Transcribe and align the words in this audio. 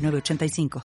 985. 0.00 0.82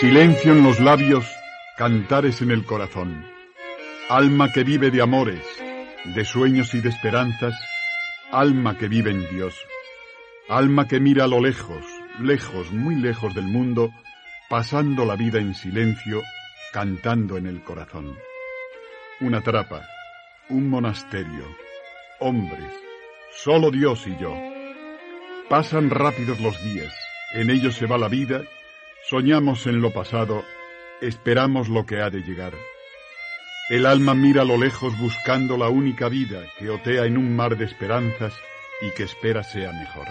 Silencio 0.00 0.52
en 0.52 0.62
los 0.62 0.78
labios, 0.78 1.24
cantares 1.78 2.42
en 2.42 2.50
el 2.50 2.66
corazón. 2.66 3.26
Alma 4.10 4.52
que 4.52 4.62
vive 4.62 4.90
de 4.90 5.00
amores, 5.00 5.42
de 6.14 6.24
sueños 6.26 6.74
y 6.74 6.80
de 6.80 6.90
esperanzas, 6.90 7.54
alma 8.30 8.76
que 8.76 8.88
vive 8.88 9.10
en 9.10 9.26
Dios. 9.30 9.54
Alma 10.48 10.86
que 10.86 11.00
mira 11.00 11.24
a 11.24 11.26
lo 11.26 11.40
lejos, 11.40 11.84
lejos, 12.20 12.70
muy 12.70 12.94
lejos 12.94 13.34
del 13.34 13.46
mundo, 13.46 13.92
pasando 14.48 15.04
la 15.04 15.16
vida 15.16 15.40
en 15.40 15.56
silencio, 15.56 16.22
cantando 16.72 17.36
en 17.36 17.48
el 17.48 17.64
corazón. 17.64 18.16
Una 19.20 19.40
trapa, 19.40 19.88
un 20.48 20.70
monasterio, 20.70 21.48
hombres, 22.20 22.70
solo 23.32 23.72
Dios 23.72 24.06
y 24.06 24.16
yo. 24.18 24.36
Pasan 25.48 25.90
rápidos 25.90 26.40
los 26.40 26.62
días, 26.62 26.94
en 27.34 27.50
ellos 27.50 27.74
se 27.74 27.86
va 27.86 27.98
la 27.98 28.08
vida, 28.08 28.42
soñamos 29.08 29.66
en 29.66 29.80
lo 29.80 29.92
pasado, 29.92 30.44
esperamos 31.00 31.68
lo 31.68 31.86
que 31.86 32.00
ha 32.00 32.10
de 32.10 32.20
llegar. 32.20 32.52
El 33.68 33.84
alma 33.84 34.14
mira 34.14 34.42
a 34.42 34.44
lo 34.44 34.56
lejos 34.56 34.96
buscando 35.00 35.56
la 35.56 35.70
única 35.70 36.08
vida 36.08 36.44
que 36.56 36.70
otea 36.70 37.04
en 37.04 37.18
un 37.18 37.34
mar 37.34 37.56
de 37.56 37.64
esperanzas 37.64 38.32
y 38.80 38.94
que 38.94 39.02
espera 39.02 39.42
sea 39.42 39.72
mejor. 39.72 40.06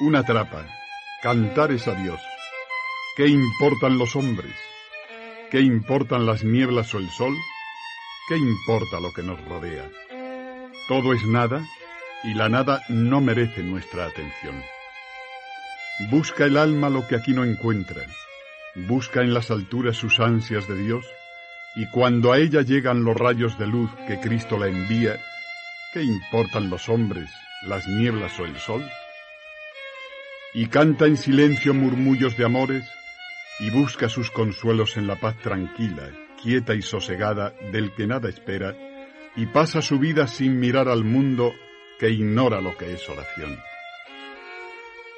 Una 0.00 0.24
trapa. 0.24 0.66
Cantar 1.22 1.70
es 1.70 1.86
a 1.86 1.94
Dios. 1.94 2.20
¿Qué 3.16 3.28
importan 3.28 3.96
los 3.96 4.16
hombres? 4.16 4.52
¿Qué 5.52 5.60
importan 5.60 6.26
las 6.26 6.42
nieblas 6.42 6.92
o 6.94 6.98
el 6.98 7.08
sol? 7.10 7.32
¿Qué 8.28 8.36
importa 8.36 8.98
lo 8.98 9.12
que 9.12 9.22
nos 9.22 9.40
rodea? 9.44 9.88
Todo 10.88 11.12
es 11.12 11.24
nada 11.24 11.64
y 12.24 12.34
la 12.34 12.48
nada 12.48 12.82
no 12.88 13.20
merece 13.20 13.62
nuestra 13.62 14.06
atención. 14.06 14.60
Busca 16.10 16.46
el 16.46 16.56
alma 16.56 16.90
lo 16.90 17.06
que 17.06 17.14
aquí 17.14 17.32
no 17.32 17.44
encuentra. 17.44 18.02
Busca 18.74 19.20
en 19.20 19.32
las 19.32 19.52
alturas 19.52 19.96
sus 19.96 20.18
ansias 20.18 20.66
de 20.66 20.74
Dios 20.74 21.06
y 21.76 21.86
cuando 21.86 22.32
a 22.32 22.38
ella 22.38 22.62
llegan 22.62 23.04
los 23.04 23.16
rayos 23.16 23.56
de 23.60 23.68
luz 23.68 23.92
que 24.08 24.18
Cristo 24.18 24.58
la 24.58 24.66
envía, 24.66 25.20
¿qué 25.92 26.02
importan 26.02 26.68
los 26.68 26.88
hombres, 26.88 27.30
las 27.62 27.86
nieblas 27.86 28.40
o 28.40 28.44
el 28.44 28.58
sol? 28.58 28.84
Y 30.54 30.68
canta 30.68 31.06
en 31.06 31.16
silencio 31.16 31.74
murmullos 31.74 32.36
de 32.36 32.44
amores 32.44 32.88
y 33.58 33.70
busca 33.70 34.08
sus 34.08 34.30
consuelos 34.30 34.96
en 34.96 35.06
la 35.08 35.16
paz 35.16 35.36
tranquila, 35.38 36.10
quieta 36.40 36.74
y 36.74 36.82
sosegada 36.82 37.52
del 37.72 37.92
que 37.92 38.06
nada 38.06 38.28
espera 38.28 38.74
y 39.36 39.46
pasa 39.46 39.82
su 39.82 39.98
vida 39.98 40.28
sin 40.28 40.60
mirar 40.60 40.88
al 40.88 41.04
mundo 41.04 41.52
que 41.98 42.10
ignora 42.10 42.60
lo 42.60 42.76
que 42.76 42.92
es 42.92 43.08
oración. 43.08 43.58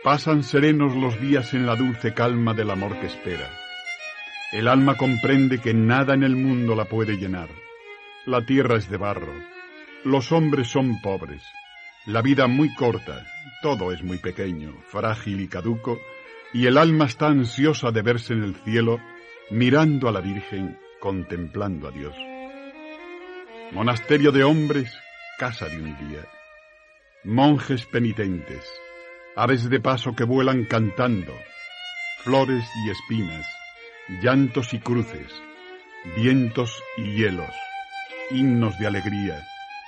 Pasan 0.03 0.43
serenos 0.43 0.95
los 0.97 1.21
días 1.21 1.53
en 1.53 1.67
la 1.67 1.77
dulce 1.77 2.15
calma 2.15 2.55
del 2.55 2.71
amor 2.71 2.99
que 2.99 3.07
espera. 3.07 3.51
El 4.53 4.69
alma 4.69 4.97
comprende 4.97 5.59
que 5.59 5.75
nada 5.75 6.15
en 6.15 6.23
el 6.23 6.37
mundo 6.37 6.75
la 6.75 6.85
puede 6.85 7.17
llenar. 7.17 7.49
La 8.25 8.47
tierra 8.47 8.77
es 8.77 8.89
de 8.89 8.97
barro. 8.97 9.35
Los 10.05 10.31
hombres 10.33 10.69
son 10.69 11.01
pobres. 11.03 11.43
La 12.07 12.23
vida 12.23 12.47
muy 12.47 12.73
corta, 12.73 13.27
todo 13.63 13.91
es 13.91 14.01
muy 14.05 14.19
pequeño, 14.19 14.73
frágil 14.87 15.41
y 15.41 15.49
caduco, 15.49 16.01
y 16.53 16.67
el 16.67 16.79
alma 16.79 17.07
está 17.07 17.27
ansiosa 17.27 17.91
de 17.91 18.01
verse 18.03 18.33
en 18.33 18.45
el 18.45 18.55
cielo, 18.55 19.01
mirando 19.51 20.09
a 20.09 20.13
la 20.13 20.21
Virgen, 20.21 20.79
contemplando 21.01 21.89
a 21.89 21.91
Dios. 21.91 22.15
Monasterio 23.73 24.31
de 24.31 24.45
hombres, 24.45 24.97
casa 25.37 25.69
de 25.69 25.79
un 25.79 25.97
día. 26.09 26.25
Monjes 27.25 27.85
penitentes, 27.87 28.63
aves 29.35 29.69
de 29.69 29.81
paso 29.81 30.15
que 30.15 30.23
vuelan 30.23 30.65
cantando, 30.65 31.35
flores 32.23 32.65
y 32.87 32.91
espinas, 32.91 33.47
llantos 34.23 34.73
y 34.75 34.79
cruces, 34.79 35.33
vientos 36.17 36.81
y 36.99 37.17
hielos, 37.17 37.51
himnos 38.31 38.79
de 38.79 38.87
alegría, 38.87 39.45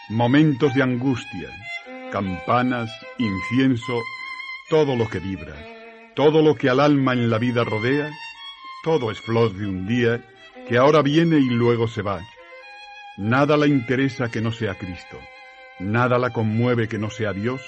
momentos 0.09 0.75
de 0.75 0.83
angustia, 0.83 1.49
campanas, 2.11 2.91
incienso, 3.19 4.03
todo 4.69 4.97
lo 4.97 5.09
que 5.09 5.19
vibra, 5.19 5.55
todo 6.15 6.43
lo 6.43 6.55
que 6.55 6.69
al 6.69 6.81
alma 6.81 7.13
en 7.13 7.31
la 7.31 7.39
vida 7.39 7.65
rodea, 7.65 8.11
todo 8.83 9.11
es 9.11 9.21
flor 9.21 9.53
de 9.53 9.67
un 9.67 9.87
día 9.87 10.25
que 10.69 10.79
ahora 10.79 11.03
viene 11.03 11.39
y 11.39 11.49
luego 11.49 11.89
se 11.89 12.03
va. 12.03 12.21
Nada 13.17 13.57
la 13.57 13.67
interesa 13.67 14.31
que 14.31 14.41
no 14.41 14.53
sea 14.53 14.75
Cristo, 14.77 15.19
nada 15.79 16.19
la 16.19 16.31
conmueve 16.31 16.89
que 16.89 16.99
no 16.99 17.11
sea 17.11 17.33
Dios, 17.33 17.63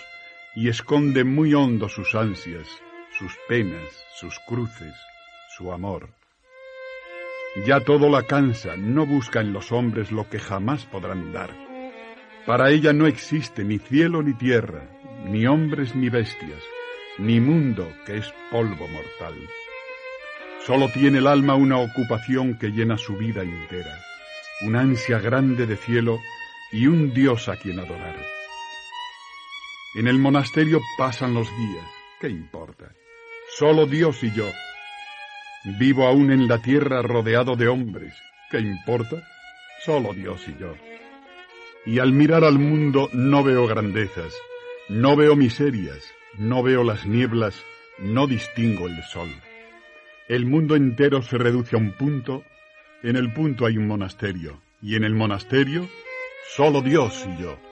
y 0.55 0.69
esconde 0.69 1.25
muy 1.25 1.55
hondo 1.55 1.89
sus 1.89 2.15
ansias, 2.15 2.69
sus 3.19 3.37
penas, 3.49 3.89
sus 4.15 4.39
cruces, 4.47 4.95
su 5.57 5.73
amor. 5.73 6.09
Ya 7.67 7.81
todo 7.81 8.09
la 8.09 8.23
cansa, 8.23 8.77
no 8.77 9.07
busca 9.07 9.41
en 9.41 9.53
los 9.53 9.73
hombres 9.73 10.13
lo 10.13 10.29
que 10.29 10.39
jamás 10.39 10.87
podrán 10.87 11.33
dar 11.33 11.70
para 12.47 12.71
ella 12.71 12.93
no 12.93 13.07
existe 13.07 13.65
ni 13.65 13.79
cielo 13.79 14.23
ni 14.23 14.33
tierra, 14.35 14.83
ni 15.27 15.47
hombres 15.47 15.95
ni 15.95 16.09
bestias, 16.09 16.63
ni 17.19 17.39
mundo 17.41 17.93
que 18.07 18.19
es 18.19 18.33
polvo 18.51 18.89
mortal. 18.89 19.35
Solo 20.67 20.89
tiene 20.89 21.19
el 21.19 21.27
alma 21.27 21.55
una 21.55 21.79
ocupación 21.79 22.59
que 22.59 22.69
llena 22.69 22.97
su 22.97 23.17
vida 23.17 23.43
entera, 23.43 23.95
una 24.63 24.81
ansia 24.81 25.19
grande 25.19 25.67
de 25.67 25.77
cielo 25.77 26.19
y 26.73 26.87
un 26.87 27.13
Dios 27.13 27.49
a 27.49 27.57
quien 27.57 27.79
adorar. 27.79 28.17
En 29.97 30.07
el 30.07 30.19
monasterio 30.19 30.81
pasan 30.97 31.35
los 31.35 31.49
días, 31.57 31.87
¿qué 32.21 32.29
importa? 32.29 32.93
Solo 33.59 33.87
Dios 33.87 34.23
y 34.23 34.31
yo. 34.33 34.49
Vivo 35.79 36.07
aún 36.07 36.31
en 36.31 36.49
la 36.49 36.59
tierra 36.59 37.03
rodeado 37.03 37.55
de 37.57 37.69
hombres, 37.69 38.15
¿qué 38.51 38.61
importa? 38.61 39.23
Solo 39.85 40.15
Dios 40.15 40.47
y 40.49 40.59
yo 40.59 40.75
y 41.87 41.99
al 41.99 42.13
mirar 42.13 42.45
al 42.45 42.59
mundo 42.59 43.09
no 43.13 43.43
veo 43.43 43.67
grandezas, 43.67 44.35
no 44.89 45.17
veo 45.17 45.37
miserias, 45.37 46.05
no 46.39 46.63
veo 46.63 46.85
las 46.85 47.07
nieblas, 47.07 47.65
no 47.99 48.27
distingo 48.27 48.87
el 48.87 49.03
sol. 49.05 49.31
El 50.29 50.47
mundo 50.47 50.77
entero 50.77 51.23
se 51.23 51.39
reduce 51.39 51.77
a 51.77 51.79
un 51.79 51.93
punto, 51.93 52.45
en 53.03 53.17
el 53.17 53.33
punto 53.33 53.67
hay 53.67 53.79
un 53.79 53.87
monasterio, 53.87 54.61
y 54.83 54.97
en 54.97 55.05
el 55.05 55.15
monasterio 55.15 55.89
solo 56.55 56.83
Dios 56.83 57.27
y 57.27 57.43
yo. 57.43 57.70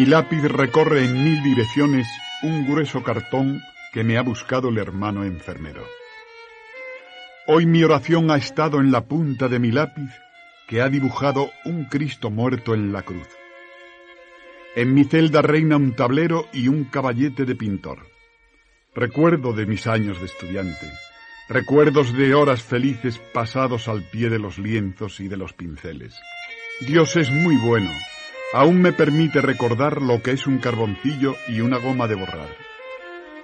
Mi 0.00 0.06
lápiz 0.06 0.40
recorre 0.44 1.04
en 1.04 1.12
mil 1.12 1.42
direcciones 1.42 2.08
un 2.42 2.66
grueso 2.66 3.02
cartón 3.02 3.60
que 3.92 4.02
me 4.02 4.16
ha 4.16 4.22
buscado 4.22 4.70
el 4.70 4.78
hermano 4.78 5.26
enfermero. 5.26 5.84
Hoy 7.46 7.66
mi 7.66 7.84
oración 7.84 8.30
ha 8.30 8.38
estado 8.38 8.80
en 8.80 8.92
la 8.92 9.04
punta 9.04 9.46
de 9.48 9.58
mi 9.58 9.70
lápiz 9.70 10.10
que 10.66 10.80
ha 10.80 10.88
dibujado 10.88 11.50
un 11.66 11.84
Cristo 11.84 12.30
muerto 12.30 12.72
en 12.72 12.94
la 12.94 13.02
cruz. 13.02 13.28
En 14.74 14.94
mi 14.94 15.04
celda 15.04 15.42
reina 15.42 15.76
un 15.76 15.94
tablero 15.94 16.48
y 16.54 16.68
un 16.68 16.84
caballete 16.84 17.44
de 17.44 17.54
pintor. 17.54 18.06
Recuerdo 18.94 19.52
de 19.52 19.66
mis 19.66 19.86
años 19.86 20.18
de 20.18 20.24
estudiante, 20.24 20.90
recuerdos 21.46 22.14
de 22.14 22.32
horas 22.32 22.62
felices 22.62 23.18
pasados 23.34 23.86
al 23.86 24.02
pie 24.04 24.30
de 24.30 24.38
los 24.38 24.58
lienzos 24.58 25.20
y 25.20 25.28
de 25.28 25.36
los 25.36 25.52
pinceles. 25.52 26.18
Dios 26.80 27.16
es 27.16 27.30
muy 27.30 27.56
bueno, 27.56 27.90
aún 28.52 28.80
me 28.82 28.92
permite 28.92 29.40
recordar 29.40 30.02
lo 30.02 30.22
que 30.22 30.32
es 30.32 30.46
un 30.46 30.58
carboncillo 30.58 31.36
y 31.48 31.60
una 31.60 31.78
goma 31.78 32.06
de 32.08 32.16
borrar. 32.16 32.48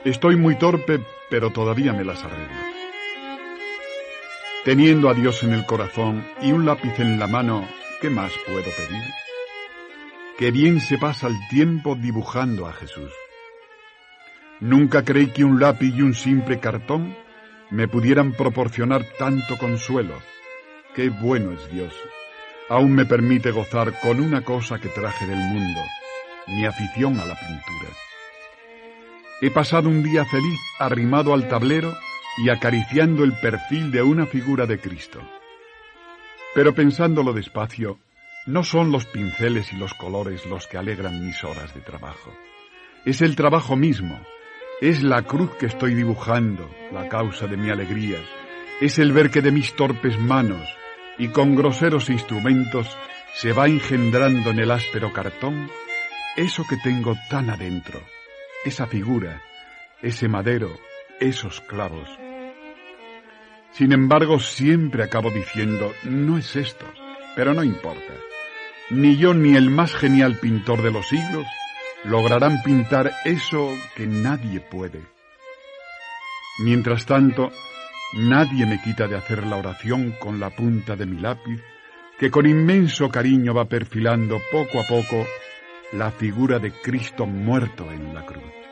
Estoy 0.05 0.37
muy 0.37 0.57
torpe, 0.57 1.01
pero 1.31 1.51
todavía 1.51 1.93
me 1.93 2.05
las 2.05 2.23
arreglo. 2.25 2.55
Teniendo 4.65 5.09
a 5.09 5.15
Dios 5.15 5.43
en 5.45 5.53
el 5.53 5.65
corazón 5.65 6.27
y 6.43 6.53
un 6.53 6.67
lápiz 6.67 6.99
en 6.99 7.19
la 7.19 7.27
mano, 7.27 7.69
¿qué 8.01 8.11
más 8.11 8.33
puedo 8.47 8.63
pedir? 8.63 9.03
Que 10.39 10.51
bien 10.51 10.81
se 10.81 10.99
pasa 10.99 11.29
el 11.29 11.37
tiempo 11.49 11.95
dibujando 11.95 12.67
a 12.67 12.73
Jesús. 12.73 13.13
Nunca 14.61 15.05
creí 15.05 15.29
que 15.29 15.45
un 15.45 15.61
lápiz 15.61 15.95
y 15.95 16.03
un 16.03 16.15
simple 16.15 16.59
cartón 16.59 17.17
me 17.71 17.89
pudieran 17.89 18.33
proporcionar 18.33 19.05
tanto 19.19 19.57
consuelo. 19.57 20.15
Qué 20.95 21.11
bueno 21.11 21.53
es 21.53 21.71
Dios. 21.71 21.93
Aún 22.69 22.95
me 22.95 23.07
permite 23.07 23.53
gozar 23.53 24.01
con 24.01 24.21
una 24.21 24.43
cosa 24.43 24.81
que 24.81 24.89
traje 24.89 25.25
del 25.25 25.39
mundo, 25.39 25.81
mi 26.49 26.67
afición 26.67 27.21
a 27.21 27.25
la 27.25 27.35
pintura. 27.37 27.93
He 29.41 29.51
pasado 29.53 29.89
un 29.89 30.03
día 30.03 30.25
feliz 30.25 30.59
arrimado 30.81 31.33
al 31.33 31.47
tablero 31.47 31.95
y 32.39 32.49
acariciando 32.49 33.23
el 33.23 33.35
perfil 33.35 33.93
de 33.93 34.03
una 34.03 34.27
figura 34.27 34.67
de 34.67 34.81
Cristo. 34.81 35.21
Pero 36.55 36.75
pensándolo 36.75 37.33
despacio, 37.33 38.01
no 38.47 38.65
son 38.65 38.91
los 38.91 39.07
pinceles 39.07 39.73
y 39.73 39.77
los 39.77 39.95
colores 39.95 40.45
los 40.47 40.67
que 40.67 40.77
alegran 40.77 41.25
mis 41.25 41.45
horas 41.45 41.73
de 41.73 41.83
trabajo. 41.83 42.35
Es 43.05 43.23
el 43.23 43.37
trabajo 43.37 43.77
mismo, 43.77 44.21
es 44.81 45.05
la 45.05 45.23
cruz 45.23 45.55
que 45.55 45.67
estoy 45.67 45.95
dibujando, 45.95 46.69
la 46.93 47.09
causa 47.09 47.47
de 47.47 47.57
mi 47.57 47.71
alegría. 47.71 48.19
Es 48.81 48.99
el 48.99 49.13
ver 49.13 49.31
que 49.31 49.41
de 49.41 49.53
mis 49.53 49.75
torpes 49.75 50.19
manos 50.19 50.67
y 51.19 51.29
con 51.29 51.57
groseros 51.57 52.11
instrumentos 52.11 52.97
se 53.35 53.53
va 53.53 53.67
engendrando 53.67 54.51
en 54.51 54.59
el 54.59 54.71
áspero 54.71 55.13
cartón 55.13 55.71
eso 56.37 56.65
que 56.69 56.77
tengo 56.77 57.17
tan 57.31 57.49
adentro, 57.49 58.01
esa 58.65 58.87
figura, 58.87 59.43
ese 60.03 60.29
madero, 60.29 60.71
esos 61.19 61.61
clavos. 61.63 62.09
Sin 63.73 63.93
embargo, 63.93 64.39
siempre 64.39 65.03
acabo 65.03 65.31
diciendo, 65.31 65.93
no 66.05 66.39
es 66.39 66.57
esto, 66.57 66.87
pero 67.35 67.55
no 67.55 67.65
importa. 67.65 68.13
Ni 68.91 69.17
yo 69.17 69.35
ni 69.35 69.57
el 69.57 69.71
más 69.71 69.95
genial 69.95 70.39
pintor 70.39 70.83
de 70.83 70.93
los 70.93 71.09
siglos 71.09 71.47
lograrán 72.05 72.63
pintar 72.63 73.13
eso 73.25 73.75
que 73.95 74.07
nadie 74.07 74.61
puede. 74.61 75.03
Mientras 76.59 77.05
tanto, 77.05 77.51
nadie 78.15 78.67
me 78.67 78.81
quita 78.81 79.07
de 79.07 79.17
hacer 79.17 79.47
la 79.47 79.57
oración 79.57 80.13
con 80.19 80.41
la 80.41 80.51
punta 80.51 80.97
de 80.97 81.07
mi 81.07 81.21
lápiz, 81.21 81.63
que 82.19 82.31
con 82.31 82.47
inmenso 82.47 83.09
cariño 83.09 83.55
va 83.55 83.67
perfilando 83.67 84.39
poco 84.51 84.81
a 84.81 84.87
poco 84.87 85.27
la 85.93 86.11
figura 86.11 86.59
de 86.59 86.73
Cristo 86.73 87.27
muerto 87.27 87.91
en 87.91 88.15
la 88.15 88.25
cruz. 88.25 88.66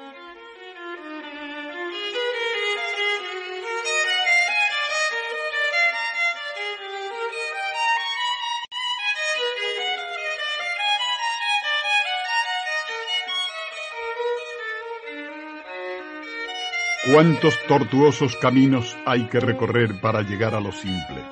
¿Cuántos 17.14 17.56
tortuosos 17.68 18.34
caminos 18.38 18.96
hay 19.06 19.28
que 19.28 19.38
recorrer 19.38 20.00
para 20.00 20.22
llegar 20.22 20.52
a 20.56 20.60
lo 20.60 20.72
simple? 20.72 21.22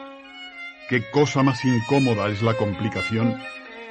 ¿Qué 0.89 1.11
cosa 1.11 1.43
más 1.43 1.65
incómoda 1.65 2.29
es 2.29 2.41
la 2.41 2.55
complicación 2.55 3.37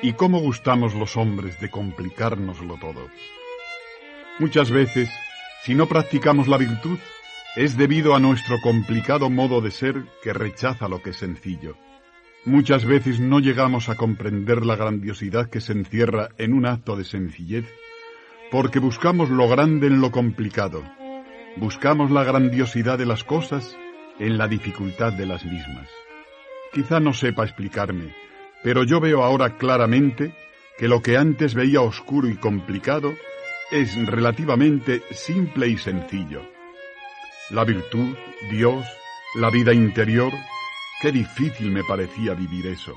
y 0.02 0.14
cómo 0.14 0.40
gustamos 0.40 0.96
los 0.96 1.18
hombres 1.18 1.60
de 1.60 1.70
complicárnoslo 1.70 2.78
todo? 2.80 3.10
Muchas 4.40 4.72
veces, 4.72 5.10
si 5.66 5.76
no 5.76 5.88
practicamos 5.88 6.48
la 6.48 6.56
virtud, 6.56 6.98
es 7.58 7.76
debido 7.76 8.16
a 8.16 8.22
nuestro 8.22 8.56
complicado 8.64 9.30
modo 9.30 9.60
de 9.60 9.72
ser 9.72 10.06
que 10.24 10.32
rechaza 10.32 10.88
lo 10.88 11.02
que 11.02 11.10
es 11.10 11.18
sencillo. 11.18 11.76
Muchas 12.46 12.86
veces 12.86 13.20
no 13.20 13.42
llegamos 13.42 13.90
a 13.90 13.96
comprender 13.96 14.66
la 14.66 14.78
grandiosidad 14.78 15.50
que 15.50 15.60
se 15.60 15.74
encierra 15.74 16.30
en 16.38 16.54
un 16.54 16.68
acto 16.68 16.96
de 16.96 17.04
sencillez 17.04 17.66
porque 18.50 18.80
buscamos 18.80 19.30
lo 19.30 19.50
grande 19.50 19.88
en 19.88 20.00
lo 20.00 20.12
complicado 20.12 20.84
Buscamos 21.58 22.12
la 22.12 22.24
grandiosidad 22.24 22.98
de 22.98 23.06
las 23.06 23.24
cosas 23.24 23.78
en 24.20 24.38
la 24.38 24.48
dificultad 24.48 25.12
de 25.14 25.26
las 25.26 25.44
mismas. 25.44 25.90
Quizá 26.74 27.00
no 27.00 27.14
sepa 27.14 27.44
explicarme, 27.44 28.16
pero 28.64 28.84
yo 28.84 29.02
veo 29.02 29.24
ahora 29.24 29.58
claramente 29.58 30.34
que 30.78 30.88
lo 30.88 31.02
que 31.02 31.18
antes 31.18 31.54
veía 31.54 31.82
oscuro 31.82 32.30
y 32.30 32.36
complicado 32.36 33.14
es 33.70 33.96
relativamente 34.08 35.02
simple 35.12 35.68
y 35.68 35.78
sencillo. 35.78 36.42
La 37.50 37.66
virtud, 37.66 38.16
Dios, 38.50 38.86
la 39.36 39.50
vida 39.50 39.74
interior, 39.74 40.32
qué 41.02 41.12
difícil 41.12 41.72
me 41.72 41.84
parecía 41.84 42.34
vivir 42.34 42.68
eso. 42.68 42.96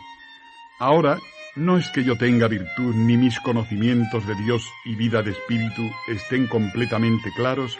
Ahora 0.78 1.18
no 1.56 1.76
es 1.76 1.88
que 1.90 2.04
yo 2.04 2.16
tenga 2.16 2.46
virtud 2.46 2.94
ni 2.94 3.16
mis 3.16 3.38
conocimientos 3.40 4.26
de 4.26 4.34
Dios 4.36 4.68
y 4.84 4.94
vida 4.94 5.22
de 5.22 5.32
espíritu 5.32 5.90
estén 6.08 6.46
completamente 6.46 7.30
claros, 7.36 7.78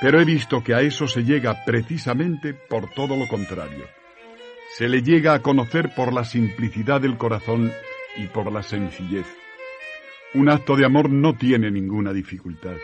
pero 0.00 0.20
he 0.20 0.24
visto 0.24 0.62
que 0.62 0.74
a 0.74 0.82
eso 0.82 1.08
se 1.08 1.24
llega 1.24 1.64
precisamente 1.64 2.52
por 2.52 2.90
todo 2.90 3.16
lo 3.16 3.26
contrario. 3.28 3.86
Se 4.76 4.88
le 4.88 5.02
llega 5.02 5.32
a 5.32 5.40
conocer 5.40 5.94
por 5.94 6.12
la 6.12 6.24
simplicidad 6.24 7.00
del 7.00 7.16
corazón 7.16 7.72
y 8.16 8.26
por 8.26 8.52
la 8.52 8.62
sencillez. 8.62 9.26
Un 10.34 10.50
acto 10.50 10.76
de 10.76 10.84
amor 10.84 11.08
no 11.08 11.34
tiene 11.34 11.70
ninguna 11.70 12.12
dificultad. 12.12 12.76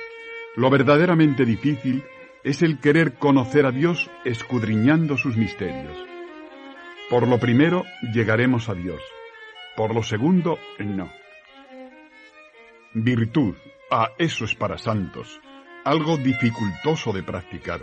Lo 0.56 0.70
verdaderamente 0.70 1.44
difícil 1.44 2.02
es 2.44 2.62
el 2.62 2.78
querer 2.78 3.14
conocer 3.14 3.66
a 3.66 3.72
Dios 3.72 4.10
escudriñando 4.24 5.18
sus 5.18 5.36
misterios. 5.36 5.96
Por 7.10 7.28
lo 7.28 7.38
primero, 7.38 7.84
llegaremos 8.14 8.70
a 8.70 8.74
Dios. 8.74 9.02
Por 9.76 9.94
lo 9.94 10.02
segundo, 10.02 10.58
no. 10.78 11.12
Virtud. 12.94 13.54
Ah, 13.90 14.12
eso 14.18 14.46
es 14.46 14.54
para 14.54 14.78
santos 14.78 15.40
algo 15.84 16.16
dificultoso 16.16 17.12
de 17.12 17.22
practicar. 17.22 17.80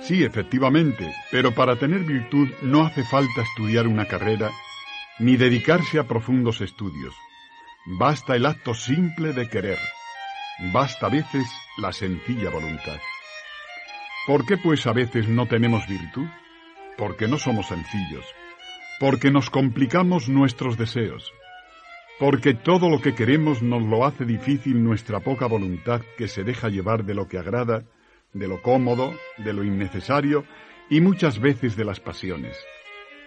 Sí, 0.00 0.24
efectivamente, 0.24 1.12
pero 1.30 1.54
para 1.54 1.76
tener 1.76 2.00
virtud 2.00 2.48
no 2.62 2.84
hace 2.84 3.04
falta 3.04 3.42
estudiar 3.42 3.86
una 3.86 4.06
carrera 4.06 4.50
ni 5.18 5.36
dedicarse 5.36 5.98
a 5.98 6.04
profundos 6.04 6.60
estudios. 6.60 7.14
Basta 7.98 8.34
el 8.34 8.46
acto 8.46 8.74
simple 8.74 9.32
de 9.32 9.48
querer. 9.48 9.78
Basta 10.72 11.06
a 11.06 11.10
veces 11.10 11.46
la 11.78 11.92
sencilla 11.92 12.50
voluntad. 12.50 12.98
¿Por 14.26 14.46
qué 14.46 14.56
pues 14.56 14.86
a 14.86 14.92
veces 14.92 15.28
no 15.28 15.46
tenemos 15.46 15.86
virtud? 15.86 16.26
Porque 16.96 17.28
no 17.28 17.38
somos 17.38 17.68
sencillos. 17.68 18.24
Porque 18.98 19.30
nos 19.30 19.50
complicamos 19.50 20.28
nuestros 20.28 20.76
deseos 20.76 21.32
porque 22.20 22.52
todo 22.52 22.90
lo 22.90 23.00
que 23.00 23.14
queremos 23.14 23.62
nos 23.62 23.82
lo 23.82 24.04
hace 24.04 24.26
difícil 24.26 24.84
nuestra 24.84 25.20
poca 25.20 25.46
voluntad 25.46 26.02
que 26.18 26.28
se 26.28 26.44
deja 26.44 26.68
llevar 26.68 27.04
de 27.04 27.14
lo 27.14 27.26
que 27.28 27.38
agrada, 27.38 27.84
de 28.34 28.46
lo 28.46 28.60
cómodo, 28.60 29.14
de 29.38 29.54
lo 29.54 29.64
innecesario 29.64 30.44
y 30.90 31.00
muchas 31.00 31.40
veces 31.40 31.76
de 31.76 31.86
las 31.86 31.98
pasiones. 31.98 32.58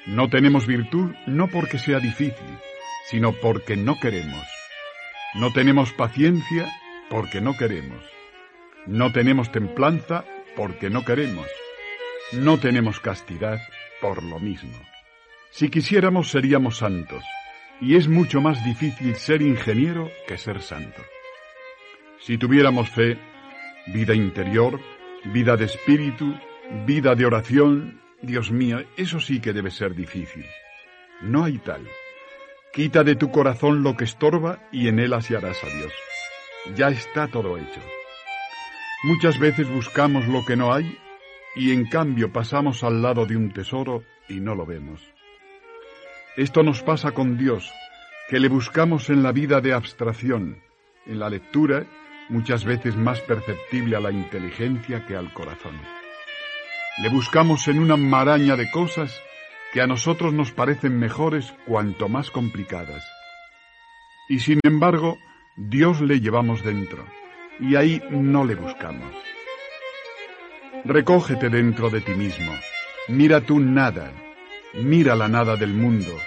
No 0.06 0.30
tenemos 0.30 0.68
virtud 0.68 1.12
no 1.26 1.48
porque 1.48 1.80
sea 1.80 2.00
difícil, 2.00 2.60
sino 3.08 3.34
porque 3.34 3.76
no 3.76 4.00
queremos. 4.00 4.46
No 5.34 5.52
tenemos 5.52 5.92
paciencia 5.92 6.72
porque 7.10 7.42
no 7.42 7.58
queremos. 7.58 8.06
No 8.86 9.12
tenemos 9.12 9.52
templanza 9.52 10.24
porque 10.56 10.92
no 10.92 11.04
queremos. 11.04 11.48
No 12.32 12.60
tenemos 12.60 13.00
castidad 13.00 13.58
por 14.02 14.22
lo 14.22 14.40
mismo. 14.40 14.78
Si 15.50 15.70
quisiéramos 15.70 16.30
seríamos 16.30 16.78
santos 16.78 17.24
y 17.84 17.98
es 17.98 18.08
mucho 18.08 18.40
más 18.40 18.63
difícil 18.63 19.16
ser 19.16 19.42
ingeniero 19.42 20.10
que 20.25 20.38
ser 20.38 20.62
santo. 20.62 21.02
Si 22.20 22.38
tuviéramos 22.38 22.90
fe, 22.90 23.18
vida 23.88 24.16
interior, 24.16 24.80
vida 25.25 25.58
de 25.58 25.66
espíritu, 25.66 26.34
vida 26.86 27.13
de 27.13 27.25
oración, 27.25 28.02
Dios 28.22 28.52
mío, 28.52 28.80
eso 28.96 29.20
sí 29.20 29.42
que 29.42 29.52
debe 29.52 29.70
ser 29.70 29.96
difícil. 29.96 30.46
No 31.22 31.44
hay 31.44 31.58
tal. 31.58 31.86
Quita 32.72 33.04
de 33.04 33.16
tu 33.16 33.32
corazón 33.32 33.84
lo 33.84 33.98
que 33.98 34.06
estorba 34.06 34.60
y 34.72 34.88
en 34.88 35.00
él 35.00 35.12
asiarás 35.12 35.62
a 35.62 35.68
Dios. 35.68 35.94
Ya 36.78 36.88
está 36.88 37.28
todo 37.28 37.58
hecho. 37.58 37.82
Muchas 39.04 39.38
veces 39.38 39.70
buscamos 39.70 40.25
lo 40.30 40.46
que 40.46 40.56
no 40.56 40.74
hay 40.74 40.98
y 41.58 41.74
en 41.74 41.86
cambio 41.90 42.32
pasamos 42.32 42.82
al 42.86 43.02
lado 43.02 43.25
de 43.25 43.36
un 43.36 43.52
tesoro 43.52 44.06
y 44.30 44.40
no 44.40 44.56
lo 44.56 44.66
vemos. 44.66 45.12
Esto 46.36 46.63
nos 46.63 46.82
pasa 46.82 47.12
con 47.12 47.38
Dios, 47.38 47.72
que 48.28 48.40
le 48.40 48.48
buscamos 48.48 49.12
en 49.12 49.22
la 49.22 49.32
vida 49.32 49.62
de 49.62 49.72
abstracción, 49.72 50.63
en 51.06 51.20
la 51.20 51.30
lectura, 51.30 51.86
muchas 52.28 52.66
veces 52.66 52.96
más 52.96 53.20
perceptible 53.20 53.96
a 53.96 54.00
la 54.00 54.12
inteligencia 54.12 55.06
que 55.06 55.16
al 55.16 55.32
corazón. 55.32 55.80
Le 57.04 57.10
buscamos 57.10 57.68
en 57.68 57.78
una 57.78 57.98
maraña 57.98 58.56
de 58.56 58.72
cosas 58.72 59.22
que 59.74 59.82
a 59.82 59.88
nosotros 59.88 60.34
nos 60.34 60.52
parecen 60.52 60.98
mejores 60.98 61.54
cuanto 61.68 62.10
más 62.10 62.32
complicadas. 62.32 63.04
Y 64.28 64.40
sin 64.40 64.60
embargo, 64.63 65.20
Dios 65.56 66.02
le 66.02 66.20
llevamos 66.20 66.63
dentro, 66.63 67.06
y 67.60 67.75
ahí 67.75 68.02
no 68.10 68.44
le 68.44 68.56
buscamos. 68.56 69.13
Recógete 70.84 71.50
dentro 71.50 71.92
de 71.92 72.02
ti 72.02 72.13
mismo, 72.13 72.54
mira 73.08 73.42
tú 73.42 73.60
nada, 73.60 74.12
mira 74.74 75.15
la 75.15 75.27
nada 75.27 75.56
del 75.56 75.74
mundo, 75.74 76.18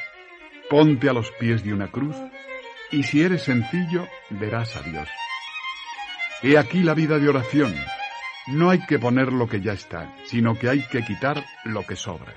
ponte 0.71 1.09
a 1.09 1.13
los 1.13 1.31
pies 1.33 1.65
de 1.65 1.73
una 1.73 1.89
cruz, 1.89 2.17
y 2.91 3.03
si 3.03 3.23
eres 3.23 3.43
sencillo, 3.43 4.07
verás 4.31 4.77
a 4.77 4.83
Dios. 4.83 5.09
He 6.43 6.59
aquí 6.59 6.83
la 6.83 6.95
vida 6.95 7.19
de 7.19 7.29
oración. 7.29 7.75
No 8.47 8.71
hay 8.71 8.79
que 8.87 8.99
poner 8.99 9.33
lo 9.33 9.49
que 9.49 9.61
ya 9.61 9.73
está, 9.73 10.15
sino 10.25 10.57
que 10.57 10.69
hay 10.69 10.83
que 10.83 11.03
quitar 11.05 11.45
lo 11.65 11.85
que 11.85 11.97
sobra. 11.97 12.33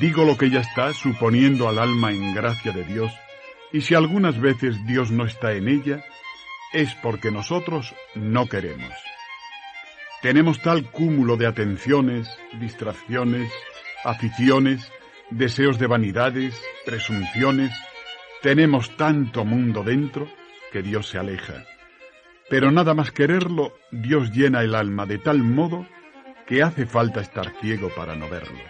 Digo 0.00 0.24
lo 0.24 0.36
que 0.36 0.50
ya 0.50 0.60
está 0.60 0.92
suponiendo 0.92 1.68
al 1.68 1.78
alma 1.78 2.10
en 2.10 2.34
gracia 2.34 2.72
de 2.72 2.82
Dios, 2.82 3.12
y 3.72 3.82
si 3.82 3.94
algunas 3.94 4.40
veces 4.40 4.84
Dios 4.86 5.12
no 5.12 5.24
está 5.24 5.52
en 5.52 5.68
ella, 5.68 6.04
es 6.72 6.94
porque 6.96 7.30
nosotros 7.30 7.94
no 8.14 8.46
queremos. 8.46 8.92
Tenemos 10.22 10.60
tal 10.60 10.90
cúmulo 10.90 11.36
de 11.36 11.46
atenciones, 11.46 12.28
distracciones, 12.58 13.52
aficiones, 14.06 14.92
deseos 15.30 15.78
de 15.78 15.86
vanidades, 15.86 16.60
presunciones, 16.84 17.72
tenemos 18.42 18.96
tanto 18.96 19.44
mundo 19.44 19.82
dentro 19.82 20.28
que 20.72 20.82
Dios 20.82 21.08
se 21.08 21.18
aleja. 21.18 21.64
Pero 22.48 22.70
nada 22.70 22.94
más 22.94 23.10
quererlo, 23.10 23.76
Dios 23.90 24.30
llena 24.30 24.62
el 24.62 24.74
alma 24.74 25.04
de 25.04 25.18
tal 25.18 25.42
modo 25.42 25.86
que 26.46 26.62
hace 26.62 26.86
falta 26.86 27.20
estar 27.20 27.52
ciego 27.60 27.90
para 27.96 28.14
no 28.14 28.28
verlo. 28.28 28.62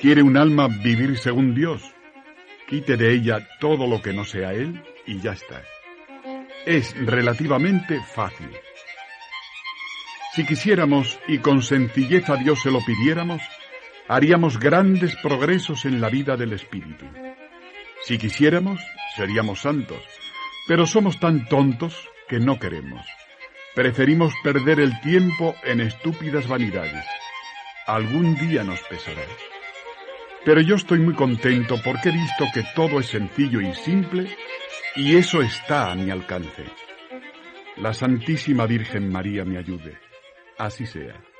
¿Quiere 0.00 0.22
un 0.22 0.36
alma 0.36 0.68
vivir 0.68 1.18
según 1.18 1.54
Dios? 1.54 1.82
Quite 2.66 2.96
de 2.96 3.12
ella 3.12 3.46
todo 3.60 3.86
lo 3.86 4.00
que 4.00 4.14
no 4.14 4.24
sea 4.24 4.52
Él 4.52 4.82
y 5.06 5.20
ya 5.20 5.32
está. 5.32 5.62
Es 6.64 6.96
relativamente 6.96 8.00
fácil. 8.14 8.48
Si 10.34 10.46
quisiéramos 10.46 11.18
y 11.28 11.38
con 11.38 11.62
sencillez 11.62 12.28
a 12.30 12.36
Dios 12.36 12.62
se 12.62 12.70
lo 12.70 12.80
pidiéramos, 12.84 13.40
haríamos 14.08 14.58
grandes 14.58 15.16
progresos 15.16 15.84
en 15.84 16.00
la 16.00 16.08
vida 16.08 16.36
del 16.36 16.52
Espíritu. 16.52 17.06
Si 18.02 18.18
quisiéramos, 18.18 18.80
seríamos 19.16 19.60
santos, 19.60 20.02
pero 20.68 20.86
somos 20.86 21.18
tan 21.18 21.46
tontos 21.48 22.08
que 22.28 22.38
no 22.38 22.58
queremos. 22.58 23.06
Preferimos 23.74 24.32
perder 24.42 24.80
el 24.80 25.00
tiempo 25.00 25.54
en 25.64 25.80
estúpidas 25.80 26.46
vanidades. 26.46 27.04
Algún 27.86 28.34
día 28.36 28.62
nos 28.62 28.80
pesará. 28.82 29.24
Pero 30.44 30.60
yo 30.60 30.76
estoy 30.76 31.00
muy 31.00 31.14
contento 31.14 31.76
porque 31.82 32.10
he 32.10 32.12
visto 32.12 32.44
que 32.52 32.62
todo 32.74 33.00
es 33.00 33.06
sencillo 33.06 33.60
y 33.60 33.74
simple 33.74 34.36
y 34.94 35.16
eso 35.16 35.40
está 35.42 35.90
a 35.90 35.94
mi 35.94 36.10
alcance. 36.10 36.64
La 37.76 37.92
Santísima 37.92 38.66
Virgen 38.66 39.10
María 39.10 39.44
me 39.44 39.58
ayude. 39.58 39.98
Así 40.58 40.86
sea. 40.86 41.33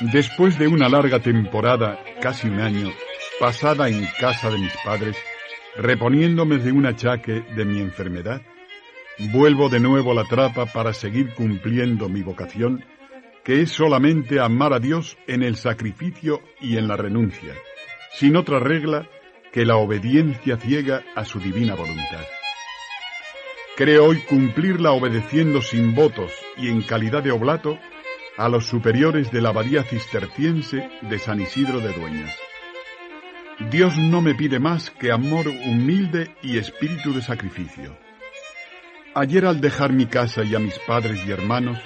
Después 0.00 0.58
de 0.58 0.66
una 0.66 0.88
larga 0.88 1.20
temporada, 1.20 2.02
casi 2.22 2.48
un 2.48 2.58
año, 2.58 2.88
pasada 3.38 3.90
en 3.90 4.06
casa 4.18 4.48
de 4.48 4.56
mis 4.56 4.72
padres, 4.82 5.14
reponiéndome 5.76 6.56
de 6.56 6.72
un 6.72 6.86
achaque 6.86 7.44
de 7.54 7.66
mi 7.66 7.80
enfermedad, 7.80 8.40
vuelvo 9.30 9.68
de 9.68 9.78
nuevo 9.78 10.12
a 10.12 10.14
la 10.14 10.24
trapa 10.24 10.64
para 10.64 10.94
seguir 10.94 11.34
cumpliendo 11.34 12.08
mi 12.08 12.22
vocación, 12.22 12.82
que 13.44 13.60
es 13.60 13.72
solamente 13.72 14.40
amar 14.40 14.72
a 14.72 14.78
Dios 14.78 15.18
en 15.26 15.42
el 15.42 15.56
sacrificio 15.56 16.40
y 16.62 16.78
en 16.78 16.88
la 16.88 16.96
renuncia, 16.96 17.52
sin 18.14 18.36
otra 18.36 18.58
regla 18.58 19.06
que 19.52 19.66
la 19.66 19.76
obediencia 19.76 20.56
ciega 20.56 21.04
a 21.14 21.26
su 21.26 21.40
divina 21.40 21.74
voluntad. 21.74 22.24
Creo 23.76 24.06
hoy 24.06 24.20
cumplirla 24.20 24.92
obedeciendo 24.92 25.60
sin 25.60 25.94
votos 25.94 26.32
y 26.56 26.68
en 26.68 26.80
calidad 26.80 27.22
de 27.22 27.32
oblato 27.32 27.78
a 28.40 28.48
los 28.48 28.64
superiores 28.64 29.30
de 29.30 29.42
la 29.42 29.50
abadía 29.50 29.82
cisterciense 29.82 30.88
de 31.02 31.18
San 31.18 31.42
Isidro 31.42 31.78
de 31.80 31.92
Dueñas. 31.92 32.34
Dios 33.70 33.98
no 33.98 34.22
me 34.22 34.34
pide 34.34 34.58
más 34.58 34.88
que 34.88 35.12
amor 35.12 35.46
humilde 35.46 36.34
y 36.40 36.56
espíritu 36.56 37.12
de 37.12 37.20
sacrificio. 37.20 37.98
Ayer 39.14 39.44
al 39.44 39.60
dejar 39.60 39.92
mi 39.92 40.06
casa 40.06 40.42
y 40.42 40.54
a 40.54 40.58
mis 40.58 40.78
padres 40.78 41.20
y 41.26 41.30
hermanos, 41.30 41.78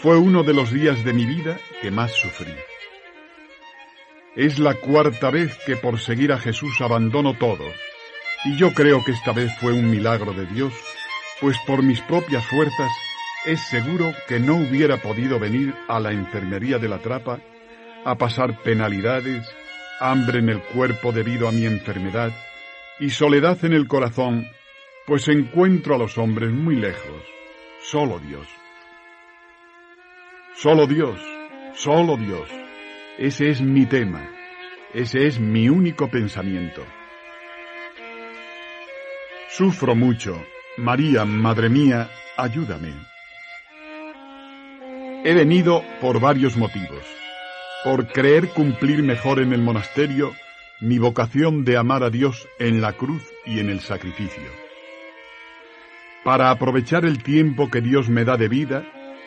fue 0.00 0.18
uno 0.18 0.42
de 0.42 0.52
los 0.52 0.70
días 0.70 1.02
de 1.06 1.14
mi 1.14 1.24
vida 1.24 1.58
que 1.80 1.90
más 1.90 2.12
sufrí. 2.12 2.52
Es 4.36 4.58
la 4.58 4.74
cuarta 4.74 5.30
vez 5.30 5.56
que 5.64 5.76
por 5.76 5.98
seguir 5.98 6.34
a 6.34 6.38
Jesús 6.38 6.82
abandono 6.82 7.32
todo, 7.38 7.64
y 8.44 8.58
yo 8.58 8.74
creo 8.74 9.02
que 9.02 9.12
esta 9.12 9.32
vez 9.32 9.50
fue 9.58 9.72
un 9.72 9.90
milagro 9.90 10.34
de 10.34 10.44
Dios, 10.44 10.74
pues 11.40 11.56
por 11.66 11.82
mis 11.82 12.02
propias 12.02 12.44
fuerzas 12.44 12.90
es 13.44 13.60
seguro 13.60 14.12
que 14.26 14.40
no 14.40 14.56
hubiera 14.56 14.96
podido 14.98 15.38
venir 15.38 15.74
a 15.88 16.00
la 16.00 16.12
enfermería 16.12 16.78
de 16.78 16.88
la 16.88 16.98
trapa 16.98 17.40
a 18.04 18.16
pasar 18.16 18.62
penalidades, 18.62 19.48
hambre 20.00 20.40
en 20.40 20.48
el 20.48 20.62
cuerpo 20.62 21.12
debido 21.12 21.48
a 21.48 21.52
mi 21.52 21.66
enfermedad 21.66 22.32
y 23.00 23.10
soledad 23.10 23.64
en 23.64 23.72
el 23.72 23.86
corazón, 23.86 24.46
pues 25.06 25.28
encuentro 25.28 25.94
a 25.94 25.98
los 25.98 26.18
hombres 26.18 26.50
muy 26.50 26.76
lejos, 26.76 27.22
solo 27.82 28.18
Dios. 28.18 28.46
Solo 30.54 30.86
Dios, 30.86 31.20
solo 31.74 32.16
Dios. 32.16 32.48
Ese 33.18 33.48
es 33.48 33.60
mi 33.60 33.86
tema, 33.86 34.28
ese 34.92 35.26
es 35.26 35.38
mi 35.38 35.68
único 35.68 36.08
pensamiento. 36.08 36.84
Sufro 39.48 39.94
mucho. 39.94 40.44
María, 40.76 41.24
Madre 41.24 41.68
mía, 41.68 42.08
ayúdame. 42.36 42.94
He 45.28 45.34
venido 45.34 45.84
por 46.00 46.20
varios 46.20 46.56
motivos. 46.56 47.04
Por 47.84 48.06
creer 48.06 48.48
cumplir 48.48 49.02
mejor 49.02 49.40
en 49.40 49.52
el 49.52 49.60
monasterio 49.60 50.32
mi 50.80 50.98
vocación 50.98 51.66
de 51.66 51.76
amar 51.76 52.02
a 52.02 52.08
Dios 52.08 52.48
en 52.58 52.80
la 52.80 52.94
cruz 52.94 53.22
y 53.44 53.60
en 53.60 53.68
el 53.68 53.80
sacrificio. 53.80 54.48
Para 56.24 56.50
aprovechar 56.50 57.04
el 57.04 57.22
tiempo 57.22 57.70
que 57.70 57.82
Dios 57.82 58.08
me 58.08 58.24
da 58.24 58.38
de 58.38 58.48
vida 58.48 58.86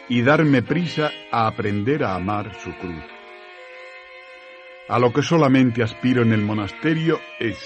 y 0.10 0.24
darme 0.24 0.64
prisa 0.64 1.12
a 1.32 1.46
aprender 1.46 2.04
a 2.04 2.16
amar 2.16 2.52
su 2.64 2.76
cruz. 2.78 3.04
A 4.90 4.98
lo 4.98 5.14
que 5.14 5.22
solamente 5.22 5.84
aspiro 5.84 6.24
en 6.24 6.34
el 6.34 6.42
monasterio 6.42 7.20
es 7.40 7.60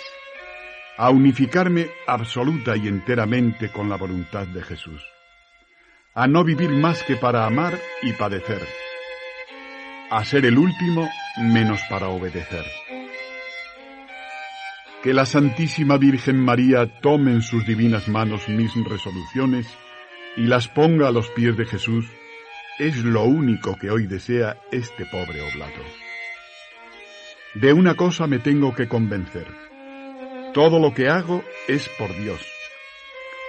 a 0.98 1.10
unificarme 1.10 1.88
absoluta 2.06 2.76
y 2.76 2.90
enteramente 2.90 3.72
con 3.72 3.88
la 3.88 3.96
voluntad 3.96 4.46
de 4.46 4.62
Jesús 4.62 5.15
a 6.18 6.28
no 6.28 6.46
vivir 6.46 6.70
más 6.70 7.04
que 7.04 7.18
para 7.18 7.46
amar 7.46 7.78
y 8.02 8.14
padecer, 8.14 8.66
a 10.10 10.24
ser 10.24 10.46
el 10.46 10.58
último 10.58 11.10
menos 11.38 11.82
para 11.90 12.08
obedecer. 12.08 12.64
Que 15.04 15.14
la 15.14 15.26
Santísima 15.26 15.98
Virgen 15.98 16.40
María 16.40 16.88
tome 17.02 17.32
en 17.32 17.42
sus 17.42 17.68
divinas 17.68 18.08
manos 18.08 18.48
mis 18.48 18.74
resoluciones 18.86 19.68
y 20.38 20.44
las 20.44 20.70
ponga 20.70 21.10
a 21.10 21.12
los 21.12 21.28
pies 21.32 21.58
de 21.58 21.66
Jesús 21.66 22.06
es 22.80 22.96
lo 23.04 23.26
único 23.26 23.76
que 23.76 23.92
hoy 23.92 24.08
desea 24.08 24.58
este 24.72 25.06
pobre 25.06 25.42
oblato. 25.42 25.82
De 27.56 27.74
una 27.74 27.96
cosa 27.96 28.26
me 28.26 28.40
tengo 28.40 28.74
que 28.74 28.88
convencer. 28.88 29.48
Todo 30.54 30.80
lo 30.80 30.94
que 30.94 31.10
hago 31.10 31.44
es 31.68 31.90
por 32.00 32.16
Dios. 32.16 32.40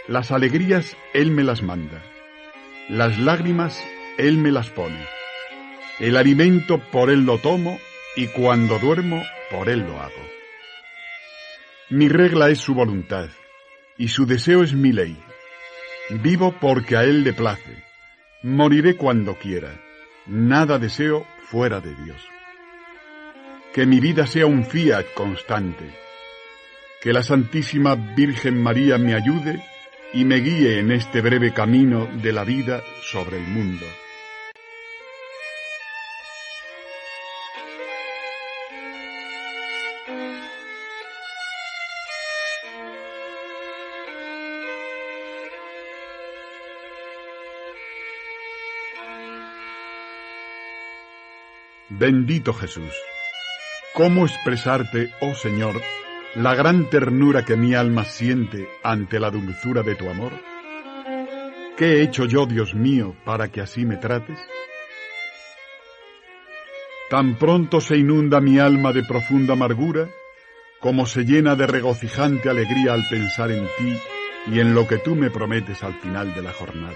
Las 0.09 0.33
alegrías 0.33 0.97
Él 1.15 1.31
me 1.31 1.45
las 1.45 1.63
manda 1.63 2.03
las 2.89 3.19
lágrimas 3.19 3.83
Él 4.17 4.39
me 4.39 4.53
las 4.53 4.71
pone. 4.71 5.07
El 5.99 6.17
alimento 6.17 6.79
por 6.79 7.11
Él 7.11 7.25
lo 7.25 7.39
tomo 7.39 7.79
y 8.15 8.29
cuando 8.29 8.79
duermo 8.79 9.23
por 9.51 9.69
Él 9.69 9.81
lo 9.81 10.01
hago. 10.01 10.23
Mi 11.91 12.09
regla 12.09 12.49
es 12.49 12.59
su 12.59 12.75
voluntad 12.75 13.29
y 13.99 14.09
su 14.09 14.27
deseo 14.27 14.63
es 14.63 14.73
mi 14.73 14.93
ley. 14.93 15.17
Vivo 16.11 16.55
porque 16.61 16.97
a 16.97 17.03
Él 17.03 17.25
le 17.25 17.33
place. 17.33 17.85
Moriré 18.43 18.97
cuando 18.97 19.37
quiera. 19.37 19.81
Nada 20.27 20.79
deseo 20.79 21.27
fuera 21.51 21.81
de 21.81 21.95
Dios. 22.05 22.23
Que 23.73 23.87
mi 23.87 24.01
vida 24.01 24.27
sea 24.27 24.47
un 24.47 24.65
fiat 24.65 25.07
constante. 25.15 25.91
Que 27.03 27.13
la 27.13 27.23
Santísima 27.23 27.95
Virgen 27.95 28.63
María 28.63 28.99
me 28.99 29.15
ayude 29.15 29.63
y 30.13 30.25
me 30.25 30.37
guíe 30.37 30.79
en 30.79 30.91
este 30.93 31.21
breve 31.21 31.53
camino 31.53 32.09
de 32.23 32.33
la 32.33 32.45
vida 32.45 32.83
sobre 33.03 33.39
el 33.39 33.47
mundo. 33.47 33.87
Bendito 51.99 52.53
Jesús. 52.53 52.93
¿Cómo 53.95 54.27
expresarte, 54.27 55.11
oh 55.21 55.35
Señor, 55.35 55.81
la 56.37 56.55
gran 56.55 56.91
ternura 56.91 57.47
que 57.47 57.57
mi 57.57 57.75
alma 57.75 58.05
siente 58.05 58.69
ante 58.83 59.19
la 59.19 59.31
dulzura 59.31 59.83
de 59.83 59.95
tu 59.95 60.11
amor? 60.11 60.33
¿Qué 61.79 61.95
he 61.95 62.03
hecho 62.03 62.27
yo, 62.27 62.45
Dios 62.45 62.75
mío, 62.75 63.17
para 63.25 63.49
que 63.49 63.63
así 63.63 63.87
me 63.87 63.97
trates? 63.97 64.39
Tan 67.09 67.37
pronto 67.37 67.81
se 67.81 67.97
inunda 67.97 68.43
mi 68.43 68.59
alma 68.59 68.93
de 68.93 69.03
profunda 69.03 69.55
amargura, 69.55 70.11
como 70.81 71.07
se 71.07 71.25
llena 71.25 71.57
de 71.57 71.67
regocijante 71.67 72.51
alegría 72.51 72.93
al 72.93 73.05
pensar 73.09 73.51
en 73.51 73.65
ti 73.79 73.97
y 74.53 74.61
en 74.61 74.75
lo 74.75 74.87
que 74.87 74.99
tú 74.99 75.15
me 75.15 75.31
prometes 75.31 75.83
al 75.83 75.95
final 75.95 76.35
de 76.35 76.43
la 76.43 76.53
jornada. 76.53 76.93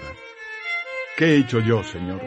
¿Qué 1.17 1.25
he 1.25 1.37
hecho 1.37 1.59
yo, 1.61 1.83
Señor? 1.83 2.21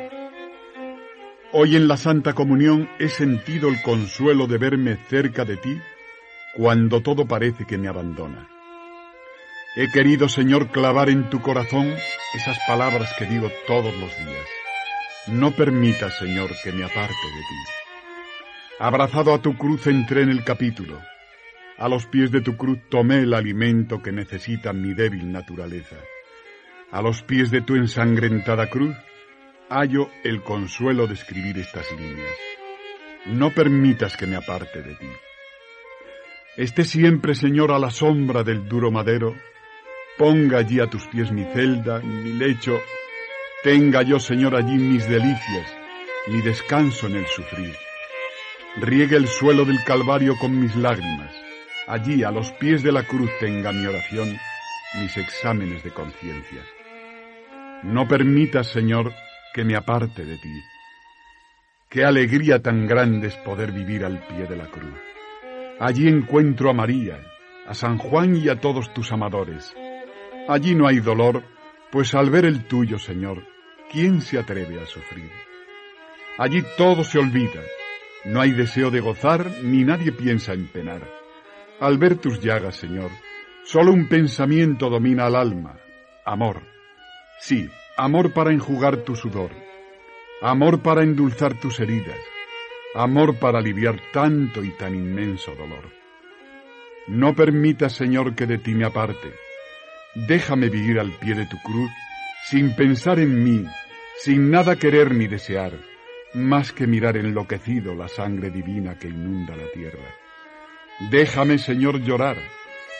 Hoy 1.53 1.77
en 1.77 1.87
la 1.87 1.97
Santa 1.97 2.33
Comunión 2.33 2.89
he 2.99 3.09
sentido 3.09 3.69
el 3.69 3.81
consuelo 3.83 4.49
de 4.49 4.59
verme 4.59 4.97
cerca 5.09 5.45
de 5.45 5.57
ti 5.57 5.81
cuando 6.57 7.03
todo 7.03 7.27
parece 7.27 7.65
que 7.65 7.79
me 7.79 7.89
abandona. 7.89 8.49
He 9.77 9.91
querido, 9.91 10.29
Señor, 10.29 10.71
clavar 10.71 11.11
en 11.11 11.29
tu 11.31 11.41
corazón 11.41 11.93
esas 12.35 12.59
palabras 12.67 13.13
que 13.19 13.27
digo 13.27 13.51
todos 13.67 13.93
los 13.95 14.17
días. 14.19 14.49
No 15.27 15.51
permitas, 15.51 16.17
Señor, 16.19 16.51
que 16.63 16.71
me 16.73 16.85
aparte 16.85 17.27
de 17.27 17.41
ti. 17.41 17.73
Abrazado 18.79 19.35
a 19.35 19.43
tu 19.43 19.57
cruz 19.57 19.87
entré 19.87 20.23
en 20.23 20.29
el 20.29 20.45
capítulo. 20.45 21.01
A 21.77 21.89
los 21.89 22.07
pies 22.07 22.31
de 22.31 22.41
tu 22.41 22.57
cruz 22.57 22.79
tomé 22.89 23.19
el 23.21 23.35
alimento 23.35 24.01
que 24.01 24.13
necesita 24.13 24.73
mi 24.73 24.95
débil 24.95 25.33
naturaleza. 25.33 25.97
A 26.93 27.03
los 27.03 27.23
pies 27.23 27.51
de 27.51 27.63
tu 27.63 27.75
ensangrentada 27.75 28.71
cruz 28.71 28.95
hallo 29.69 30.09
el 30.23 30.43
consuelo 30.43 31.09
de 31.09 31.15
escribir 31.15 31.59
estas 31.59 31.91
líneas. 31.93 32.37
No 33.27 33.51
permitas 33.51 34.17
que 34.17 34.27
me 34.27 34.37
aparte 34.37 34.83
de 34.83 34.95
ti. 34.95 35.09
Esté 36.57 36.85
siempre, 36.85 37.35
Señor, 37.35 37.73
a 37.73 37.81
la 37.81 37.91
sombra 37.91 38.45
del 38.45 38.69
duro 38.69 38.93
madero. 38.93 39.35
Ponga 40.17 40.59
allí 40.59 40.79
a 40.79 40.87
tus 40.87 41.05
pies 41.09 41.33
mi 41.33 41.43
celda, 41.53 41.99
mi 41.99 42.35
lecho. 42.35 42.79
Tenga 43.65 44.03
yo, 44.03 44.21
Señor, 44.21 44.55
allí 44.55 44.77
mis 44.77 45.09
delicias, 45.09 45.77
mi 46.29 46.41
descanso 46.43 47.09
en 47.09 47.17
el 47.17 47.27
sufrir. 47.27 47.75
Riegue 48.77 49.17
el 49.17 49.27
suelo 49.27 49.65
del 49.65 49.83
Calvario 49.83 50.37
con 50.39 50.61
mis 50.61 50.77
lágrimas. 50.77 51.35
Allí, 51.89 52.23
a 52.23 52.31
los 52.31 52.53
pies 52.53 52.85
de 52.85 52.93
la 52.93 53.03
cruz, 53.03 53.31
tenga 53.41 53.73
mi 53.73 53.87
oración, 53.87 54.29
mis 55.01 55.17
exámenes 55.17 55.83
de 55.83 55.91
conciencia. 55.91 56.63
No 57.83 58.07
permitas, 58.07 58.69
Señor, 58.69 59.13
que 59.53 59.65
me 59.65 59.75
aparte 59.75 60.25
de 60.25 60.37
ti. 60.39 60.63
Qué 61.91 62.05
alegría 62.05 62.63
tan 62.63 62.87
grande 62.87 63.27
es 63.29 63.37
poder 63.39 63.73
vivir 63.73 64.05
al 64.05 64.25
pie 64.27 64.47
de 64.47 64.57
la 64.57 64.67
cruz. 64.67 65.04
Allí 65.81 66.09
encuentro 66.09 66.71
a 66.71 66.73
María, 66.73 67.21
a 67.67 67.75
San 67.75 67.99
Juan 67.99 68.37
y 68.37 68.49
a 68.49 68.61
todos 68.61 68.95
tus 68.95 69.11
amadores. 69.11 69.75
Allí 70.49 70.75
no 70.75 70.87
hay 70.87 71.01
dolor, 71.01 71.43
pues 71.91 72.15
al 72.15 72.31
ver 72.31 72.45
el 72.45 72.65
tuyo, 72.67 72.99
Señor, 72.99 73.45
¿quién 73.91 74.21
se 74.21 74.39
atreve 74.39 74.81
a 74.81 74.87
sufrir? 74.87 75.31
Allí 76.39 76.63
todo 76.77 77.03
se 77.03 77.19
olvida, 77.19 77.61
no 78.25 78.41
hay 78.41 78.53
deseo 78.53 78.91
de 78.91 79.01
gozar 79.01 79.51
ni 79.63 79.85
nadie 79.85 80.13
piensa 80.13 80.53
en 80.53 80.67
penar. 80.69 81.03
Al 81.81 81.99
ver 81.99 82.17
tus 82.17 82.41
llagas, 82.41 82.77
Señor, 82.77 83.11
solo 83.65 83.93
un 83.93 84.09
pensamiento 84.09 84.89
domina 84.89 85.27
al 85.27 85.35
alma, 85.35 85.79
amor. 86.25 86.63
Sí, 87.41 87.69
amor 87.97 88.33
para 88.33 88.53
enjugar 88.53 88.99
tu 88.99 89.17
sudor, 89.17 89.51
amor 90.41 90.83
para 90.83 91.03
endulzar 91.03 91.59
tus 91.59 91.81
heridas, 91.81 92.19
amor 92.95 93.37
para 93.37 93.59
aliviar 93.59 94.01
tanto 94.13 94.63
y 94.65 94.71
tan 94.71 94.95
inmenso 94.95 95.55
dolor. 95.55 95.91
No 97.07 97.35
permitas, 97.35 97.93
Señor, 97.93 98.35
que 98.35 98.47
de 98.47 98.59
ti 98.59 98.75
me 98.75 98.85
aparte. 98.85 99.35
Déjame 100.15 100.69
vivir 100.71 100.99
al 100.99 101.11
pie 101.13 101.35
de 101.35 101.47
tu 101.47 101.59
cruz, 101.63 101.91
sin 102.47 102.75
pensar 102.75 103.19
en 103.19 103.43
mí, 103.43 103.67
sin 104.19 104.51
nada 104.51 104.77
querer 104.77 105.13
ni 105.13 105.27
desear, 105.27 105.73
más 106.35 106.73
que 106.73 106.87
mirar 106.87 107.17
enloquecido 107.17 107.95
la 107.95 108.09
sangre 108.09 108.51
divina 108.51 108.99
que 108.99 109.09
inunda 109.09 109.57
la 109.57 109.71
tierra. 109.73 110.15
Déjame, 111.11 111.59
Señor, 111.59 112.01
llorar, 112.01 112.37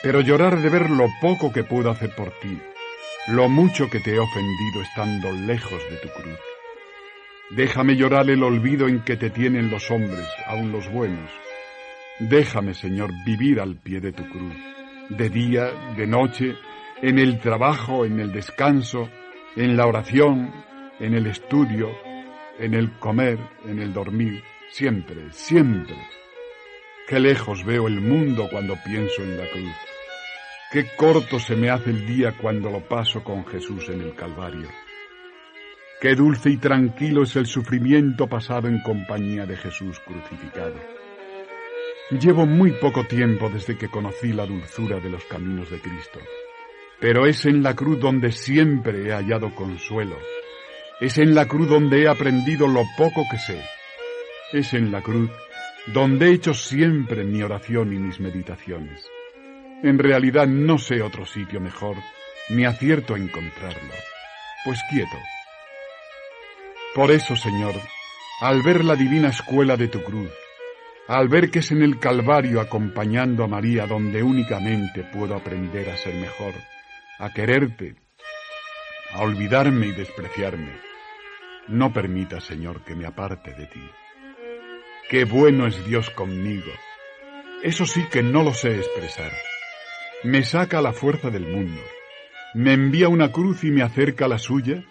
pero 0.03 0.21
llorar 0.21 0.59
de 0.59 0.69
ver 0.69 0.89
lo 0.89 1.07
poco 1.21 1.51
que 1.51 1.63
puedo 1.63 1.89
hacer 1.89 2.13
por 2.15 2.31
ti, 2.39 2.59
lo 3.29 3.49
mucho 3.49 3.89
que 3.89 3.99
te 4.01 4.13
he 4.13 4.19
ofendido 4.19 4.81
estando 4.83 5.31
lejos 5.31 5.81
de 5.89 5.97
tu 5.97 6.09
cruz. 6.09 6.54
Déjame 7.51 7.95
llorar 7.95 8.27
el 8.29 8.41
olvido 8.41 8.87
en 8.87 9.03
que 9.03 9.17
te 9.17 9.29
tienen 9.29 9.69
los 9.69 9.91
hombres, 9.91 10.27
aun 10.47 10.71
los 10.71 10.89
buenos. 10.91 11.29
Déjame, 12.19 12.73
Señor, 12.73 13.11
vivir 13.23 13.59
al 13.59 13.75
pie 13.75 14.01
de 14.01 14.11
tu 14.11 14.27
cruz, 14.27 14.55
de 15.09 15.29
día, 15.29 15.71
de 15.95 16.07
noche, 16.07 16.55
en 17.03 17.19
el 17.19 17.39
trabajo, 17.39 18.03
en 18.03 18.19
el 18.19 18.31
descanso, 18.31 19.09
en 19.55 19.77
la 19.77 19.85
oración, 19.85 20.51
en 20.99 21.13
el 21.13 21.27
estudio, 21.27 21.91
en 22.57 22.73
el 22.73 22.97
comer, 22.97 23.37
en 23.65 23.79
el 23.79 23.93
dormir, 23.93 24.41
siempre, 24.71 25.31
siempre. 25.31 25.95
Qué 27.07 27.19
lejos 27.19 27.63
veo 27.63 27.87
el 27.87 28.01
mundo 28.01 28.47
cuando 28.49 28.75
pienso 28.83 29.21
en 29.21 29.37
la 29.37 29.47
cruz. 29.51 29.75
Qué 30.71 30.87
corto 30.97 31.37
se 31.39 31.55
me 31.55 31.69
hace 31.69 31.91
el 31.91 32.07
día 32.07 32.33
cuando 32.41 32.71
lo 32.71 32.79
paso 32.79 33.23
con 33.23 33.45
Jesús 33.45 33.87
en 33.89 34.01
el 34.01 34.15
Calvario. 34.15 34.67
Qué 36.01 36.13
dulce 36.13 36.49
y 36.49 36.57
tranquilo 36.57 37.23
es 37.23 37.35
el 37.37 37.45
sufrimiento 37.45 38.27
pasado 38.27 38.67
en 38.67 38.81
compañía 38.81 39.45
de 39.45 39.55
Jesús 39.55 39.99
crucificado. 40.01 40.75
Llevo 42.11 42.45
muy 42.45 42.71
poco 42.73 43.05
tiempo 43.05 43.49
desde 43.49 43.77
que 43.77 43.87
conocí 43.87 44.33
la 44.33 44.45
dulzura 44.45 44.99
de 44.99 45.09
los 45.09 45.23
caminos 45.23 45.71
de 45.71 45.79
Cristo, 45.79 46.19
pero 46.99 47.25
es 47.25 47.45
en 47.45 47.63
la 47.63 47.75
cruz 47.75 47.99
donde 47.99 48.31
siempre 48.31 49.07
he 49.07 49.11
hallado 49.11 49.55
consuelo. 49.55 50.17
Es 50.99 51.17
en 51.17 51.33
la 51.33 51.47
cruz 51.47 51.69
donde 51.69 52.03
he 52.03 52.07
aprendido 52.07 52.67
lo 52.67 52.83
poco 52.97 53.23
que 53.31 53.37
sé. 53.37 53.61
Es 54.51 54.73
en 54.73 54.91
la 54.91 55.01
cruz 55.01 55.31
donde 55.93 56.27
he 56.27 56.33
hecho 56.33 56.53
siempre 56.53 57.23
mi 57.23 57.41
oración 57.41 57.93
y 57.93 57.97
mis 57.97 58.19
meditaciones. 58.19 59.07
En 59.81 59.97
realidad 59.97 60.47
no 60.47 60.77
sé 60.77 61.01
otro 61.01 61.25
sitio 61.25 61.59
mejor, 61.61 61.95
ni 62.49 62.65
acierto 62.65 63.15
a 63.15 63.17
encontrarlo. 63.17 63.93
Pues 64.63 64.79
quieto. 64.89 65.17
Por 66.95 67.11
eso, 67.11 67.35
Señor, 67.35 67.75
al 68.41 68.63
ver 68.63 68.83
la 68.83 68.95
divina 68.95 69.29
escuela 69.29 69.77
de 69.77 69.89
tu 69.89 70.01
cruz, 70.01 70.31
al 71.07 71.27
ver 71.27 71.51
que 71.51 71.59
es 71.59 71.71
en 71.71 71.83
el 71.83 71.99
Calvario 71.99 72.59
acompañando 72.59 73.43
a 73.43 73.47
María 73.47 73.85
donde 73.85 74.23
únicamente 74.23 75.03
puedo 75.03 75.35
aprender 75.35 75.89
a 75.89 75.97
ser 75.97 76.15
mejor, 76.15 76.53
a 77.19 77.31
quererte, 77.31 77.95
a 79.13 79.21
olvidarme 79.21 79.87
y 79.87 79.91
despreciarme, 79.91 80.79
no 81.67 81.93
permita, 81.93 82.39
Señor, 82.39 82.83
que 82.83 82.95
me 82.95 83.05
aparte 83.05 83.53
de 83.53 83.67
ti. 83.67 83.87
Qué 85.09 85.25
bueno 85.25 85.67
es 85.67 85.85
Dios 85.85 86.09
conmigo. 86.09 86.71
Eso 87.61 87.85
sí 87.85 88.05
que 88.09 88.23
no 88.23 88.41
lo 88.41 88.53
sé 88.53 88.77
expresar 88.77 89.31
me 90.25 90.43
saca 90.43 90.81
la 90.81 90.91
fuerza 90.91 91.29
del 91.29 91.45
mundo, 91.45 91.79
me 92.55 92.73
envía 92.73 93.09
una 93.09 93.31
cruz 93.31 93.63
y 93.63 93.69
me 93.69 93.83
acerca 93.83 94.25
a 94.25 94.27
la 94.27 94.39
suya, 94.39 94.83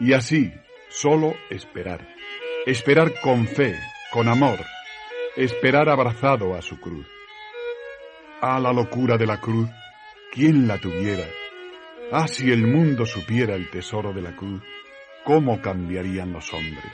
y 0.00 0.14
así, 0.14 0.54
solo 0.90 1.34
esperar, 1.48 2.06
esperar 2.66 3.20
con 3.22 3.46
fe, 3.46 3.78
con 4.12 4.28
amor, 4.28 4.58
esperar 5.36 5.88
abrazado 5.88 6.54
a 6.54 6.62
su 6.62 6.78
cruz. 6.78 7.06
Ah, 8.42 8.58
la 8.58 8.72
locura 8.72 9.16
de 9.16 9.26
la 9.26 9.40
cruz, 9.40 9.70
¿quién 10.32 10.66
la 10.66 10.78
tuviera? 10.78 11.26
Ah, 12.12 12.26
si 12.26 12.50
el 12.50 12.66
mundo 12.66 13.06
supiera 13.06 13.54
el 13.54 13.70
tesoro 13.70 14.12
de 14.12 14.22
la 14.22 14.34
cruz, 14.34 14.62
¿cómo 15.24 15.62
cambiarían 15.62 16.32
los 16.32 16.52
hombres? 16.52 16.92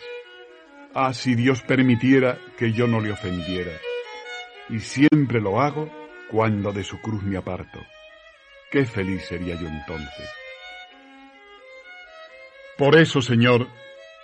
Ah, 0.94 1.14
si 1.14 1.34
Dios 1.34 1.62
permitiera 1.62 2.38
que 2.58 2.72
yo 2.72 2.86
no 2.86 3.00
le 3.00 3.12
ofendiera, 3.12 3.72
y 4.68 4.80
siempre 4.80 5.40
lo 5.40 5.60
hago 5.60 5.90
cuando 6.30 6.72
de 6.72 6.84
su 6.84 7.00
cruz 7.00 7.22
me 7.22 7.38
aparto. 7.38 7.78
Qué 8.70 8.84
feliz 8.84 9.24
sería 9.26 9.54
yo 9.54 9.68
entonces. 9.68 10.30
Por 12.76 12.96
eso, 12.98 13.22
Señor, 13.22 13.68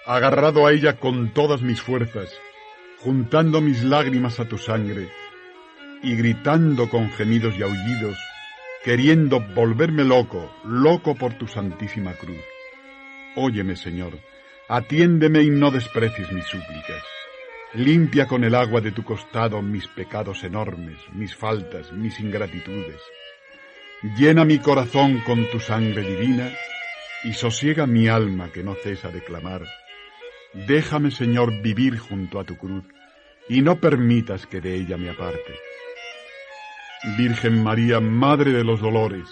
agarrado 0.06 0.66
a 0.66 0.72
ella 0.72 0.98
con 0.98 1.32
todas 1.32 1.62
mis 1.62 1.80
fuerzas, 1.80 2.32
juntando 2.98 3.60
mis 3.60 3.82
lágrimas 3.84 4.40
a 4.40 4.48
tu 4.48 4.58
sangre, 4.58 5.08
y 6.02 6.16
gritando 6.16 6.88
con 6.90 7.10
gemidos 7.12 7.56
y 7.56 7.62
aullidos, 7.62 8.18
queriendo 8.84 9.40
volverme 9.40 10.04
loco, 10.04 10.52
loco 10.64 11.14
por 11.14 11.34
tu 11.34 11.46
santísima 11.46 12.14
cruz. 12.14 12.40
Óyeme, 13.36 13.76
Señor, 13.76 14.18
atiéndeme 14.68 15.42
y 15.42 15.50
no 15.50 15.70
desprecies 15.70 16.32
mis 16.32 16.44
súplicas. 16.44 17.02
Limpia 17.74 18.26
con 18.26 18.44
el 18.44 18.54
agua 18.54 18.80
de 18.80 18.92
tu 18.92 19.04
costado 19.04 19.62
mis 19.62 19.86
pecados 19.88 20.44
enormes, 20.44 20.98
mis 21.12 21.34
faltas, 21.34 21.92
mis 21.92 22.18
ingratitudes. 22.20 23.00
Llena 24.18 24.44
mi 24.44 24.58
corazón 24.58 25.22
con 25.24 25.48
tu 25.50 25.60
sangre 25.60 26.02
divina 26.02 26.50
y 27.24 27.32
sosiega 27.32 27.86
mi 27.86 28.08
alma 28.08 28.50
que 28.52 28.62
no 28.62 28.74
cesa 28.74 29.08
de 29.08 29.22
clamar. 29.22 29.62
Déjame, 30.54 31.10
Señor, 31.10 31.62
vivir 31.62 31.98
junto 31.98 32.38
a 32.38 32.44
tu 32.44 32.56
cruz, 32.56 32.84
y 33.48 33.62
no 33.62 33.80
permitas 33.80 34.46
que 34.46 34.60
de 34.60 34.74
ella 34.74 34.96
me 34.96 35.10
aparte. 35.10 35.54
Virgen 37.16 37.62
María, 37.62 38.00
Madre 38.00 38.52
de 38.52 38.62
los 38.62 38.80
Dolores, 38.80 39.26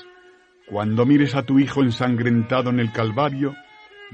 cuando 0.67 1.05
mires 1.05 1.35
a 1.35 1.43
tu 1.43 1.59
Hijo 1.59 1.83
ensangrentado 1.83 2.71
en 2.71 2.81
el 2.81 2.91
Calvario, 2.93 3.55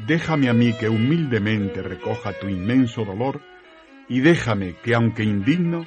déjame 0.06 0.48
a 0.48 0.52
mí 0.52 0.72
que 0.72 0.88
humildemente 0.88 1.82
recoja 1.82 2.32
tu 2.32 2.48
inmenso 2.48 3.04
dolor, 3.04 3.40
y 4.08 4.20
déjame 4.20 4.74
que, 4.82 4.94
aunque 4.94 5.22
indigno, 5.22 5.84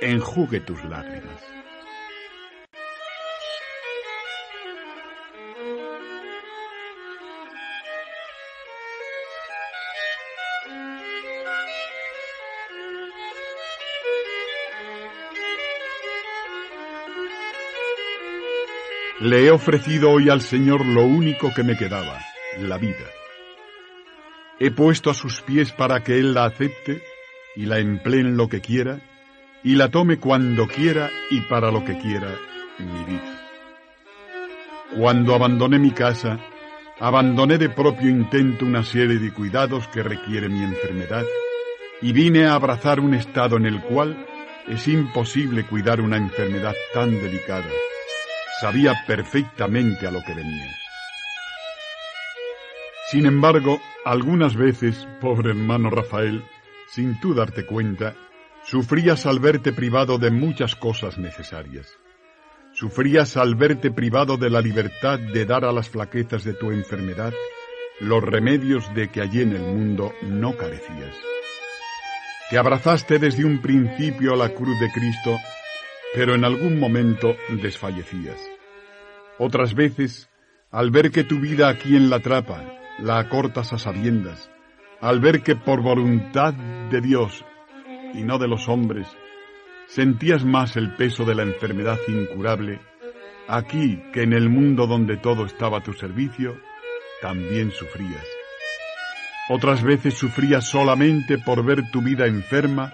enjugue 0.00 0.60
tus 0.60 0.82
lágrimas. 0.84 1.42
Le 19.26 19.44
he 19.44 19.50
ofrecido 19.50 20.12
hoy 20.12 20.30
al 20.30 20.40
Señor 20.40 20.86
lo 20.86 21.02
único 21.02 21.52
que 21.52 21.64
me 21.64 21.76
quedaba, 21.76 22.20
la 22.60 22.78
vida. 22.78 23.10
He 24.60 24.70
puesto 24.70 25.10
a 25.10 25.14
sus 25.14 25.40
pies 25.40 25.72
para 25.72 26.04
que 26.04 26.20
Él 26.20 26.32
la 26.32 26.44
acepte 26.44 27.02
y 27.56 27.66
la 27.66 27.80
emplee 27.80 28.20
en 28.20 28.36
lo 28.36 28.48
que 28.48 28.60
quiera 28.60 29.00
y 29.64 29.74
la 29.74 29.88
tome 29.88 30.18
cuando 30.18 30.68
quiera 30.68 31.10
y 31.28 31.40
para 31.40 31.72
lo 31.72 31.84
que 31.84 31.98
quiera 31.98 32.38
mi 32.78 33.04
vida. 33.04 33.42
Cuando 34.96 35.34
abandoné 35.34 35.80
mi 35.80 35.90
casa, 35.90 36.38
abandoné 37.00 37.58
de 37.58 37.68
propio 37.68 38.08
intento 38.08 38.64
una 38.64 38.84
serie 38.84 39.18
de 39.18 39.32
cuidados 39.32 39.88
que 39.88 40.04
requiere 40.04 40.48
mi 40.48 40.62
enfermedad 40.62 41.24
y 42.00 42.12
vine 42.12 42.46
a 42.46 42.54
abrazar 42.54 43.00
un 43.00 43.12
estado 43.14 43.56
en 43.56 43.66
el 43.66 43.82
cual 43.82 44.24
es 44.68 44.86
imposible 44.86 45.66
cuidar 45.66 46.00
una 46.00 46.16
enfermedad 46.16 46.76
tan 46.94 47.10
delicada 47.10 47.66
sabía 48.60 48.94
perfectamente 49.06 50.06
a 50.06 50.10
lo 50.10 50.22
que 50.22 50.34
venía. 50.34 50.76
Sin 53.10 53.26
embargo, 53.26 53.80
algunas 54.04 54.56
veces, 54.56 55.06
pobre 55.20 55.50
hermano 55.50 55.90
Rafael, 55.90 56.44
sin 56.88 57.20
tú 57.20 57.34
darte 57.34 57.64
cuenta, 57.64 58.14
sufrías 58.64 59.26
al 59.26 59.38
verte 59.38 59.72
privado 59.72 60.18
de 60.18 60.30
muchas 60.30 60.74
cosas 60.74 61.18
necesarias. 61.18 61.86
Sufrías 62.72 63.36
al 63.36 63.54
verte 63.54 63.90
privado 63.90 64.36
de 64.36 64.50
la 64.50 64.60
libertad 64.60 65.18
de 65.18 65.46
dar 65.46 65.64
a 65.64 65.72
las 65.72 65.88
flaquezas 65.88 66.44
de 66.44 66.54
tu 66.54 66.72
enfermedad 66.72 67.32
los 68.00 68.22
remedios 68.22 68.92
de 68.94 69.08
que 69.08 69.22
allí 69.22 69.40
en 69.40 69.52
el 69.52 69.62
mundo 69.62 70.12
no 70.22 70.56
carecías. 70.56 71.16
Te 72.50 72.58
abrazaste 72.58 73.18
desde 73.18 73.44
un 73.44 73.62
principio 73.62 74.34
a 74.34 74.36
la 74.36 74.50
cruz 74.50 74.78
de 74.80 74.90
Cristo 74.92 75.38
pero 76.16 76.34
en 76.34 76.46
algún 76.46 76.80
momento 76.80 77.36
desfallecías. 77.50 78.40
Otras 79.38 79.74
veces, 79.74 80.30
al 80.70 80.90
ver 80.90 81.10
que 81.10 81.24
tu 81.24 81.38
vida 81.38 81.68
aquí 81.68 81.94
en 81.94 82.08
la 82.08 82.20
trapa 82.20 82.64
la 82.98 83.18
acortas 83.18 83.74
a 83.74 83.78
sabiendas, 83.78 84.50
al 85.02 85.20
ver 85.20 85.42
que 85.42 85.56
por 85.56 85.82
voluntad 85.82 86.54
de 86.54 87.02
Dios 87.02 87.44
y 88.14 88.22
no 88.22 88.38
de 88.38 88.48
los 88.48 88.66
hombres, 88.66 89.06
sentías 89.88 90.42
más 90.42 90.78
el 90.78 90.96
peso 90.96 91.26
de 91.26 91.34
la 91.34 91.42
enfermedad 91.42 91.98
incurable, 92.08 92.80
aquí 93.46 94.02
que 94.14 94.22
en 94.22 94.32
el 94.32 94.48
mundo 94.48 94.86
donde 94.86 95.18
todo 95.18 95.44
estaba 95.44 95.78
a 95.78 95.82
tu 95.82 95.92
servicio, 95.92 96.56
también 97.20 97.72
sufrías. 97.72 98.26
Otras 99.50 99.82
veces 99.82 100.14
sufrías 100.14 100.66
solamente 100.66 101.36
por 101.36 101.62
ver 101.62 101.90
tu 101.90 102.00
vida 102.00 102.26
enferma 102.26 102.90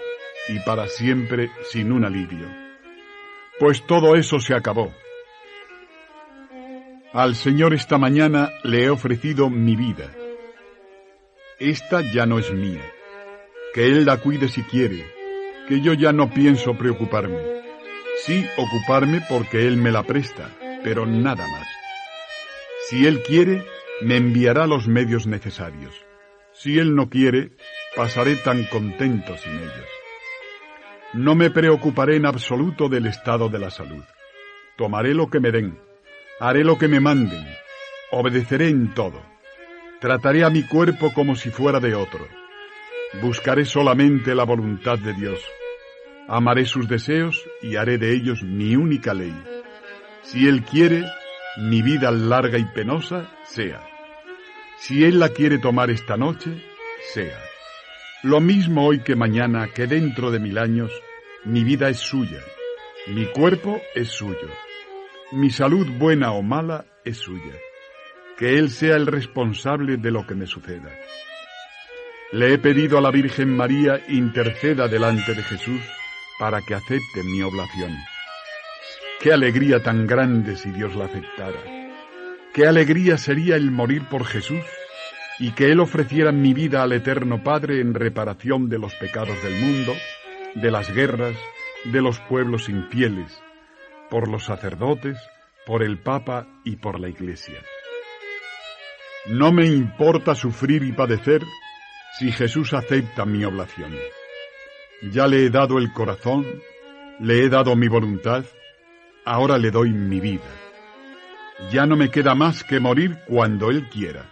y 0.49 0.59
para 0.67 0.89
siempre 0.89 1.51
sin 1.71 1.93
un 1.93 2.05
alivio 2.05 2.62
pues 3.63 3.87
todo 3.87 4.17
eso 4.17 4.41
se 4.41 4.57
acabó. 4.57 4.93
Al 7.13 7.37
Señor 7.37 7.75
esta 7.75 7.97
mañana 7.97 8.51
le 8.65 8.83
he 8.83 8.91
ofrecido 8.91 9.51
mi 9.51 9.77
vida. 9.77 10.13
Esta 11.61 12.01
ya 12.13 12.27
no 12.27 12.41
es 12.41 12.53
mía. 12.53 12.83
Que 13.73 13.87
Él 13.87 14.05
la 14.05 14.17
cuide 14.17 14.49
si 14.49 14.65
quiere, 14.65 15.07
que 15.69 15.81
yo 15.81 15.93
ya 15.93 16.13
no 16.13 16.29
pienso 16.29 16.77
preocuparme. 16.77 17.39
Sí 18.25 18.45
ocuparme 18.57 19.21
porque 19.29 19.69
Él 19.69 19.77
me 19.77 19.93
la 19.93 20.03
presta, 20.03 20.51
pero 20.83 21.07
nada 21.07 21.47
más. 21.47 21.69
Si 22.89 23.07
Él 23.07 23.23
quiere, 23.23 23.65
me 24.01 24.17
enviará 24.17 24.67
los 24.67 24.89
medios 24.89 25.29
necesarios. 25.29 25.95
Si 26.53 26.81
Él 26.81 26.97
no 26.97 27.09
quiere, 27.09 27.53
pasaré 27.95 28.35
tan 28.35 28.65
contento 28.65 29.37
sin 29.39 29.53
ellos. 29.53 30.02
No 31.15 31.35
me 31.35 31.51
preocuparé 31.51 32.17
en 32.17 32.25
absoluto 32.25 32.89
del 32.89 33.07
estado 33.07 33.51
de 33.51 33.59
la 33.59 33.71
salud. 33.71 34.03
Tomaré 34.77 35.13
lo 35.13 35.29
que 35.29 35.41
me 35.41 35.51
den, 35.51 35.79
haré 36.41 36.65
lo 36.65 36.79
que 36.79 36.89
me 36.89 37.01
manden, 37.01 37.47
obedeceré 38.11 38.69
en 38.69 38.95
todo. 38.95 39.23
Trataré 40.01 40.43
a 40.43 40.49
mi 40.51 40.63
cuerpo 40.63 41.13
como 41.13 41.37
si 41.37 41.51
fuera 41.51 41.81
de 41.81 41.95
otro. 41.95 42.27
Buscaré 43.21 43.67
solamente 43.67 44.35
la 44.35 44.45
voluntad 44.45 44.99
de 44.99 45.13
Dios. 45.13 45.39
Amaré 46.29 46.65
sus 46.65 46.89
deseos 46.89 47.45
y 47.61 47.77
haré 47.77 47.99
de 47.99 48.15
ellos 48.15 48.43
mi 48.43 48.75
única 48.75 49.13
ley. 49.13 49.35
Si 50.23 50.49
Él 50.49 50.63
quiere, 50.63 51.05
mi 51.59 51.83
vida 51.83 52.11
larga 52.11 52.57
y 52.57 52.65
penosa 52.65 53.31
sea. 53.45 53.87
Si 54.79 55.05
Él 55.05 55.19
la 55.19 55.29
quiere 55.29 55.59
tomar 55.59 55.91
esta 55.91 56.17
noche, 56.17 56.65
sea. 57.13 57.52
Lo 58.23 58.41
mismo 58.41 58.87
hoy 58.87 59.01
que 59.01 59.17
mañana, 59.17 59.67
que 59.75 59.89
dentro 59.89 60.31
de 60.31 60.39
mil 60.39 60.57
años, 60.57 60.93
mi 61.45 61.65
vida 61.65 61.89
es 61.89 61.99
suya, 61.99 62.39
mi 63.09 63.27
cuerpo 63.27 63.83
es 63.97 64.11
suyo, 64.11 64.49
mi 65.33 65.51
salud 65.51 65.89
buena 65.99 66.31
o 66.31 66.41
mala 66.41 66.85
es 67.05 67.17
suya. 67.17 67.55
Que 68.39 68.61
Él 68.61 68.71
sea 68.71 68.95
el 68.95 69.09
responsable 69.09 69.97
de 69.97 70.13
lo 70.13 70.25
que 70.25 70.37
me 70.37 70.47
suceda. 70.47 70.89
Le 72.31 72.55
he 72.55 72.59
pedido 72.59 72.97
a 72.97 73.01
la 73.01 73.11
Virgen 73.11 73.57
María 73.57 74.01
interceda 74.09 74.87
delante 74.87 75.35
de 75.35 75.43
Jesús 75.43 75.81
para 76.39 76.63
que 76.63 76.75
acepte 76.75 77.25
mi 77.25 77.43
oblación. 77.43 77.93
Qué 79.21 79.33
alegría 79.33 79.83
tan 79.83 80.07
grande 80.07 80.57
si 80.57 80.71
Dios 80.71 80.95
la 80.95 81.07
aceptara. 81.07 81.61
Qué 82.55 82.69
alegría 82.69 83.19
sería 83.19 83.57
el 83.57 83.73
morir 83.73 84.05
por 84.09 84.25
Jesús 84.25 84.63
y 85.39 85.53
que 85.53 85.71
Él 85.73 85.81
ofreciera 85.81 86.33
mi 86.33 86.55
vida 86.55 86.83
al 86.83 86.93
Eterno 86.93 87.43
Padre 87.43 87.81
en 87.81 87.95
reparación 87.95 88.69
de 88.69 88.79
los 88.79 88.95
pecados 88.95 89.43
del 89.43 89.55
mundo, 89.55 89.93
de 90.55 90.71
las 90.71 90.93
guerras, 90.93 91.37
de 91.85 92.01
los 92.01 92.21
pueblos 92.21 92.69
infieles, 92.69 93.43
por 94.11 94.29
los 94.29 94.45
sacerdotes, 94.45 95.19
por 95.67 95.83
el 95.83 95.99
Papa 95.99 96.47
y 96.65 96.77
por 96.77 97.01
la 97.01 97.09
Iglesia. 97.09 97.61
No 99.27 99.53
me 99.53 99.67
importa 99.67 100.35
sufrir 100.35 100.83
y 100.83 100.93
padecer 100.93 101.43
si 102.19 102.31
Jesús 102.33 102.75
acepta 102.75 103.25
mi 103.25 103.45
oblación. 103.45 103.93
Ya 105.13 105.27
le 105.27 105.47
he 105.47 105.51
dado 105.51 105.79
el 105.79 105.93
corazón, 105.93 106.45
le 107.21 107.45
he 107.45 107.49
dado 107.49 107.75
mi 107.75 107.89
voluntad, 107.89 108.45
ahora 109.25 109.59
le 109.59 109.71
doy 109.71 109.91
mi 109.91 110.21
vida. 110.21 110.51
Ya 111.71 111.87
no 111.87 111.97
me 111.97 112.11
queda 112.11 112.35
más 112.35 112.65
que 112.65 112.81
morir 112.81 113.19
cuando 113.27 113.71
Él 113.71 113.89
quiera 113.89 114.32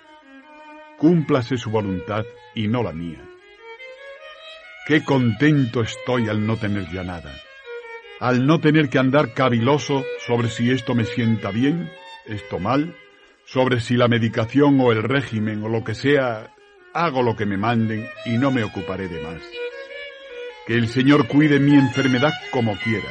cúmplase 1.01 1.57
su 1.57 1.71
voluntad 1.71 2.27
y 2.55 2.69
no 2.69 2.83
la 2.83 2.93
mía. 2.93 3.25
Qué 4.87 5.03
contento 5.03 5.81
estoy 5.81 6.29
al 6.29 6.47
no 6.47 6.59
tener 6.59 6.91
ya 6.93 7.03
nada, 7.03 7.33
al 8.21 8.47
no 8.47 8.61
tener 8.61 8.91
que 8.91 8.99
andar 8.99 9.33
caviloso 9.33 10.05
sobre 10.27 10.51
si 10.51 10.71
esto 10.71 10.95
me 10.95 11.07
sienta 11.07 11.51
bien, 11.51 11.91
esto 12.27 12.59
mal, 12.59 12.95
sobre 13.47 13.81
si 13.81 13.97
la 13.97 14.09
medicación 14.09 14.79
o 14.79 14.93
el 14.93 15.03
régimen 15.03 15.65
o 15.65 15.69
lo 15.71 15.83
que 15.85 15.95
sea, 15.95 16.55
hago 16.93 17.23
lo 17.23 17.35
que 17.35 17.47
me 17.47 17.57
manden 17.57 18.07
y 18.27 18.37
no 18.37 18.51
me 18.51 18.63
ocuparé 18.63 19.09
de 19.09 19.23
más. 19.23 19.41
Que 20.67 20.75
el 20.75 20.89
Señor 20.89 21.29
cuide 21.29 21.61
mi 21.61 21.75
enfermedad 21.75 22.33
como 22.53 22.77
quiera, 22.77 23.11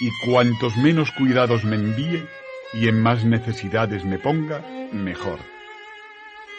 y 0.00 0.30
cuantos 0.30 0.76
menos 0.76 1.10
cuidados 1.10 1.64
me 1.64 1.74
envíe 1.74 2.24
y 2.74 2.86
en 2.86 3.02
más 3.02 3.24
necesidades 3.24 4.04
me 4.04 4.18
ponga, 4.18 4.62
mejor. 4.92 5.57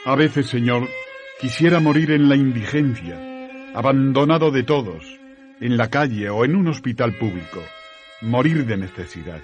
A 0.06 0.16
veces, 0.16 0.48
Señor, 0.48 0.88
quisiera 1.42 1.82
morir 1.82 2.12
en 2.12 2.30
la 2.30 2.36
indigencia, 2.36 3.20
abandonado 3.74 4.50
de 4.50 4.64
todos, 4.64 5.20
en 5.60 5.76
la 5.76 5.90
calle 5.90 6.30
o 6.30 6.46
en 6.46 6.56
un 6.56 6.70
hospital 6.70 7.14
público, 7.18 7.62
morir 8.22 8.66
de 8.66 8.78
necesidad. 8.78 9.42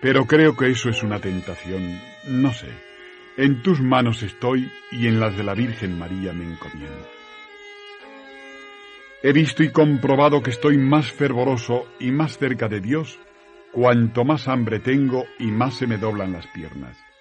Pero 0.00 0.26
creo 0.26 0.56
que 0.56 0.70
eso 0.70 0.88
es 0.88 1.02
una 1.02 1.18
tentación, 1.18 2.00
no 2.28 2.52
sé. 2.52 2.68
En 3.36 3.62
tus 3.62 3.80
manos 3.80 4.22
estoy 4.22 4.70
y 4.90 5.06
en 5.06 5.20
las 5.20 5.36
de 5.36 5.44
la 5.44 5.54
Virgen 5.54 5.98
María 5.98 6.32
me 6.32 6.44
encomiendo. 6.44 7.08
He 9.22 9.32
visto 9.32 9.62
y 9.62 9.70
comprobado 9.70 10.42
que 10.42 10.50
estoy 10.50 10.78
más 10.78 11.12
fervoroso 11.12 11.86
y 12.00 12.10
más 12.10 12.38
cerca 12.38 12.68
de 12.68 12.80
Dios 12.80 13.20
cuanto 13.70 14.24
más 14.24 14.48
hambre 14.48 14.80
tengo 14.80 15.24
y 15.38 15.46
más 15.46 15.74
se 15.74 15.86
me 15.86 15.98
doblan 15.98 16.32
las 16.32 16.46
piernas. 16.48 17.11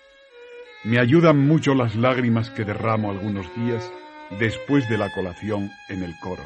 Me 0.84 1.00
ayudan 1.00 1.38
mucho 1.38 1.76
las 1.76 1.96
lágrimas 1.96 2.50
que 2.50 2.66
derramo 2.66 3.12
algunos 3.12 3.46
días 3.56 3.92
después 4.40 4.90
de 4.90 4.98
la 4.98 5.12
colación 5.12 5.72
en 5.90 6.02
el 6.02 6.18
coro. 6.20 6.44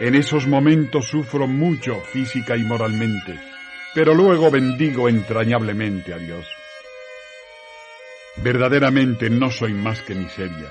En 0.00 0.14
esos 0.14 0.46
momentos 0.46 1.08
sufro 1.08 1.46
mucho 1.46 1.96
física 2.12 2.56
y 2.56 2.62
moralmente, 2.62 3.38
pero 3.94 4.14
luego 4.14 4.50
bendigo 4.50 5.08
entrañablemente 5.08 6.14
a 6.14 6.18
Dios. 6.18 6.46
Verdaderamente 8.42 9.28
no 9.28 9.50
soy 9.50 9.74
más 9.74 10.00
que 10.02 10.14
miseria, 10.14 10.68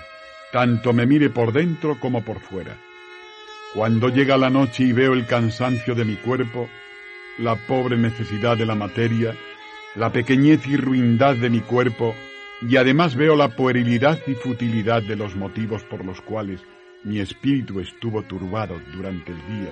tanto 0.52 0.94
me 0.94 1.06
mire 1.06 1.30
por 1.30 1.52
dentro 1.52 2.00
como 2.00 2.24
por 2.24 2.40
fuera. 2.40 2.76
Cuando 3.76 4.10
llega 4.10 4.38
la 4.38 4.50
noche 4.50 4.84
y 4.84 4.94
veo 4.94 5.14
el 5.14 5.28
cansancio 5.28 5.94
de 5.94 6.06
mi 6.06 6.16
cuerpo, 6.16 6.70
la 7.38 7.56
pobre 7.56 7.98
necesidad 7.98 8.58
de 8.58 8.66
la 8.66 8.76
materia, 8.76 9.36
la 9.96 10.12
pequeñez 10.12 10.66
y 10.68 10.78
ruindad 10.78 11.36
de 11.36 11.50
mi 11.50 11.60
cuerpo, 11.60 12.16
y 12.62 12.78
además 12.78 13.16
veo 13.16 13.36
la 13.36 13.50
puerilidad 13.50 14.20
y 14.26 14.34
futilidad 14.34 15.04
de 15.04 15.16
los 15.16 15.36
motivos 15.36 15.84
por 15.84 16.04
los 16.04 16.22
cuales 16.22 16.62
mi 17.04 17.20
espíritu 17.20 17.80
estuvo 17.80 18.24
turbado 18.24 18.82
durante 18.94 19.32
el 19.32 19.38
día, 19.48 19.72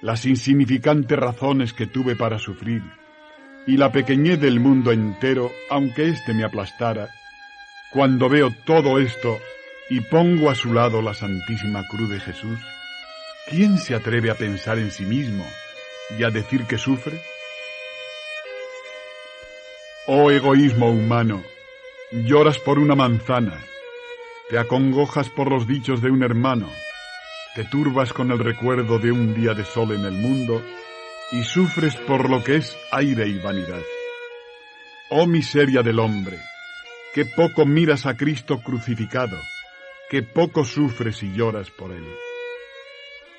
las 0.00 0.24
insignificantes 0.24 1.18
razones 1.18 1.72
que 1.72 1.86
tuve 1.86 2.16
para 2.16 2.38
sufrir, 2.38 2.82
y 3.66 3.76
la 3.76 3.92
pequeñez 3.92 4.40
del 4.40 4.60
mundo 4.60 4.92
entero, 4.92 5.50
aunque 5.70 6.08
éste 6.08 6.32
me 6.32 6.44
aplastara, 6.44 7.10
cuando 7.92 8.28
veo 8.28 8.50
todo 8.64 8.98
esto 8.98 9.38
y 9.90 10.00
pongo 10.00 10.50
a 10.50 10.54
su 10.54 10.72
lado 10.72 11.02
la 11.02 11.14
Santísima 11.14 11.86
Cruz 11.88 12.08
de 12.10 12.20
Jesús, 12.20 12.58
¿quién 13.48 13.78
se 13.78 13.94
atreve 13.94 14.30
a 14.30 14.34
pensar 14.34 14.78
en 14.78 14.90
sí 14.90 15.04
mismo 15.04 15.44
y 16.18 16.24
a 16.24 16.30
decir 16.30 16.64
que 16.64 16.78
sufre? 16.78 17.20
Oh 20.06 20.30
egoísmo 20.30 20.90
humano, 20.90 21.42
lloras 22.10 22.58
por 22.58 22.78
una 22.78 22.94
manzana, 22.94 23.60
te 24.48 24.58
acongojas 24.58 25.28
por 25.28 25.50
los 25.50 25.66
dichos 25.66 26.00
de 26.00 26.10
un 26.10 26.22
hermano, 26.22 26.70
te 27.54 27.64
turbas 27.64 28.14
con 28.14 28.30
el 28.30 28.38
recuerdo 28.38 28.98
de 28.98 29.12
un 29.12 29.34
día 29.34 29.52
de 29.52 29.64
sol 29.64 29.92
en 29.92 30.04
el 30.06 30.12
mundo 30.12 30.62
y 31.32 31.42
sufres 31.42 31.96
por 31.96 32.30
lo 32.30 32.42
que 32.42 32.56
es 32.56 32.76
aire 32.92 33.28
y 33.28 33.38
vanidad. 33.38 33.82
Oh 35.10 35.26
miseria 35.26 35.82
del 35.82 35.98
hombre, 35.98 36.38
que 37.14 37.26
poco 37.26 37.66
miras 37.66 38.06
a 38.06 38.16
Cristo 38.16 38.60
crucificado, 38.62 39.36
que 40.08 40.22
poco 40.22 40.64
sufres 40.64 41.22
y 41.22 41.32
lloras 41.34 41.70
por 41.70 41.92
él. 41.92 42.06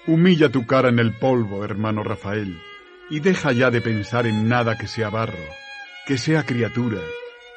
Humilla 0.06 0.50
tu 0.50 0.68
cara 0.68 0.90
en 0.90 1.00
el 1.00 1.14
polvo, 1.14 1.66
hermano 1.66 2.04
Rafael, 2.04 2.56
y 3.10 3.20
deja 3.20 3.52
ya 3.52 3.72
de 3.72 3.82
pensar 3.82 4.28
en 4.28 4.48
nada 4.48 4.78
que 4.78 4.88
sea 4.88 5.10
barro, 5.10 5.38
que 6.06 6.18
sea 6.18 6.44
criatura, 6.44 7.02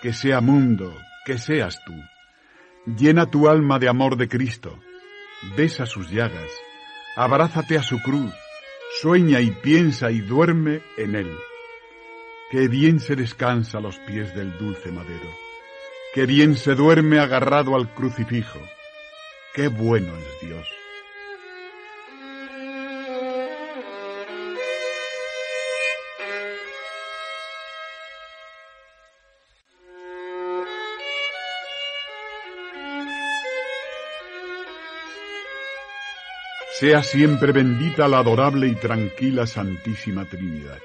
que 0.03 0.13
sea 0.13 0.41
mundo, 0.41 0.99
que 1.25 1.39
seas 1.39 1.81
tú. 1.85 1.95
Llena 2.85 3.31
tu 3.31 3.49
alma 3.49 3.79
de 3.79 3.89
amor 3.89 4.17
de 4.17 4.29
Cristo, 4.29 4.81
besa 5.57 5.87
sus 5.87 6.11
llagas, 6.11 6.51
abrázate 7.15 7.79
a 7.79 7.85
su 7.85 8.01
cruz, 8.03 8.35
sueña 9.01 9.41
y 9.41 9.53
piensa 9.53 10.11
y 10.11 10.21
duerme 10.21 10.83
en 10.97 11.15
él. 11.15 11.31
Qué 12.51 12.67
bien 12.67 12.99
se 12.99 13.15
descansa 13.15 13.79
los 13.79 13.99
pies 14.01 14.35
del 14.35 14.59
dulce 14.59 14.91
madero, 14.91 15.31
qué 16.13 16.27
bien 16.27 16.57
se 16.57 16.75
duerme 16.75 17.21
agarrado 17.21 17.77
al 17.77 17.95
crucifijo, 17.95 18.59
qué 19.55 19.69
bueno 19.69 20.13
es 20.19 20.49
Dios. 20.49 20.82
Sea 36.83 37.05
siempre 37.05 37.53
bendita 37.53 38.09
la 38.09 38.19
adorable 38.19 38.67
y 38.67 38.75
tranquila 38.75 39.47
Santísima 39.47 40.25
Trinidad. 40.25 40.81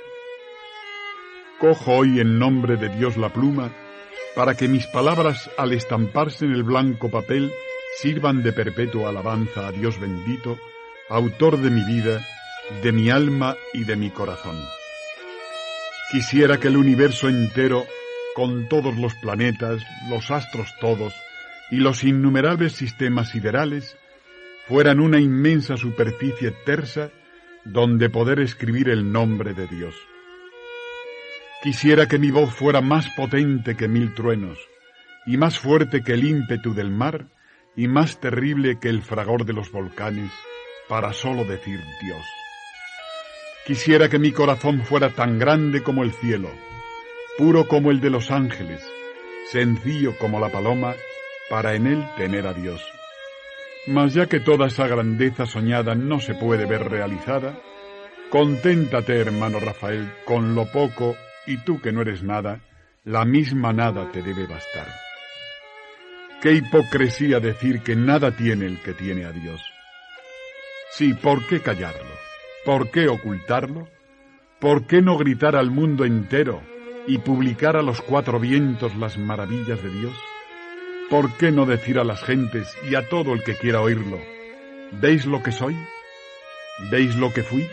Cojo 1.60 1.92
hoy 1.92 2.20
en 2.20 2.38
nombre 2.38 2.78
de 2.78 2.88
Dios 2.90 3.18
la 3.18 3.30
pluma 3.30 3.72
para 4.36 4.54
que 4.54 4.68
mis 4.68 4.86
palabras 4.86 5.50
al 5.58 5.74
estamparse 5.74 6.46
en 6.46 6.52
el 6.52 6.62
blanco 6.62 7.10
papel 7.10 7.52
sirvan 8.00 8.44
de 8.44 8.54
perpetua 8.54 9.10
alabanza 9.10 9.66
a 9.66 9.72
Dios 9.72 10.00
bendito, 10.00 10.60
autor 11.10 11.58
de 11.58 11.72
mi 11.72 11.84
vida, 11.84 12.24
de 12.84 12.92
mi 12.92 13.10
alma 13.10 13.56
y 13.74 13.84
de 13.84 13.96
mi 13.96 14.12
corazón. 14.12 14.64
Quisiera 16.12 16.60
que 16.60 16.68
el 16.68 16.78
universo 16.78 17.28
entero, 17.28 17.88
con 18.36 18.70
todos 18.70 18.96
los 18.98 19.16
planetas, 19.16 19.82
los 20.12 20.30
astros 20.30 20.76
todos 20.80 21.16
y 21.72 21.78
los 21.78 22.04
innumerables 22.04 22.74
sistemas 22.74 23.30
siderales, 23.30 23.98
fueran 24.68 25.00
una 25.00 25.20
inmensa 25.20 25.78
superficie 25.78 26.52
tersa 26.66 27.12
donde 27.64 28.10
poder 28.10 28.40
escribir 28.40 28.90
el 28.90 29.12
nombre 29.12 29.54
de 29.54 29.68
Dios. 29.68 29.96
Quisiera 31.64 32.08
que 32.08 32.20
mi 32.20 32.32
voz 32.32 32.54
fuera 32.54 32.82
más 32.82 33.10
potente 33.10 33.76
que 33.76 33.88
mil 33.88 34.14
truenos, 34.14 34.60
y 35.26 35.38
más 35.38 35.60
fuerte 35.60 36.04
que 36.04 36.14
el 36.14 36.26
ímpetu 36.26 36.74
del 36.74 36.92
mar, 36.92 37.28
y 37.76 37.88
más 37.88 38.20
terrible 38.20 38.80
que 38.80 38.90
el 38.90 39.02
fragor 39.02 39.46
de 39.46 39.54
los 39.54 39.72
volcanes, 39.72 40.32
para 40.88 41.14
sólo 41.14 41.44
decir 41.46 41.80
Dios. 42.02 42.26
Quisiera 43.66 44.10
que 44.10 44.20
mi 44.20 44.32
corazón 44.32 44.84
fuera 44.84 45.10
tan 45.10 45.40
grande 45.40 45.84
como 45.84 46.04
el 46.04 46.12
cielo, 46.12 46.50
puro 47.38 47.68
como 47.68 47.92
el 47.92 48.00
de 48.00 48.10
los 48.10 48.32
ángeles, 48.32 48.82
sencillo 49.52 50.18
como 50.18 50.40
la 50.40 50.50
paloma, 50.50 50.96
para 51.50 51.76
en 51.76 51.88
él 51.88 52.06
tener 52.18 52.48
a 52.48 52.54
Dios. 52.54 52.82
Mas 53.88 54.14
ya 54.14 54.28
que 54.28 54.42
toda 54.42 54.68
esa 54.68 54.86
grandeza 54.88 55.46
soñada 55.46 55.96
no 55.96 56.20
se 56.20 56.36
puede 56.36 56.66
ver 56.66 56.90
realizada, 56.90 57.58
conténtate, 58.30 59.18
hermano 59.18 59.60
Rafael, 59.60 60.12
con 60.26 60.56
lo 60.56 60.66
poco, 60.66 61.16
y 61.46 61.58
tú 61.58 61.80
que 61.80 61.94
no 61.94 62.02
eres 62.02 62.22
nada, 62.22 62.60
la 63.06 63.24
misma 63.24 63.72
nada 63.72 64.12
te 64.12 64.22
debe 64.22 64.46
bastar. 64.46 64.88
Qué 66.42 66.52
hipocresía 66.52 67.40
decir 67.40 67.82
que 67.82 67.96
nada 67.96 68.32
tiene 68.32 68.66
el 68.66 68.82
que 68.82 68.94
tiene 68.94 69.24
a 69.24 69.32
Dios. 69.32 69.62
Sí, 70.92 71.14
¿por 71.14 71.48
qué 71.48 71.62
callarlo? 71.62 72.14
¿Por 72.66 72.92
qué 72.92 73.08
ocultarlo? 73.08 73.88
¿Por 74.60 74.86
qué 74.86 75.02
no 75.02 75.18
gritar 75.18 75.56
al 75.56 75.72
mundo 75.72 76.04
entero 76.04 76.62
y 77.08 77.20
publicar 77.20 77.78
a 77.78 77.82
los 77.82 78.02
cuatro 78.02 78.40
vientos 78.40 78.96
las 78.98 79.18
maravillas 79.18 79.82
de 79.82 79.90
Dios? 79.90 80.14
¿Por 81.10 81.38
qué 81.38 81.52
no 81.52 81.66
decir 81.66 82.00
a 82.00 82.04
las 82.04 82.22
gentes 82.22 82.76
y 82.90 82.96
a 82.96 83.08
todo 83.08 83.34
el 83.34 83.42
que 83.42 83.56
quiera 83.56 83.80
oírlo, 83.80 84.20
¿veis 84.92 85.26
lo 85.26 85.42
que 85.42 85.54
soy? 85.54 85.74
¿Veis 86.92 87.16
lo 87.16 87.32
que 87.32 87.44
fui? 87.44 87.66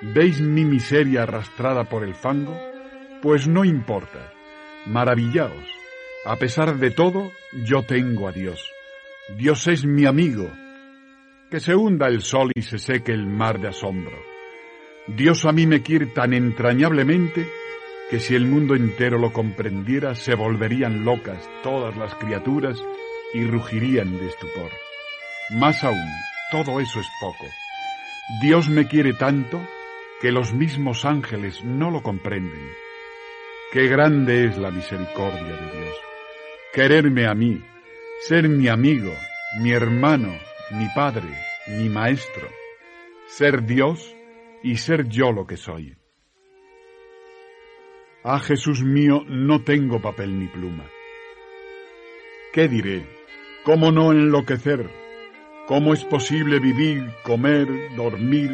¿Veis 0.00 0.40
mi 0.40 0.64
miseria 0.64 1.24
arrastrada 1.24 1.84
por 1.84 2.04
el 2.04 2.14
fango? 2.14 2.58
Pues 3.20 3.46
no 3.48 3.66
importa, 3.66 4.32
maravillaos. 4.86 5.66
A 6.24 6.36
pesar 6.36 6.78
de 6.78 6.90
todo, 6.90 7.32
yo 7.64 7.82
tengo 7.82 8.28
a 8.28 8.32
Dios. 8.32 8.72
Dios 9.36 9.66
es 9.66 9.84
mi 9.84 10.06
amigo. 10.06 10.50
Que 11.50 11.60
se 11.60 11.74
hunda 11.74 12.08
el 12.08 12.22
sol 12.22 12.50
y 12.54 12.62
se 12.62 12.78
seque 12.78 13.12
el 13.12 13.26
mar 13.26 13.60
de 13.60 13.68
asombro. 13.68 14.16
Dios 15.06 15.44
a 15.44 15.52
mí 15.52 15.66
me 15.66 15.82
quiere 15.82 16.06
tan 16.06 16.32
entrañablemente 16.32 17.46
que 18.10 18.20
si 18.20 18.34
el 18.34 18.46
mundo 18.46 18.74
entero 18.74 19.18
lo 19.18 19.32
comprendiera, 19.32 20.14
se 20.14 20.34
volverían 20.34 21.04
locas 21.04 21.48
todas 21.62 21.96
las 21.96 22.14
criaturas 22.14 22.82
y 23.34 23.44
rugirían 23.44 24.18
de 24.18 24.28
estupor. 24.28 24.70
Más 25.50 25.84
aún, 25.84 26.08
todo 26.50 26.80
eso 26.80 27.00
es 27.00 27.06
poco. 27.20 27.44
Dios 28.42 28.68
me 28.68 28.86
quiere 28.86 29.12
tanto 29.12 29.60
que 30.20 30.32
los 30.32 30.52
mismos 30.54 31.04
ángeles 31.04 31.64
no 31.64 31.90
lo 31.90 32.02
comprenden. 32.02 32.68
Qué 33.72 33.86
grande 33.88 34.46
es 34.46 34.56
la 34.56 34.70
misericordia 34.70 35.42
de 35.42 35.78
Dios. 35.78 35.96
Quererme 36.72 37.26
a 37.26 37.34
mí, 37.34 37.62
ser 38.22 38.48
mi 38.48 38.68
amigo, 38.68 39.12
mi 39.60 39.72
hermano, 39.72 40.34
mi 40.70 40.86
padre, 40.94 41.28
mi 41.68 41.88
maestro. 41.88 42.48
Ser 43.26 43.64
Dios 43.64 44.14
y 44.62 44.76
ser 44.78 45.08
yo 45.08 45.32
lo 45.32 45.46
que 45.46 45.58
soy. 45.58 45.96
Ah, 48.24 48.40
Jesús 48.40 48.82
mío, 48.82 49.22
no 49.28 49.62
tengo 49.62 50.02
papel 50.02 50.40
ni 50.40 50.48
pluma. 50.48 50.84
¿Qué 52.52 52.66
diré? 52.66 53.06
¿Cómo 53.62 53.92
no 53.92 54.10
enloquecer? 54.10 54.90
¿Cómo 55.68 55.94
es 55.94 56.02
posible 56.04 56.58
vivir, 56.58 57.12
comer, 57.22 57.68
dormir, 57.94 58.50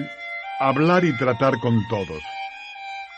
hablar 0.60 1.06
y 1.06 1.16
tratar 1.16 1.58
con 1.60 1.80
todos? 1.88 2.22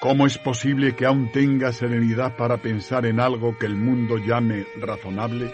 ¿Cómo 0.00 0.24
es 0.24 0.38
posible 0.38 0.94
que 0.94 1.06
aún 1.06 1.32
tenga 1.32 1.72
serenidad 1.72 2.37
para 2.37 2.59
pensar 2.59 3.06
en 3.06 3.18
algo 3.18 3.59
que 3.59 3.66
el 3.66 3.74
mundo 3.74 4.16
llame 4.16 4.66
razonable, 4.80 5.52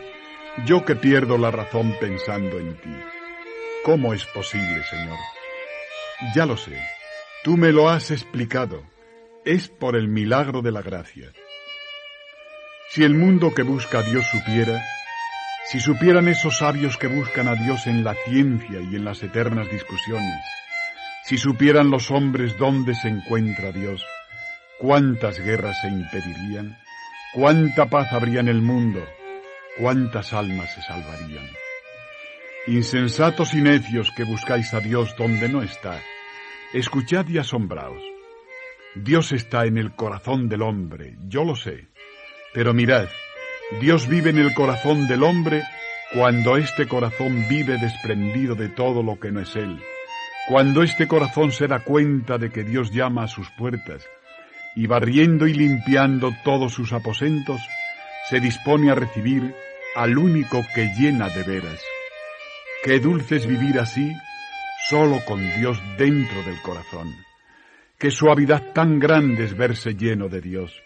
yo 0.66 0.84
que 0.84 0.94
pierdo 0.94 1.38
la 1.38 1.50
razón 1.50 1.94
pensando 2.00 2.58
en 2.58 2.76
ti? 2.76 2.94
¿Cómo 3.82 4.12
es 4.12 4.26
posible, 4.26 4.82
Señor? 4.90 5.18
Ya 6.34 6.44
lo 6.44 6.58
sé, 6.58 6.78
tú 7.44 7.56
me 7.56 7.72
lo 7.72 7.88
has 7.88 8.10
explicado 8.10 8.91
es 9.44 9.68
por 9.68 9.96
el 9.96 10.08
milagro 10.08 10.62
de 10.62 10.70
la 10.70 10.82
gracia. 10.82 11.32
Si 12.90 13.02
el 13.02 13.14
mundo 13.14 13.52
que 13.54 13.62
busca 13.62 13.98
a 13.98 14.02
Dios 14.02 14.26
supiera, 14.30 14.80
Si 15.64 15.78
supieran 15.78 16.26
esos 16.26 16.58
sabios 16.58 16.96
que 16.96 17.06
buscan 17.06 17.46
a 17.46 17.54
Dios 17.54 17.86
en 17.86 18.02
la 18.02 18.14
ciencia 18.26 18.80
y 18.80 18.96
en 18.96 19.04
las 19.04 19.22
eternas 19.22 19.70
discusiones, 19.70 20.44
si 21.24 21.38
supieran 21.38 21.88
los 21.88 22.10
hombres 22.10 22.58
dónde 22.58 22.94
se 22.94 23.08
encuentra 23.08 23.70
Dios, 23.70 24.04
cuántas 24.78 25.38
guerras 25.38 25.80
se 25.80 25.88
impedirían, 25.88 26.76
cuánta 27.32 27.86
paz 27.86 28.12
habría 28.12 28.40
en 28.40 28.48
el 28.48 28.60
mundo, 28.60 29.06
cuántas 29.78 30.32
almas 30.32 30.74
se 30.74 30.82
salvarían. 30.82 31.48
Insensatos 32.66 33.54
y 33.54 33.62
necios 33.62 34.10
que 34.16 34.24
buscáis 34.24 34.74
a 34.74 34.80
Dios 34.80 35.14
donde 35.16 35.48
no 35.48 35.62
está, 35.62 36.02
escuchad 36.74 37.28
y 37.28 37.38
asombraos. 37.38 38.11
Dios 38.94 39.32
está 39.32 39.64
en 39.64 39.78
el 39.78 39.94
corazón 39.94 40.50
del 40.50 40.60
hombre, 40.60 41.16
yo 41.26 41.44
lo 41.44 41.56
sé, 41.56 41.88
pero 42.52 42.74
mirad, 42.74 43.08
Dios 43.80 44.06
vive 44.06 44.28
en 44.28 44.38
el 44.38 44.52
corazón 44.52 45.08
del 45.08 45.22
hombre 45.22 45.62
cuando 46.12 46.58
este 46.58 46.86
corazón 46.86 47.46
vive 47.48 47.78
desprendido 47.78 48.54
de 48.54 48.68
todo 48.68 49.02
lo 49.02 49.18
que 49.18 49.32
no 49.32 49.40
es 49.40 49.56
Él, 49.56 49.82
cuando 50.46 50.82
este 50.82 51.08
corazón 51.08 51.52
se 51.52 51.68
da 51.68 51.78
cuenta 51.78 52.36
de 52.36 52.50
que 52.50 52.64
Dios 52.64 52.92
llama 52.92 53.24
a 53.24 53.28
sus 53.28 53.48
puertas 53.52 54.06
y 54.76 54.86
barriendo 54.86 55.46
y 55.46 55.54
limpiando 55.54 56.34
todos 56.44 56.74
sus 56.74 56.92
aposentos, 56.92 57.62
se 58.28 58.40
dispone 58.40 58.90
a 58.90 58.94
recibir 58.94 59.54
al 59.94 60.18
único 60.18 60.62
que 60.74 60.92
llena 60.98 61.30
de 61.30 61.42
veras. 61.44 61.82
Qué 62.84 63.00
dulce 63.00 63.36
es 63.36 63.46
vivir 63.46 63.78
así, 63.78 64.12
solo 64.90 65.24
con 65.24 65.40
Dios 65.56 65.80
dentro 65.96 66.42
del 66.42 66.60
corazón. 66.60 67.31
Qué 68.02 68.10
suavidad 68.10 68.72
tan 68.72 68.98
grande 68.98 69.44
es 69.44 69.56
verse 69.56 69.94
lleno 69.94 70.28
de 70.28 70.40
Dios. 70.40 70.82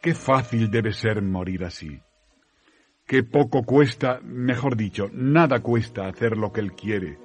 Qué 0.00 0.14
fácil 0.14 0.70
debe 0.70 0.94
ser 0.94 1.20
morir 1.20 1.66
así. 1.66 2.00
Qué 3.06 3.22
poco 3.24 3.64
cuesta, 3.64 4.20
mejor 4.24 4.74
dicho, 4.74 5.10
nada 5.12 5.60
cuesta 5.60 6.08
hacer 6.08 6.38
lo 6.38 6.54
que 6.54 6.62
Él 6.62 6.72
quiere, 6.72 7.18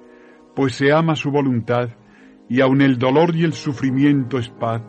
pues 0.54 0.74
se 0.74 0.92
ama 0.92 1.16
su 1.16 1.30
voluntad 1.30 1.88
y 2.50 2.60
aun 2.60 2.82
el 2.82 2.98
dolor 2.98 3.34
y 3.34 3.44
el 3.44 3.54
sufrimiento 3.54 4.38
es 4.38 4.50
paz, 4.50 4.82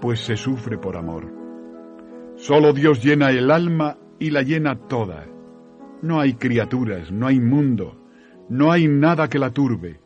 pues 0.00 0.18
se 0.18 0.36
sufre 0.36 0.78
por 0.78 0.96
amor. 0.96 1.32
Solo 2.34 2.72
Dios 2.72 3.04
llena 3.04 3.30
el 3.30 3.52
alma 3.52 3.98
y 4.18 4.30
la 4.30 4.42
llena 4.42 4.88
toda. 4.88 5.28
No 6.02 6.18
hay 6.18 6.34
criaturas, 6.34 7.12
no 7.12 7.28
hay 7.28 7.38
mundo, 7.38 8.04
no 8.48 8.72
hay 8.72 8.88
nada 8.88 9.28
que 9.28 9.38
la 9.38 9.52
turbe. 9.52 10.00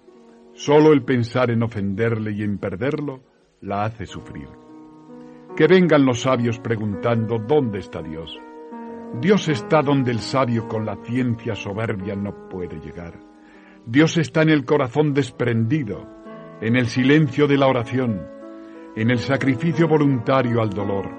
Solo 0.53 0.93
el 0.93 1.03
pensar 1.03 1.51
en 1.51 1.63
ofenderle 1.63 2.33
y 2.33 2.43
en 2.43 2.59
perderlo 2.59 3.30
la 3.61 3.85
hace 3.85 4.07
sufrir. 4.07 4.49
Que 5.57 5.67
vengan 5.67 6.05
los 6.05 6.23
sabios 6.23 6.59
preguntando 6.59 7.39
dónde 7.39 7.81
está 7.81 8.03
Dios. 8.03 8.39
Dios 9.21 9.49
está 9.49 9.83
donde 9.83 10.13
el 10.13 10.21
sabio 10.21 10.69
con 10.69 10.87
la 10.87 10.97
ciencia 11.05 11.55
soberbia 11.55 12.15
no 12.15 12.49
puede 12.49 12.79
llegar. 12.81 13.19
Dios 13.85 14.17
está 14.17 14.43
en 14.43 14.51
el 14.51 14.65
corazón 14.65 15.13
desprendido, 15.13 16.07
en 16.61 16.77
el 16.77 16.87
silencio 16.87 17.47
de 17.47 17.57
la 17.57 17.67
oración, 17.67 18.27
en 18.97 19.11
el 19.11 19.19
sacrificio 19.19 19.89
voluntario 19.89 20.63
al 20.63 20.71
dolor, 20.71 21.11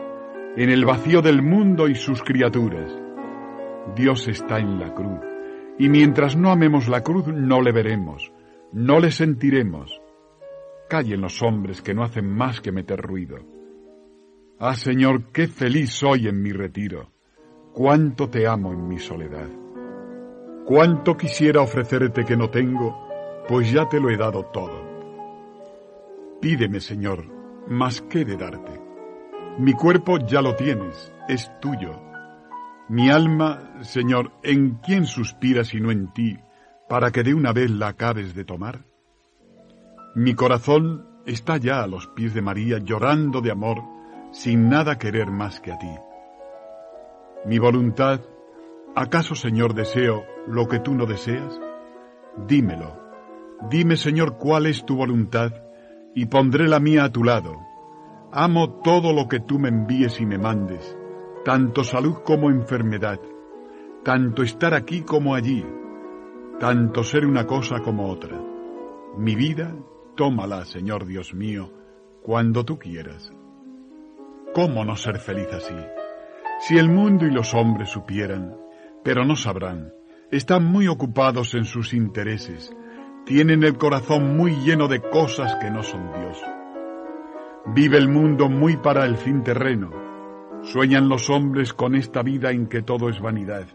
en 0.56 0.70
el 0.70 0.86
vacío 0.86 1.22
del 1.22 1.42
mundo 1.42 1.88
y 1.88 1.96
sus 1.96 2.24
criaturas. 2.24 2.92
Dios 3.96 4.28
está 4.28 4.60
en 4.60 4.80
la 4.80 4.94
cruz, 4.94 5.20
y 5.78 5.90
mientras 5.90 6.38
no 6.38 6.52
amemos 6.52 6.88
la 6.88 7.02
cruz 7.02 7.28
no 7.28 7.62
le 7.62 7.72
veremos, 7.72 8.32
no 8.72 9.00
le 9.00 9.12
sentiremos. 9.12 10.01
Callen 10.92 11.22
los 11.22 11.42
hombres 11.42 11.82
que 11.82 11.94
no 11.94 12.04
hacen 12.04 12.30
más 12.30 12.60
que 12.60 12.74
meter 12.74 13.00
ruido. 13.00 13.38
Ah, 14.60 14.76
Señor, 14.76 15.32
qué 15.32 15.48
feliz 15.48 15.94
soy 15.94 16.28
en 16.28 16.42
mi 16.42 16.52
retiro, 16.52 17.14
cuánto 17.72 18.30
te 18.30 18.46
amo 18.46 18.74
en 18.74 18.90
mi 18.90 19.00
soledad. 19.00 19.48
Cuánto 20.66 21.16
quisiera 21.16 21.62
ofrecerte 21.62 22.26
que 22.26 22.36
no 22.36 22.50
tengo, 22.50 23.08
pues 23.48 23.72
ya 23.72 23.88
te 23.88 24.02
lo 24.02 24.10
he 24.10 24.18
dado 24.18 24.48
todo. 24.48 24.84
Pídeme, 26.42 26.82
Señor, 26.82 27.26
más 27.70 28.02
que 28.02 28.26
de 28.26 28.36
darte. 28.36 28.78
Mi 29.60 29.72
cuerpo 29.72 30.18
ya 30.18 30.42
lo 30.42 30.58
tienes, 30.58 31.14
es 31.30 31.50
tuyo. 31.62 32.02
Mi 32.90 33.10
alma, 33.10 33.82
Señor, 33.84 34.34
¿en 34.44 34.72
quién 34.84 35.06
suspira 35.06 35.64
sino 35.64 35.90
en 35.90 36.12
ti, 36.12 36.38
para 36.90 37.12
que 37.12 37.24
de 37.24 37.34
una 37.34 37.54
vez 37.54 37.72
la 37.72 37.88
acabes 37.88 38.36
de 38.36 38.44
tomar? 38.44 38.91
Mi 40.16 40.34
corazón 40.36 41.08
está 41.26 41.58
ya 41.58 41.84
a 41.84 41.88
los 41.88 42.08
pies 42.08 42.34
de 42.34 42.42
María 42.42 42.80
llorando 42.80 43.42
de 43.42 43.52
amor, 43.52 43.82
sin 44.32 44.70
nada 44.70 44.98
querer 44.98 45.32
más 45.32 45.60
que 45.60 45.72
a 45.72 45.78
ti. 45.78 45.94
Mi 47.46 47.60
voluntad 47.60 48.22
¿Acaso, 48.94 49.36
Señor, 49.36 49.74
deseo 49.74 50.26
lo 50.48 50.68
que 50.68 50.80
tú 50.80 50.94
no 50.94 51.06
deseas? 51.06 51.58
Dímelo. 52.46 53.00
Dime, 53.70 53.96
Señor, 53.96 54.38
cuál 54.38 54.66
es 54.66 54.86
tu 54.86 54.98
voluntad, 54.98 55.54
y 56.14 56.26
pondré 56.26 56.68
la 56.68 56.82
mía 56.82 57.06
a 57.06 57.12
tu 57.12 57.24
lado. 57.24 57.56
Amo 58.34 58.82
todo 58.82 59.14
lo 59.14 59.30
que 59.30 59.40
tú 59.40 59.60
me 59.60 59.70
envíes 59.70 60.20
y 60.20 60.26
me 60.26 60.38
mandes, 60.38 60.98
tanto 61.46 61.86
salud 61.86 62.18
como 62.26 62.50
enfermedad, 62.50 63.22
tanto 64.04 64.44
estar 64.44 64.74
aquí 64.74 65.04
como 65.04 65.36
allí, 65.36 65.66
tanto 66.60 67.06
ser 67.06 67.26
una 67.26 67.48
cosa 67.48 67.80
como 67.80 68.10
otra. 68.10 68.38
Mi 69.18 69.36
vida, 69.36 69.74
tómala, 70.22 70.66
Señor 70.66 71.08
Dios 71.08 71.34
mío, 71.34 71.74
cuando 72.22 72.64
tú 72.64 72.78
quieras. 72.78 73.34
¿Cómo 74.54 74.86
no 74.86 74.96
ser 74.96 75.18
feliz 75.18 75.48
así? 75.52 75.74
Si 76.60 76.78
el 76.78 76.90
mundo 76.90 77.26
y 77.26 77.32
los 77.32 77.56
hombres 77.56 77.90
supieran 77.90 78.56
pero 79.04 79.26
no 79.26 79.36
sabrán. 79.36 79.96
Están 80.30 80.64
muy 80.64 80.88
ocupados 80.88 81.56
en 81.56 81.66
sus 81.66 81.96
intereses. 81.96 82.72
Tienen 83.26 83.64
el 83.64 83.80
corazón 83.80 84.38
muy 84.38 84.52
lleno 84.58 84.88
de 84.88 85.02
cosas 85.02 85.56
que 85.56 85.72
no 85.72 85.82
son 85.82 86.12
Dios. 86.14 86.40
Vive 87.74 87.98
el 87.98 88.08
mundo 88.08 88.48
muy 88.48 88.78
para 88.78 89.06
el 89.06 89.18
fin 89.18 89.42
terreno. 89.42 89.90
Sueñan 90.62 91.10
los 91.10 91.32
hombres 91.32 91.74
con 91.74 91.96
esta 91.96 92.22
vida 92.22 92.52
en 92.52 92.68
que 92.68 92.84
todo 92.84 93.10
es 93.10 93.20
vanidad. 93.20 93.66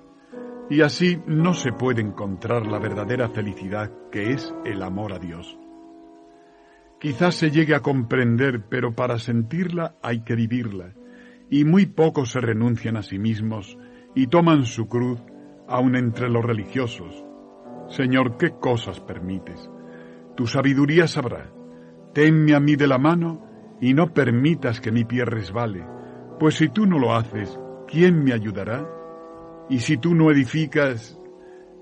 Y 0.71 0.83
así 0.83 1.21
no 1.27 1.55
se 1.55 1.73
puede 1.73 2.03
encontrar 2.03 2.69
la 2.69 2.79
verdadera 2.79 3.31
felicidad 3.31 3.91
que 4.13 4.31
es 4.31 4.55
el 4.65 4.85
amor 4.85 5.13
a 5.13 5.19
Dios. 5.19 5.59
Quizás 7.01 7.35
se 7.35 7.51
llegue 7.51 7.75
a 7.75 7.81
comprender, 7.81 8.65
pero 8.69 8.95
para 8.95 9.19
sentirla 9.19 9.97
hay 10.03 10.23
que 10.23 10.35
vivirla, 10.35 10.95
y 11.51 11.65
muy 11.65 11.87
pocos 11.87 12.31
se 12.31 12.41
renuncian 12.41 12.97
a 12.97 13.03
sí 13.03 13.19
mismos 13.19 13.79
y 14.15 14.29
toman 14.29 14.65
su 14.65 14.89
cruz 14.89 15.21
aun 15.69 15.95
entre 15.95 16.31
los 16.31 16.45
religiosos. 16.45 17.25
Señor, 17.89 18.39
¿qué 18.39 18.51
cosas 18.51 19.01
permites? 19.01 19.71
Tu 20.37 20.47
sabiduría 20.47 21.07
sabrá. 21.07 21.53
Tenme 22.15 22.55
a 22.55 22.61
mí 22.61 22.77
de 22.77 22.87
la 22.87 22.99
mano 22.99 23.47
y 23.81 23.93
no 23.93 24.15
permitas 24.15 24.81
que 24.81 24.91
mi 24.91 25.05
pie 25.05 25.25
resbale, 25.25 25.85
pues 26.39 26.55
si 26.57 26.69
tú 26.69 26.87
no 26.87 26.99
lo 26.99 27.15
haces, 27.15 27.59
¿quién 27.87 28.25
me 28.25 28.33
ayudará? 28.33 28.89
Y 29.69 29.81
si 29.81 29.99
tú 29.99 30.15
no 30.15 30.31
edificas, 30.31 31.21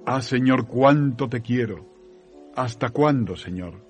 ah 0.07 0.21
Señor, 0.23 0.67
cuánto 0.67 1.29
te 1.29 1.41
quiero. 1.41 1.93
¿Hasta 2.57 2.91
cuándo, 2.91 3.37
Señor? 3.37 3.84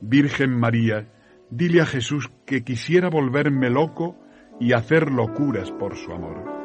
Virgen 0.00 0.58
María, 0.58 1.12
dile 1.50 1.80
a 1.80 1.86
Jesús 1.86 2.30
que 2.46 2.64
quisiera 2.64 3.08
volverme 3.08 3.70
loco 3.70 4.16
y 4.58 4.72
hacer 4.72 5.10
locuras 5.10 5.70
por 5.72 5.96
su 5.96 6.12
amor. 6.12 6.59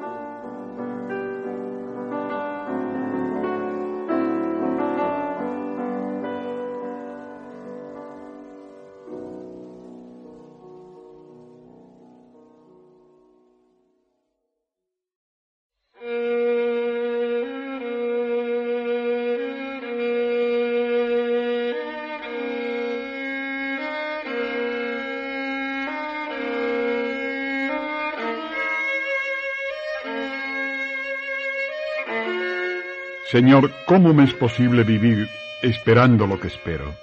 Señor, 33.36 33.69
¿cómo 33.86 34.13
me 34.13 34.23
es 34.23 34.33
posible 34.33 34.86
vivir 34.86 35.27
esperando 35.61 36.25
lo 36.25 36.39
que 36.39 36.47
espero? 36.47 36.95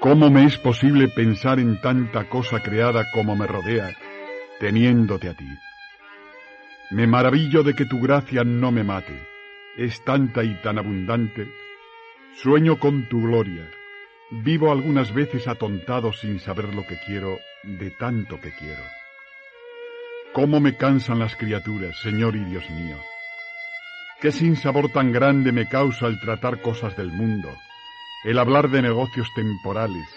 ¿Cómo 0.00 0.30
me 0.30 0.46
es 0.46 0.58
posible 0.58 1.06
pensar 1.06 1.60
en 1.60 1.80
tanta 1.80 2.28
cosa 2.28 2.60
creada 2.60 3.04
como 3.12 3.36
me 3.36 3.46
rodea, 3.46 3.96
teniéndote 4.58 5.28
a 5.28 5.34
ti? 5.34 5.46
Me 6.90 7.06
maravillo 7.06 7.62
de 7.62 7.74
que 7.74 7.84
tu 7.84 8.00
gracia 8.00 8.42
no 8.42 8.72
me 8.72 8.82
mate, 8.82 9.16
es 9.76 10.04
tanta 10.04 10.42
y 10.42 10.60
tan 10.60 10.76
abundante. 10.76 11.46
Sueño 12.42 12.80
con 12.80 13.08
tu 13.08 13.22
gloria, 13.22 13.70
vivo 14.32 14.72
algunas 14.72 15.14
veces 15.14 15.46
atontado 15.46 16.12
sin 16.12 16.40
saber 16.40 16.74
lo 16.74 16.84
que 16.84 16.98
quiero 17.06 17.38
de 17.62 17.92
tanto 17.92 18.40
que 18.40 18.50
quiero. 18.50 18.82
¿Cómo 20.32 20.58
me 20.58 20.76
cansan 20.76 21.20
las 21.20 21.36
criaturas, 21.36 21.96
Señor 22.00 22.34
y 22.34 22.44
Dios 22.44 22.68
mío? 22.70 22.96
Qué 24.18 24.32
sinsabor 24.32 24.90
tan 24.92 25.12
grande 25.12 25.52
me 25.52 25.68
causa 25.68 26.06
el 26.06 26.18
tratar 26.18 26.62
cosas 26.62 26.96
del 26.96 27.12
mundo, 27.12 27.50
el 28.24 28.38
hablar 28.38 28.70
de 28.70 28.80
negocios 28.80 29.28
temporales, 29.36 30.08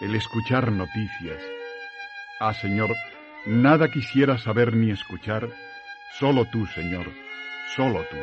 el 0.00 0.14
escuchar 0.14 0.72
noticias. 0.72 1.42
Ah, 2.40 2.54
Señor, 2.54 2.96
nada 3.44 3.90
quisiera 3.90 4.38
saber 4.38 4.74
ni 4.74 4.90
escuchar, 4.90 5.50
solo 6.18 6.46
tú, 6.46 6.64
Señor, 6.64 7.06
solo 7.76 8.00
tú. 8.10 8.16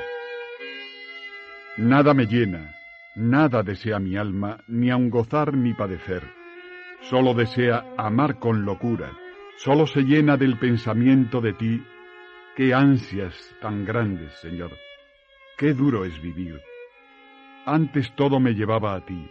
Nada 1.78 2.16
me 2.16 2.26
llena, 2.26 2.74
nada 3.14 3.62
desea 3.62 4.00
mi 4.00 4.18
alma, 4.18 4.58
ni 4.68 4.90
aun 4.90 5.12
gozar 5.12 5.54
ni 5.54 5.76
padecer. 5.76 6.24
Solo 7.02 7.36
desea 7.36 7.86
amar 7.98 8.40
con 8.40 8.66
locura, 8.66 9.12
solo 9.58 9.86
se 9.86 10.02
llena 10.02 10.38
del 10.38 10.58
pensamiento 10.58 11.40
de 11.40 11.54
ti. 11.54 11.84
Qué 12.56 12.74
ansias 12.74 13.36
tan 13.62 13.86
grandes, 13.86 14.34
Señor. 14.42 14.72
Qué 15.60 15.74
duro 15.74 16.06
es 16.06 16.22
vivir. 16.22 16.62
Antes 17.66 18.16
todo 18.16 18.40
me 18.40 18.54
llevaba 18.54 18.96
a 18.96 19.06
ti, 19.06 19.30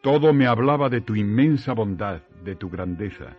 todo 0.00 0.32
me 0.32 0.46
hablaba 0.46 0.88
de 0.88 1.00
tu 1.00 1.16
inmensa 1.16 1.72
bondad, 1.72 2.22
de 2.44 2.54
tu 2.54 2.70
grandeza. 2.70 3.36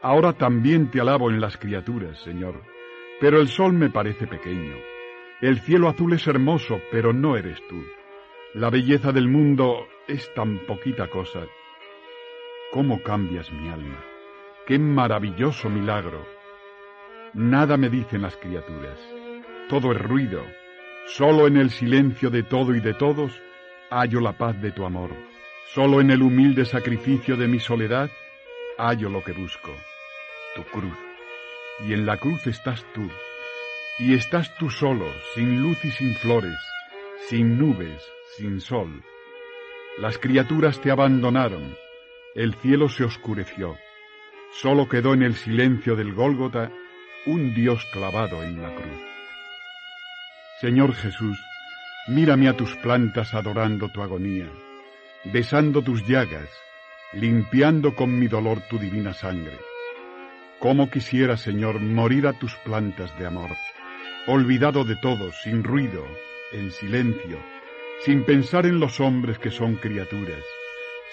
Ahora 0.00 0.32
también 0.32 0.90
te 0.90 0.98
alabo 0.98 1.28
en 1.28 1.42
las 1.42 1.58
criaturas, 1.58 2.16
Señor, 2.22 2.62
pero 3.20 3.38
el 3.38 3.48
sol 3.48 3.74
me 3.74 3.90
parece 3.90 4.26
pequeño. 4.26 4.76
El 5.42 5.60
cielo 5.60 5.90
azul 5.90 6.14
es 6.14 6.26
hermoso, 6.26 6.80
pero 6.90 7.12
no 7.12 7.36
eres 7.36 7.60
tú. 7.68 7.84
La 8.54 8.70
belleza 8.70 9.12
del 9.12 9.28
mundo 9.28 9.88
es 10.08 10.32
tan 10.32 10.56
poquita 10.60 11.08
cosa. 11.08 11.40
¿Cómo 12.72 13.02
cambias 13.02 13.52
mi 13.52 13.68
alma? 13.68 14.02
¡Qué 14.66 14.78
maravilloso 14.78 15.68
milagro! 15.68 16.24
Nada 17.34 17.76
me 17.76 17.90
dicen 17.90 18.22
las 18.22 18.38
criaturas. 18.38 18.98
Todo 19.68 19.92
es 19.92 20.00
ruido. 20.00 20.42
Solo 21.06 21.46
en 21.46 21.56
el 21.56 21.70
silencio 21.70 22.30
de 22.30 22.42
todo 22.42 22.74
y 22.74 22.80
de 22.80 22.94
todos 22.94 23.32
hallo 23.90 24.20
la 24.20 24.32
paz 24.32 24.60
de 24.62 24.70
tu 24.72 24.84
amor. 24.84 25.10
Solo 25.74 26.00
en 26.00 26.10
el 26.10 26.22
humilde 26.22 26.64
sacrificio 26.64 27.36
de 27.36 27.48
mi 27.48 27.60
soledad 27.60 28.10
hallo 28.78 29.08
lo 29.08 29.22
que 29.22 29.32
busco, 29.32 29.70
tu 30.54 30.62
cruz. 30.64 30.96
Y 31.86 31.92
en 31.92 32.06
la 32.06 32.16
cruz 32.16 32.46
estás 32.46 32.84
tú. 32.94 33.08
Y 33.98 34.14
estás 34.14 34.56
tú 34.58 34.70
solo, 34.70 35.06
sin 35.34 35.62
luz 35.62 35.84
y 35.84 35.90
sin 35.90 36.14
flores, 36.14 36.58
sin 37.28 37.58
nubes, 37.58 38.02
sin 38.36 38.60
sol. 38.60 39.02
Las 39.98 40.18
criaturas 40.18 40.80
te 40.80 40.90
abandonaron, 40.90 41.76
el 42.34 42.54
cielo 42.54 42.88
se 42.88 43.04
oscureció, 43.04 43.76
solo 44.52 44.88
quedó 44.88 45.12
en 45.12 45.22
el 45.22 45.34
silencio 45.34 45.96
del 45.96 46.14
Gólgota 46.14 46.70
un 47.26 47.54
Dios 47.54 47.84
clavado 47.92 48.42
en 48.42 48.62
la 48.62 48.74
cruz. 48.74 49.11
Señor 50.62 50.94
Jesús, 50.94 51.44
mírame 52.06 52.48
a 52.48 52.52
tus 52.56 52.76
plantas 52.76 53.34
adorando 53.34 53.88
tu 53.88 54.00
agonía, 54.00 54.46
besando 55.24 55.82
tus 55.82 56.06
llagas, 56.06 56.48
limpiando 57.14 57.96
con 57.96 58.16
mi 58.16 58.28
dolor 58.28 58.60
tu 58.70 58.78
divina 58.78 59.12
sangre. 59.12 59.58
Cómo 60.60 60.88
quisiera, 60.88 61.36
Señor, 61.36 61.80
morir 61.80 62.28
a 62.28 62.34
tus 62.34 62.54
plantas 62.58 63.10
de 63.18 63.26
amor, 63.26 63.50
olvidado 64.28 64.84
de 64.84 64.94
todos, 64.94 65.34
sin 65.42 65.64
ruido, 65.64 66.06
en 66.52 66.70
silencio, 66.70 67.40
sin 68.04 68.22
pensar 68.22 68.64
en 68.64 68.78
los 68.78 69.00
hombres 69.00 69.40
que 69.40 69.50
son 69.50 69.74
criaturas, 69.74 70.44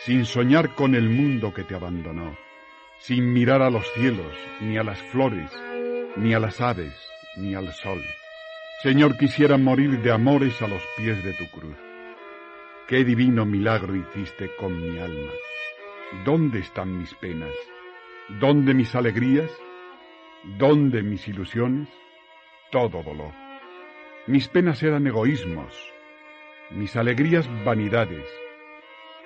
sin 0.06 0.28
soñar 0.28 0.76
con 0.76 0.94
el 0.94 1.10
mundo 1.10 1.56
que 1.56 1.64
te 1.64 1.74
abandonó, 1.74 2.38
sin 3.00 3.34
mirar 3.34 3.64
a 3.64 3.72
los 3.72 3.92
cielos, 3.94 4.32
ni 4.62 4.78
a 4.78 4.84
las 4.84 5.02
flores, 5.12 5.50
ni 6.18 6.36
a 6.36 6.40
las 6.40 6.62
aves, 6.62 6.94
ni 7.36 7.56
al 7.56 7.74
sol. 7.74 8.00
Señor, 8.82 9.18
quisiera 9.18 9.58
morir 9.58 10.02
de 10.02 10.10
amores 10.10 10.62
a 10.62 10.68
los 10.68 10.82
pies 10.96 11.22
de 11.22 11.34
tu 11.34 11.50
cruz. 11.50 11.76
Qué 12.88 13.04
divino 13.04 13.46
milagro 13.46 13.94
hiciste 13.94 14.56
con 14.56 14.80
mi 14.80 14.98
alma. 14.98 15.32
¿Dónde 16.24 16.60
están 16.60 16.98
mis 16.98 17.14
penas? 17.16 17.52
¿Dónde 18.40 18.74
mis 18.74 18.96
alegrías? 18.96 19.52
¿Dónde 20.58 21.04
mis 21.04 21.28
ilusiones? 21.28 21.90
Todo 22.72 23.04
dolor. 23.04 23.34
Mis 24.28 24.48
penas 24.48 24.82
eran 24.82 25.06
egoísmos, 25.06 25.76
mis 26.70 26.96
alegrías 26.96 27.50
vanidades, 27.66 28.26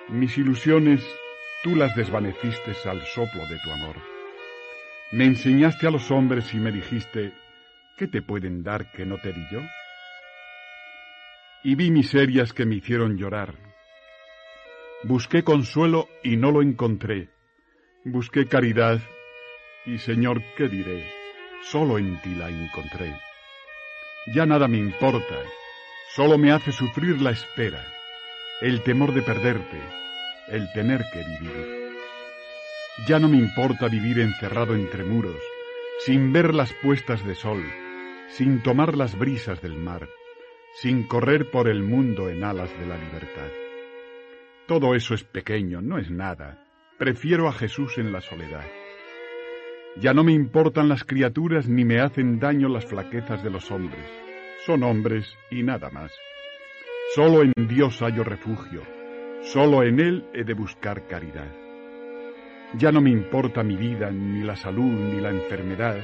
mis 0.08 0.36
ilusiones 0.36 1.00
tú 1.62 1.76
las 1.76 1.94
desvaneciste 1.94 2.72
al 2.86 3.06
soplo 3.06 3.42
de 3.48 3.58
tu 3.62 3.70
amor. 3.70 3.96
Me 5.12 5.26
enseñaste 5.26 5.86
a 5.86 5.92
los 5.92 6.10
hombres 6.10 6.52
y 6.54 6.56
me 6.56 6.72
dijiste, 6.72 7.32
¿qué 7.96 8.06
te 8.08 8.22
pueden 8.22 8.62
dar 8.62 8.90
que 8.92 9.04
no 9.04 9.18
te 9.18 9.32
di 9.32 9.44
yo? 9.50 9.60
Y 11.62 11.74
vi 11.74 11.90
miserias 11.90 12.52
que 12.52 12.66
me 12.66 12.76
hicieron 12.76 13.16
llorar. 13.16 13.54
Busqué 15.02 15.42
consuelo 15.42 16.08
y 16.22 16.36
no 16.36 16.50
lo 16.50 16.62
encontré. 16.62 17.30
Busqué 18.04 18.46
caridad 18.46 19.00
y, 19.86 19.98
Señor, 19.98 20.42
¿qué 20.56 20.68
diré? 20.68 21.04
Solo 21.62 21.98
en 21.98 22.20
ti 22.20 22.34
la 22.34 22.48
encontré. 22.48 23.14
Ya 24.34 24.46
nada 24.46 24.68
me 24.68 24.78
importa, 24.78 25.36
Solo 26.14 26.38
me 26.38 26.52
hace 26.52 26.70
sufrir 26.70 27.20
la 27.20 27.32
espera, 27.32 27.84
el 28.60 28.82
temor 28.82 29.12
de 29.14 29.22
perderte, 29.22 29.80
el 30.46 30.70
tener 30.72 31.04
que 31.12 31.18
vivir. 31.18 31.92
Ya 33.08 33.18
no 33.18 33.28
me 33.28 33.36
importa 33.36 33.88
vivir 33.88 34.20
encerrado 34.20 34.76
entre 34.76 35.02
muros, 35.02 35.40
sin 36.06 36.32
ver 36.32 36.54
las 36.54 36.72
puestas 36.74 37.26
de 37.26 37.34
sol, 37.34 37.64
sin 38.36 38.62
tomar 38.62 38.96
las 38.96 39.18
brisas 39.18 39.60
del 39.62 39.76
mar, 39.76 40.08
sin 40.74 41.06
correr 41.06 41.50
por 41.50 41.68
el 41.68 41.82
mundo 41.82 42.28
en 42.28 42.44
alas 42.44 42.70
de 42.78 42.86
la 42.86 42.96
libertad. 42.96 43.48
Todo 44.66 44.94
eso 44.94 45.14
es 45.14 45.24
pequeño, 45.24 45.80
no 45.80 45.98
es 45.98 46.10
nada. 46.10 46.64
Prefiero 46.98 47.48
a 47.48 47.52
Jesús 47.52 47.98
en 47.98 48.12
la 48.12 48.20
soledad. 48.20 48.66
Ya 49.96 50.14
no 50.14 50.24
me 50.24 50.32
importan 50.32 50.88
las 50.88 51.04
criaturas 51.04 51.68
ni 51.68 51.84
me 51.84 52.00
hacen 52.00 52.38
daño 52.38 52.68
las 52.68 52.86
flaquezas 52.86 53.42
de 53.42 53.50
los 53.50 53.70
hombres 53.70 54.24
son 54.64 54.82
hombres 54.82 55.36
y 55.50 55.62
nada 55.62 55.90
más. 55.90 56.10
Solo 57.14 57.42
en 57.42 57.68
Dios 57.68 58.00
hallo 58.00 58.24
refugio, 58.24 58.82
solo 59.42 59.82
en 59.82 60.00
Él 60.00 60.24
he 60.32 60.44
de 60.44 60.54
buscar 60.54 61.06
caridad. 61.06 61.52
Ya 62.74 62.90
no 62.90 63.00
me 63.02 63.10
importa 63.10 63.62
mi 63.62 63.76
vida, 63.76 64.10
ni 64.10 64.42
la 64.42 64.56
salud, 64.56 64.90
ni 64.90 65.20
la 65.20 65.30
enfermedad, 65.30 65.98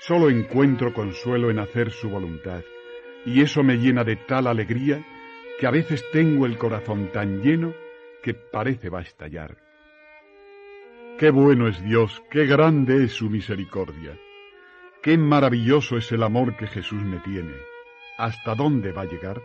solo 0.00 0.30
encuentro 0.30 0.92
consuelo 0.92 1.50
en 1.50 1.58
hacer 1.58 1.90
su 1.90 2.08
voluntad, 2.08 2.62
y 3.24 3.40
eso 3.40 3.62
me 3.62 3.76
llena 3.76 4.04
de 4.04 4.16
tal 4.16 4.46
alegría 4.46 5.04
que 5.58 5.66
a 5.66 5.70
veces 5.70 6.04
tengo 6.12 6.46
el 6.46 6.56
corazón 6.56 7.10
tan 7.12 7.42
lleno 7.42 7.74
que 8.22 8.34
parece 8.34 8.88
va 8.88 9.00
a 9.00 9.02
estallar. 9.02 9.58
Qué 11.18 11.30
bueno 11.30 11.66
es 11.66 11.82
Dios, 11.82 12.22
qué 12.30 12.46
grande 12.46 13.04
es 13.04 13.12
su 13.12 13.28
misericordia, 13.28 14.16
qué 15.02 15.18
maravilloso 15.18 15.96
es 15.96 16.12
el 16.12 16.22
amor 16.22 16.56
que 16.56 16.68
Jesús 16.68 17.02
me 17.02 17.18
tiene. 17.18 17.54
¿Hasta 18.18 18.54
dónde 18.54 18.92
va 18.92 19.02
a 19.02 19.06
llegar? 19.06 19.42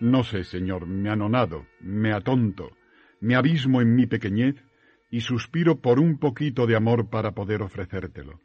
No 0.00 0.24
sé, 0.24 0.44
Señor, 0.44 0.86
me 0.86 1.10
anonado, 1.10 1.66
me 1.80 2.12
atonto, 2.12 2.70
me 3.20 3.34
abismo 3.34 3.82
en 3.82 3.94
mi 3.94 4.06
pequeñez 4.06 4.56
y 5.10 5.20
suspiro 5.20 5.80
por 5.80 6.00
un 6.00 6.18
poquito 6.18 6.66
de 6.66 6.76
amor 6.76 7.10
para 7.10 7.32
poder 7.32 7.60
ofrecértelo. 7.62 8.40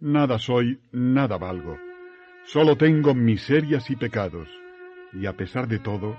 Nada 0.00 0.38
soy, 0.38 0.78
nada 0.92 1.38
valgo. 1.38 1.76
Solo 2.44 2.76
tengo 2.76 3.16
miserias 3.16 3.90
y 3.90 3.96
pecados, 3.96 4.48
y 5.12 5.26
a 5.26 5.32
pesar 5.32 5.66
de 5.66 5.80
todo, 5.80 6.16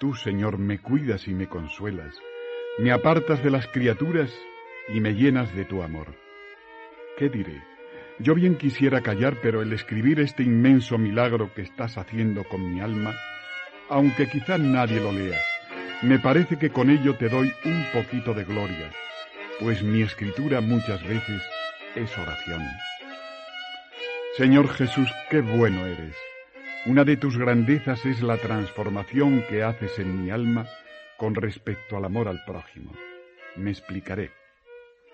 tú, 0.00 0.16
Señor, 0.16 0.58
me 0.58 0.80
cuidas 0.80 1.28
y 1.28 1.32
me 1.32 1.48
consuelas, 1.48 2.12
me 2.78 2.90
apartas 2.90 3.40
de 3.44 3.52
las 3.52 3.68
criaturas 3.68 4.36
y 4.88 5.00
me 5.00 5.14
llenas 5.14 5.54
de 5.54 5.64
tu 5.64 5.84
amor. 5.84 6.16
¿Qué 7.16 7.28
diré? 7.28 7.62
Yo 8.18 8.34
bien 8.34 8.56
quisiera 8.56 9.00
callar, 9.00 9.38
pero 9.40 9.62
el 9.62 9.72
escribir 9.72 10.18
este 10.18 10.42
inmenso 10.42 10.98
milagro 10.98 11.54
que 11.54 11.62
estás 11.62 11.96
haciendo 11.98 12.42
con 12.42 12.74
mi 12.74 12.80
alma, 12.80 13.14
aunque 13.88 14.28
quizá 14.28 14.58
nadie 14.58 14.98
lo 14.98 15.12
lea, 15.12 15.38
me 16.02 16.18
parece 16.18 16.58
que 16.58 16.70
con 16.70 16.90
ello 16.90 17.14
te 17.16 17.28
doy 17.28 17.52
un 17.64 17.84
poquito 17.92 18.34
de 18.34 18.42
gloria, 18.42 18.90
pues 19.60 19.84
mi 19.84 20.02
escritura 20.02 20.60
muchas 20.60 21.00
veces 21.04 21.42
es 21.94 22.18
oración. 22.18 22.60
Señor 24.36 24.66
Jesús, 24.66 25.08
qué 25.30 25.40
bueno 25.40 25.86
eres. 25.86 26.16
Una 26.86 27.04
de 27.04 27.16
tus 27.16 27.38
grandezas 27.38 28.04
es 28.04 28.20
la 28.20 28.36
transformación 28.36 29.44
que 29.48 29.62
haces 29.62 30.00
en 30.00 30.24
mi 30.24 30.30
alma 30.30 30.66
con 31.16 31.36
respecto 31.36 31.96
al 31.96 32.04
amor 32.04 32.26
al 32.26 32.42
prójimo. 32.44 32.90
Me 33.54 33.70
explicaré. 33.70 34.32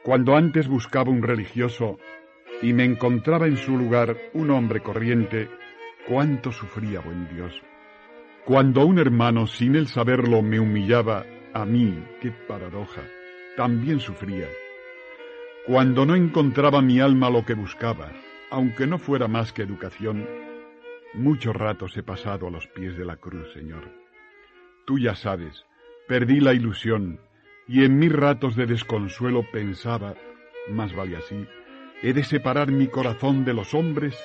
Cuando 0.03 0.37
antes 0.37 0.69
buscaba 0.69 1.11
un 1.11 1.23
religioso 1.23 1.99
y 2.63 2.73
me 2.73 2.85
encontraba 2.85 3.47
en 3.47 3.59
su 3.59 3.77
lugar 3.77 4.17
un 4.33 4.51
hombre 4.51 4.81
corriente, 4.81 5.51
cuánto 6.09 6.51
sufría, 6.51 7.01
buen 7.01 7.29
Dios. 7.29 7.53
Cuando 8.47 8.87
un 8.87 8.99
hermano, 8.99 9.47
sin 9.47 9.77
él 9.77 9.89
saberlo, 9.89 10.41
me 10.41 10.59
humillaba, 10.59 11.27
a 11.53 11.67
mí, 11.67 12.03
qué 12.23 12.31
paradoja, 12.31 13.03
también 13.55 14.01
sufría. 14.01 14.49
Cuando 15.67 16.07
no 16.07 16.15
encontraba 16.15 16.81
mi 16.81 17.01
alma 17.01 17.29
lo 17.29 17.45
que 17.45 17.53
buscaba, 17.53 18.11
aunque 18.51 18.87
no 18.87 18.99
fuera 18.99 19.29
más 19.29 19.53
que 19.53 19.63
educación, 19.63 20.27
Muchos 21.13 21.57
ratos 21.57 21.97
he 21.97 22.05
pasado 22.05 22.47
a 22.47 22.51
los 22.53 22.69
pies 22.69 22.97
de 22.97 23.05
la 23.05 23.17
cruz, 23.17 23.53
Señor. 23.53 23.91
Tú 24.87 25.01
ya 25.01 25.17
sabes, 25.17 25.67
perdí 26.07 26.39
la 26.39 26.55
ilusión 26.55 27.21
y 27.67 27.85
en 27.85 27.99
mis 27.99 28.13
ratos 28.13 28.55
de 28.55 28.67
desconsuelo 28.67 29.45
pensaba, 29.51 30.15
más 30.69 30.95
vale 30.95 31.17
así, 31.17 31.49
he 32.03 32.13
de 32.13 32.23
separar 32.23 32.71
mi 32.71 32.87
corazón 32.87 33.45
de 33.45 33.55
los 33.55 33.75
hombres 33.75 34.17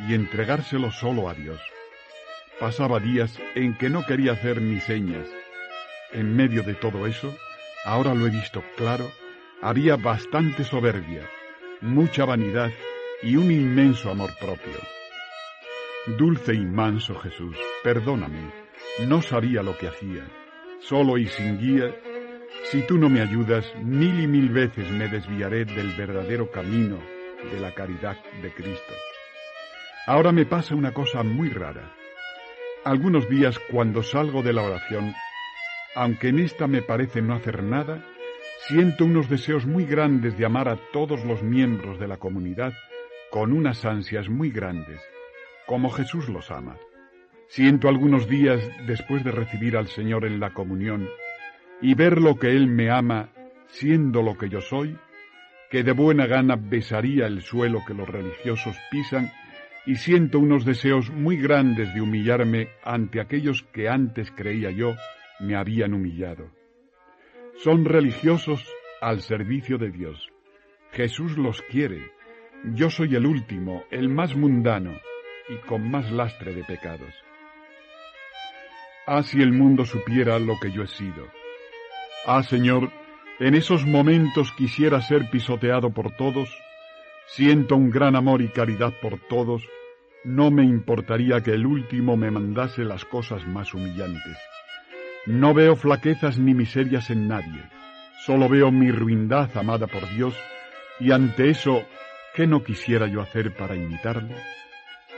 y 0.00 0.14
entregárselo 0.14 0.90
solo 0.90 1.28
a 1.28 1.34
Dios. 1.34 1.60
Pasaba 2.58 2.98
días 2.98 3.38
en 3.54 3.78
que 3.78 3.88
no 3.88 4.04
quería 4.04 4.32
hacer 4.32 4.60
ni 4.60 4.80
señas. 4.80 5.28
En 6.12 6.34
medio 6.34 6.64
de 6.64 6.74
todo 6.74 7.06
eso, 7.06 7.32
ahora 7.84 8.14
lo 8.14 8.26
he 8.26 8.30
visto 8.30 8.64
claro, 8.76 9.08
había 9.60 9.94
bastante 9.94 10.64
soberbia, 10.64 11.22
mucha 11.80 12.24
vanidad 12.24 12.72
y 13.22 13.36
un 13.36 13.50
inmenso 13.50 14.10
amor 14.10 14.30
propio. 14.38 14.78
Dulce 16.18 16.54
y 16.54 16.64
manso 16.64 17.14
Jesús, 17.20 17.56
perdóname, 17.84 18.52
no 19.06 19.22
sabía 19.22 19.62
lo 19.62 19.78
que 19.78 19.86
hacía, 19.86 20.26
solo 20.80 21.16
y 21.16 21.26
sin 21.26 21.58
guía, 21.58 21.94
si 22.64 22.82
tú 22.82 22.98
no 22.98 23.08
me 23.08 23.20
ayudas, 23.20 23.72
mil 23.82 24.20
y 24.20 24.26
mil 24.26 24.48
veces 24.48 24.90
me 24.90 25.08
desviaré 25.08 25.64
del 25.64 25.94
verdadero 25.96 26.50
camino 26.50 26.98
de 27.52 27.60
la 27.60 27.72
caridad 27.72 28.16
de 28.42 28.52
Cristo. 28.52 28.92
Ahora 30.06 30.32
me 30.32 30.44
pasa 30.44 30.74
una 30.74 30.92
cosa 30.92 31.22
muy 31.22 31.50
rara. 31.50 31.92
Algunos 32.84 33.28
días 33.28 33.58
cuando 33.70 34.02
salgo 34.02 34.42
de 34.42 34.52
la 34.52 34.62
oración, 34.62 35.14
aunque 35.94 36.28
en 36.28 36.40
esta 36.40 36.66
me 36.66 36.82
parece 36.82 37.22
no 37.22 37.34
hacer 37.34 37.62
nada, 37.62 38.04
siento 38.66 39.04
unos 39.04 39.28
deseos 39.28 39.66
muy 39.66 39.84
grandes 39.84 40.36
de 40.36 40.44
amar 40.44 40.68
a 40.68 40.76
todos 40.92 41.24
los 41.24 41.42
miembros 41.42 42.00
de 42.00 42.08
la 42.08 42.16
comunidad 42.16 42.72
con 43.32 43.54
unas 43.54 43.86
ansias 43.86 44.28
muy 44.28 44.50
grandes, 44.50 45.00
como 45.64 45.88
Jesús 45.88 46.28
los 46.28 46.50
ama. 46.50 46.76
Siento 47.48 47.88
algunos 47.88 48.28
días 48.28 48.60
después 48.86 49.24
de 49.24 49.30
recibir 49.32 49.78
al 49.78 49.88
Señor 49.88 50.26
en 50.26 50.38
la 50.38 50.52
comunión 50.52 51.08
y 51.80 51.94
ver 51.94 52.20
lo 52.20 52.38
que 52.38 52.50
Él 52.50 52.66
me 52.66 52.90
ama 52.90 53.30
siendo 53.68 54.20
lo 54.20 54.36
que 54.36 54.50
yo 54.50 54.60
soy, 54.60 54.98
que 55.70 55.82
de 55.82 55.92
buena 55.92 56.26
gana 56.26 56.56
besaría 56.56 57.26
el 57.26 57.40
suelo 57.40 57.80
que 57.86 57.94
los 57.94 58.06
religiosos 58.06 58.76
pisan 58.90 59.32
y 59.86 59.94
siento 59.94 60.38
unos 60.38 60.66
deseos 60.66 61.10
muy 61.10 61.38
grandes 61.38 61.94
de 61.94 62.02
humillarme 62.02 62.68
ante 62.84 63.18
aquellos 63.18 63.62
que 63.72 63.88
antes 63.88 64.30
creía 64.30 64.70
yo 64.70 64.94
me 65.40 65.56
habían 65.56 65.94
humillado. 65.94 66.50
Son 67.56 67.86
religiosos 67.86 68.62
al 69.00 69.22
servicio 69.22 69.78
de 69.78 69.90
Dios. 69.90 70.30
Jesús 70.90 71.38
los 71.38 71.62
quiere. 71.62 72.10
Yo 72.64 72.90
soy 72.90 73.16
el 73.16 73.26
último, 73.26 73.84
el 73.90 74.08
más 74.08 74.36
mundano 74.36 74.92
y 75.48 75.56
con 75.66 75.90
más 75.90 76.12
lastre 76.12 76.54
de 76.54 76.62
pecados. 76.62 77.12
Ah, 79.04 79.24
si 79.24 79.42
el 79.42 79.52
mundo 79.52 79.84
supiera 79.84 80.38
lo 80.38 80.60
que 80.60 80.70
yo 80.70 80.84
he 80.84 80.86
sido. 80.86 81.26
Ah, 82.24 82.44
Señor, 82.44 82.92
en 83.40 83.56
esos 83.56 83.84
momentos 83.84 84.52
quisiera 84.52 85.02
ser 85.02 85.28
pisoteado 85.28 85.90
por 85.90 86.12
todos, 86.12 86.56
siento 87.26 87.74
un 87.74 87.90
gran 87.90 88.14
amor 88.14 88.40
y 88.42 88.48
caridad 88.48 88.92
por 89.02 89.18
todos, 89.28 89.68
no 90.22 90.52
me 90.52 90.62
importaría 90.62 91.40
que 91.40 91.50
el 91.50 91.66
último 91.66 92.16
me 92.16 92.30
mandase 92.30 92.84
las 92.84 93.04
cosas 93.04 93.44
más 93.44 93.74
humillantes. 93.74 94.38
No 95.26 95.52
veo 95.52 95.74
flaquezas 95.74 96.38
ni 96.38 96.54
miserias 96.54 97.10
en 97.10 97.26
nadie, 97.26 97.64
solo 98.24 98.48
veo 98.48 98.70
mi 98.70 98.92
ruindad 98.92 99.50
amada 99.56 99.88
por 99.88 100.08
Dios, 100.14 100.38
y 101.00 101.10
ante 101.10 101.50
eso, 101.50 101.84
¿qué 102.34 102.46
no 102.46 102.62
quisiera 102.62 103.06
yo 103.06 103.20
hacer 103.20 103.54
para 103.54 103.76
imitarle? 103.76 104.36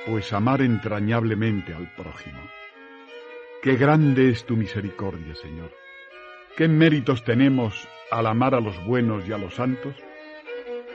Pues 0.06 0.32
amar 0.32 0.62
entrañablemente 0.62 1.72
al 1.72 1.92
prójimo. 1.94 2.40
Qué 3.62 3.76
grande 3.76 4.30
es 4.30 4.44
tu 4.44 4.56
misericordia, 4.56 5.34
Señor. 5.34 5.70
¿Qué 6.56 6.68
méritos 6.68 7.24
tenemos 7.24 7.88
al 8.10 8.26
amar 8.26 8.54
a 8.54 8.60
los 8.60 8.84
buenos 8.84 9.26
y 9.28 9.32
a 9.32 9.38
los 9.38 9.54
santos? 9.54 9.94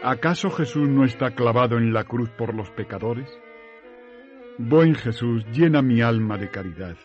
¿Acaso 0.04 0.50
Jesús 0.52 0.88
no 0.88 1.04
está 1.04 1.32
clavado 1.32 1.78
en 1.78 1.94
la 1.94 2.04
cruz 2.04 2.30
por 2.30 2.54
los 2.54 2.70
pecadores? 2.72 3.30
Buen 4.58 4.96
Jesús, 4.96 5.46
llena 5.52 5.82
mi 5.82 6.02
alma 6.02 6.38
de 6.38 6.50
caridad. 6.50 6.96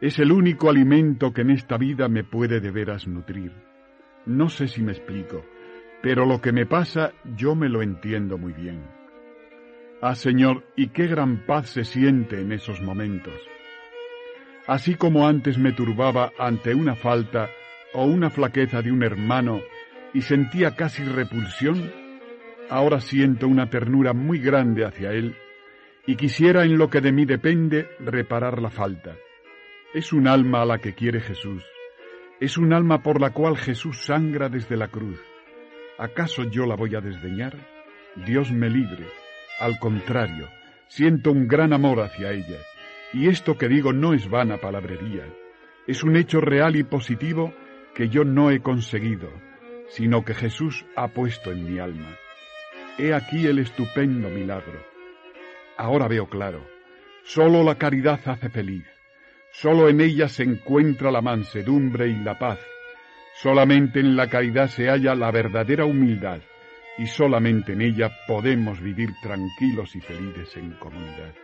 Es 0.00 0.18
el 0.18 0.32
único 0.32 0.68
alimento 0.70 1.32
que 1.32 1.42
en 1.42 1.50
esta 1.50 1.76
vida 1.76 2.08
me 2.08 2.24
puede 2.24 2.60
de 2.60 2.70
veras 2.70 3.06
nutrir. 3.06 3.52
No 4.26 4.48
sé 4.48 4.66
si 4.66 4.82
me 4.82 4.92
explico, 4.92 5.44
pero 6.02 6.24
lo 6.26 6.40
que 6.40 6.52
me 6.52 6.66
pasa 6.66 7.12
yo 7.36 7.54
me 7.54 7.68
lo 7.68 7.82
entiendo 7.82 8.38
muy 8.38 8.52
bien. 8.52 8.82
Ah, 10.02 10.14
Señor, 10.14 10.64
y 10.76 10.88
qué 10.88 11.06
gran 11.06 11.44
paz 11.44 11.70
se 11.70 11.84
siente 11.84 12.40
en 12.40 12.52
esos 12.52 12.80
momentos. 12.80 13.34
Así 14.66 14.94
como 14.94 15.26
antes 15.26 15.58
me 15.58 15.72
turbaba 15.72 16.32
ante 16.38 16.74
una 16.74 16.94
falta 16.94 17.50
o 17.92 18.04
una 18.04 18.30
flaqueza 18.30 18.82
de 18.82 18.92
un 18.92 19.02
hermano 19.02 19.60
y 20.14 20.22
sentía 20.22 20.74
casi 20.74 21.04
repulsión, 21.04 21.92
ahora 22.70 23.00
siento 23.00 23.46
una 23.46 23.68
ternura 23.68 24.12
muy 24.12 24.38
grande 24.38 24.84
hacia 24.84 25.12
él 25.12 25.36
y 26.06 26.16
quisiera 26.16 26.64
en 26.64 26.78
lo 26.78 26.88
que 26.88 27.00
de 27.00 27.12
mí 27.12 27.26
depende 27.26 27.88
reparar 27.98 28.62
la 28.62 28.70
falta. 28.70 29.16
Es 29.92 30.12
un 30.12 30.28
alma 30.28 30.62
a 30.62 30.64
la 30.64 30.78
que 30.78 30.94
quiere 30.94 31.20
Jesús, 31.20 31.64
es 32.40 32.56
un 32.56 32.72
alma 32.72 33.02
por 33.02 33.20
la 33.20 33.30
cual 33.30 33.58
Jesús 33.58 34.04
sangra 34.04 34.48
desde 34.48 34.76
la 34.76 34.88
cruz. 34.88 35.20
¿Acaso 36.00 36.44
yo 36.44 36.64
la 36.64 36.76
voy 36.76 36.94
a 36.94 37.02
desdeñar? 37.02 37.54
Dios 38.24 38.50
me 38.50 38.70
libre. 38.70 39.06
Al 39.58 39.78
contrario, 39.78 40.48
siento 40.88 41.30
un 41.30 41.46
gran 41.46 41.74
amor 41.74 42.00
hacia 42.00 42.32
ella, 42.32 42.56
y 43.12 43.28
esto 43.28 43.58
que 43.58 43.68
digo 43.68 43.92
no 43.92 44.14
es 44.14 44.26
vana 44.30 44.56
palabrería, 44.56 45.26
es 45.86 46.02
un 46.02 46.16
hecho 46.16 46.40
real 46.40 46.76
y 46.76 46.84
positivo 46.84 47.52
que 47.94 48.08
yo 48.08 48.24
no 48.24 48.50
he 48.50 48.60
conseguido, 48.60 49.30
sino 49.90 50.24
que 50.24 50.32
Jesús 50.32 50.86
ha 50.96 51.08
puesto 51.08 51.52
en 51.52 51.70
mi 51.70 51.78
alma. 51.78 52.16
He 52.96 53.12
aquí 53.12 53.46
el 53.46 53.58
estupendo 53.58 54.30
milagro. 54.30 54.82
Ahora 55.76 56.08
veo 56.08 56.30
claro, 56.30 56.66
sólo 57.24 57.62
la 57.62 57.74
caridad 57.74 58.20
hace 58.24 58.48
feliz, 58.48 58.86
sólo 59.52 59.90
en 59.90 60.00
ella 60.00 60.30
se 60.30 60.44
encuentra 60.44 61.10
la 61.10 61.20
mansedumbre 61.20 62.08
y 62.08 62.16
la 62.16 62.38
paz, 62.38 62.58
solamente 63.42 64.00
en 64.00 64.16
la 64.16 64.28
caridad 64.28 64.68
se 64.68 64.88
halla 64.88 65.14
la 65.14 65.30
verdadera 65.30 65.84
humildad, 65.84 66.40
y 66.98 67.06
solamente 67.06 67.72
en 67.72 67.80
ella 67.80 68.10
podemos 68.26 68.80
vivir 68.80 69.10
tranquilos 69.22 69.96
y 69.96 70.00
felices 70.00 70.56
en 70.56 70.72
comunidad. 70.72 71.34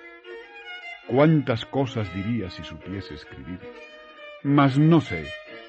¿Cuántas 1.06 1.64
cosas 1.64 2.12
diría 2.14 2.50
si 2.50 2.62
supiese 2.64 3.14
escribir? 3.14 3.60
Mas 4.42 4.78
no 4.78 5.00
sé, 5.00 5.24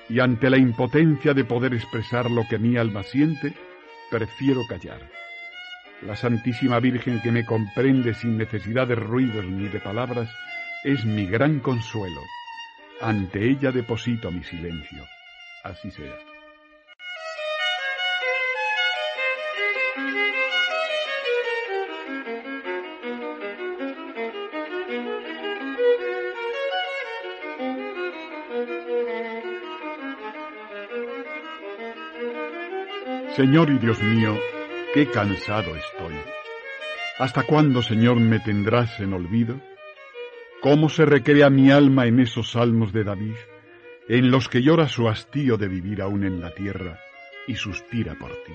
y 0.10 0.20
ante 0.20 0.50
la 0.50 0.58
impotencia 0.58 1.34
de 1.34 1.46
poder 1.46 1.74
expresar 1.74 2.30
lo 2.30 2.46
que 2.50 2.58
mi 2.58 2.76
alma 2.76 3.04
siente, 3.04 3.54
prefiero 4.12 4.62
callar. 4.68 5.10
La 6.02 6.16
Santísima 6.16 6.80
Virgen 6.80 7.22
que 7.22 7.32
me 7.32 7.46
comprende 7.46 8.14
sin 8.14 8.38
necesidad 8.38 8.88
de 8.88 8.96
ruidos 8.96 9.46
ni 9.46 9.68
de 9.70 9.80
palabras, 9.80 10.30
es 10.84 11.06
mi 11.06 11.26
gran 11.26 11.60
consuelo. 11.60 12.22
Ante 13.02 13.50
ella 13.50 13.72
deposito 13.72 14.32
mi 14.32 14.44
silencio. 14.44 15.04
Así 15.68 15.92
sea. 15.92 16.18
Señor 33.36 33.70
y 33.70 33.78
Dios 33.78 34.02
mío, 34.02 34.36
qué 34.94 35.06
cansado 35.08 35.76
estoy. 35.76 36.16
¿Hasta 37.20 37.44
cuándo, 37.44 37.82
Señor, 37.82 38.20
me 38.22 38.40
tendrás 38.40 39.00
en 39.02 39.12
olvido? 39.12 39.60
¿Cómo 40.62 40.88
se 40.88 41.06
recrea 41.06 41.50
mi 41.50 41.70
alma 41.72 42.06
en 42.06 42.22
esos 42.22 42.52
salmos 42.52 42.94
de 42.94 43.04
David, 43.04 43.36
en 44.10 44.32
los 44.32 44.50
que 44.50 44.62
llora 44.62 44.88
su 44.88 45.08
hastío 45.10 45.58
de 45.58 45.68
vivir 45.68 46.02
aún 46.02 46.24
en 46.24 46.42
la 46.42 46.52
tierra 46.52 47.00
y 47.48 47.56
suspira 47.56 48.16
por 48.16 48.32
ti? 48.32 48.54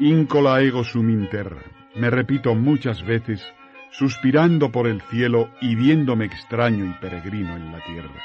Incola 0.00 0.62
ego 0.62 0.84
sum 0.84 1.10
in 1.10 1.28
terra, 1.28 1.62
me 1.94 2.10
repito 2.10 2.54
muchas 2.54 3.04
veces, 3.04 3.42
suspirando 3.90 4.70
por 4.70 4.86
el 4.86 5.02
cielo 5.02 5.50
y 5.60 5.74
viéndome 5.74 6.24
extraño 6.24 6.84
y 6.86 6.92
peregrino 7.00 7.56
en 7.56 7.72
la 7.72 7.84
tierra. 7.84 8.22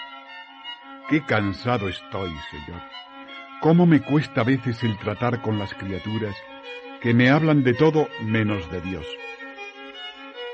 Qué 1.09 1.21
cansado 1.25 1.89
estoy, 1.89 2.31
Señor 2.51 2.81
cómo 3.65 3.87
me 3.87 4.01
cuesta 4.01 4.41
a 4.41 4.43
veces 4.43 4.83
el 4.83 4.95
tratar 4.99 5.41
con 5.41 5.57
las 5.57 5.73
criaturas 5.73 6.35
que 7.01 7.15
me 7.15 7.31
hablan 7.31 7.63
de 7.63 7.73
todo 7.73 8.07
menos 8.21 8.69
de 8.69 8.79
Dios. 8.81 9.05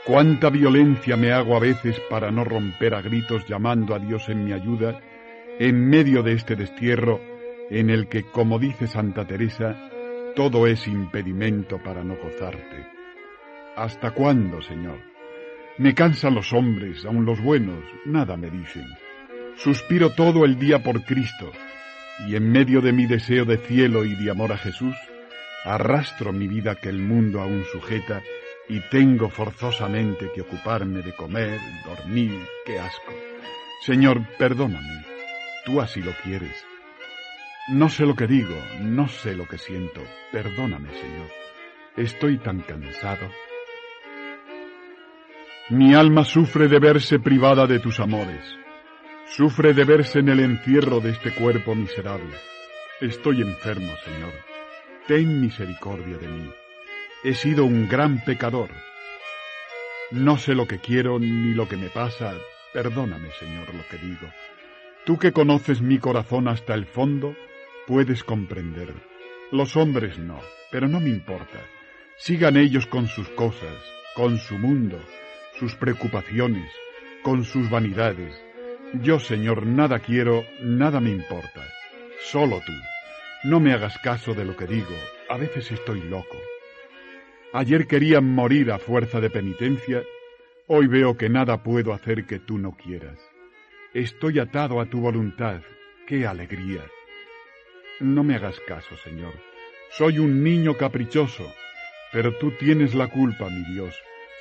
Cuánta 0.04 0.50
violencia 0.50 1.16
me 1.16 1.32
hago 1.32 1.56
a 1.56 1.60
veces 1.60 2.00
para 2.10 2.32
no 2.32 2.44
romper 2.44 2.96
a 2.96 3.02
gritos 3.04 3.46
llamando 3.46 3.94
a 3.94 4.00
Dios 4.00 4.30
en 4.30 4.44
mi 4.44 4.52
ayuda 4.52 5.00
en 5.60 5.90
medio 5.90 6.24
de 6.24 6.34
este 6.34 6.56
destierro 6.56 7.22
en 7.70 7.92
el 7.92 8.08
que, 8.08 8.24
como 8.24 8.58
dice 8.58 8.88
Santa 8.88 9.26
Teresa, 9.26 9.76
todo 10.36 10.66
es 10.66 10.88
impedimento 10.88 11.78
para 11.84 12.04
no 12.04 12.16
gozarte. 12.16 12.88
¿Hasta 13.76 14.10
cuándo, 14.12 14.62
Señor? 14.64 14.98
Me 15.78 15.94
cansan 15.94 16.34
los 16.34 16.52
hombres, 16.52 17.06
aun 17.06 17.24
los 17.24 17.40
buenos, 17.40 17.84
nada 18.06 18.38
me 18.38 18.50
dicen. 18.50 18.88
Suspiro 19.56 20.10
todo 20.10 20.46
el 20.46 20.58
día 20.58 20.82
por 20.82 21.04
Cristo, 21.04 21.52
y 22.28 22.36
en 22.36 22.52
medio 22.52 22.82
de 22.82 22.92
mi 22.92 23.06
deseo 23.06 23.46
de 23.46 23.58
cielo 23.58 24.04
y 24.04 24.16
de 24.16 24.32
amor 24.32 24.52
a 24.52 24.58
Jesús, 24.58 24.96
arrastro 25.64 26.34
mi 26.34 26.48
vida 26.48 26.76
que 26.76 26.90
el 26.90 26.98
mundo 26.98 27.40
aún 27.40 27.64
sujeta 27.72 28.24
y 28.68 28.80
tengo 28.90 29.30
forzosamente 29.30 30.32
que 30.34 30.42
ocuparme 30.42 31.02
de 31.02 31.14
comer, 31.14 31.60
dormir, 31.86 32.48
qué 32.66 32.80
asco. 32.80 33.14
Señor, 33.86 34.22
perdóname, 34.38 35.06
tú 35.66 35.82
así 35.82 36.02
lo 36.02 36.12
quieres. 36.24 36.66
No 37.70 37.90
sé 37.90 38.06
lo 38.06 38.16
que 38.16 38.28
digo, 38.28 38.56
no 38.82 39.08
sé 39.08 39.36
lo 39.36 39.48
que 39.48 39.58
siento, 39.58 40.02
perdóname, 40.32 40.90
Señor. 40.90 41.30
Estoy 41.96 42.38
tan 42.38 42.62
cansado. 42.62 43.30
Mi 45.70 45.94
alma 45.94 46.24
sufre 46.24 46.68
de 46.68 46.80
verse 46.80 47.20
privada 47.20 47.68
de 47.68 47.80
tus 47.80 48.00
amores, 48.00 48.44
sufre 49.26 49.74
de 49.74 49.86
verse 49.86 50.20
en 50.20 50.30
el 50.30 50.40
encierro 50.40 51.00
de 51.00 51.12
este 51.12 51.32
cuerpo 51.32 51.76
miserable. 51.76 52.36
Estoy 53.00 53.42
enfermo, 53.42 53.94
Señor. 54.04 54.34
Ten 55.08 55.40
misericordia 55.40 56.18
de 56.18 56.28
mí. 56.28 56.61
He 57.24 57.36
sido 57.36 57.66
un 57.66 57.88
gran 57.88 58.24
pecador. 58.26 58.72
No 60.10 60.40
sé 60.40 60.56
lo 60.56 60.68
que 60.68 60.80
quiero 60.80 61.20
ni 61.20 61.54
lo 61.54 61.70
que 61.70 61.78
me 61.78 61.90
pasa. 61.90 62.34
Perdóname, 62.74 63.30
Señor, 63.40 63.72
lo 63.76 63.88
que 63.88 64.04
digo. 64.04 64.28
Tú 65.06 65.20
que 65.20 65.32
conoces 65.32 65.82
mi 65.84 66.00
corazón 66.00 66.48
hasta 66.48 66.74
el 66.74 66.88
fondo, 66.88 67.36
puedes 67.86 68.24
comprender. 68.24 68.96
Los 69.52 69.78
hombres 69.78 70.18
no, 70.18 70.40
pero 70.72 70.88
no 70.88 71.00
me 71.00 71.10
importa. 71.10 71.60
Sigan 72.18 72.58
ellos 72.58 72.88
con 72.88 73.08
sus 73.08 73.30
cosas, 73.30 73.78
con 74.16 74.40
su 74.40 74.58
mundo, 74.58 75.00
sus 75.60 75.76
preocupaciones, 75.76 76.72
con 77.22 77.46
sus 77.46 77.70
vanidades. 77.70 78.34
Yo, 78.94 79.20
Señor, 79.20 79.68
nada 79.68 80.00
quiero, 80.00 80.44
nada 80.60 81.00
me 81.00 81.12
importa. 81.12 81.62
Solo 82.32 82.60
tú. 82.66 82.74
No 83.44 83.60
me 83.60 83.74
hagas 83.74 84.00
caso 84.00 84.34
de 84.34 84.44
lo 84.44 84.58
que 84.58 84.66
digo, 84.66 84.96
a 85.30 85.38
veces 85.38 85.72
estoy 85.72 86.02
loco. 86.02 86.38
Ayer 87.54 87.86
quería 87.86 88.22
morir 88.22 88.72
a 88.72 88.80
fuerza 88.80 89.20
de 89.20 89.30
penitencia, 89.30 90.04
hoy 90.68 90.88
veo 90.88 91.18
que 91.18 91.28
nada 91.28 91.64
puedo 91.64 91.92
hacer 91.92 92.26
que 92.26 92.40
tú 92.40 92.58
no 92.58 92.78
quieras. 92.78 93.20
Estoy 93.94 94.40
atado 94.40 94.80
a 94.80 94.86
tu 94.86 95.02
voluntad, 95.02 95.60
qué 96.08 96.26
alegría. 96.26 96.82
No 98.00 98.24
me 98.24 98.36
hagas 98.36 98.58
caso, 98.62 98.96
Señor. 99.04 99.34
Soy 99.90 100.20
un 100.20 100.46
niño 100.46 100.78
caprichoso, 100.78 101.46
pero 102.14 102.34
tú 102.38 102.52
tienes 102.52 102.96
la 102.96 103.08
culpa, 103.08 103.50
mi 103.50 103.74
Dios, 103.74 103.94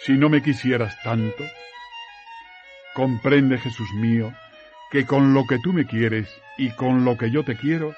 si 0.02 0.12
no 0.12 0.28
me 0.28 0.40
quisieras 0.40 0.96
tanto. 1.02 1.42
Comprende, 2.94 3.58
Jesús 3.58 3.92
mío, 3.94 4.32
que 4.92 5.04
con 5.04 5.34
lo 5.34 5.48
que 5.48 5.58
tú 5.58 5.72
me 5.72 5.84
quieres 5.84 6.28
y 6.56 6.70
con 6.70 7.04
lo 7.04 7.18
que 7.18 7.32
yo 7.32 7.42
te 7.42 7.56
quiero, 7.56 7.92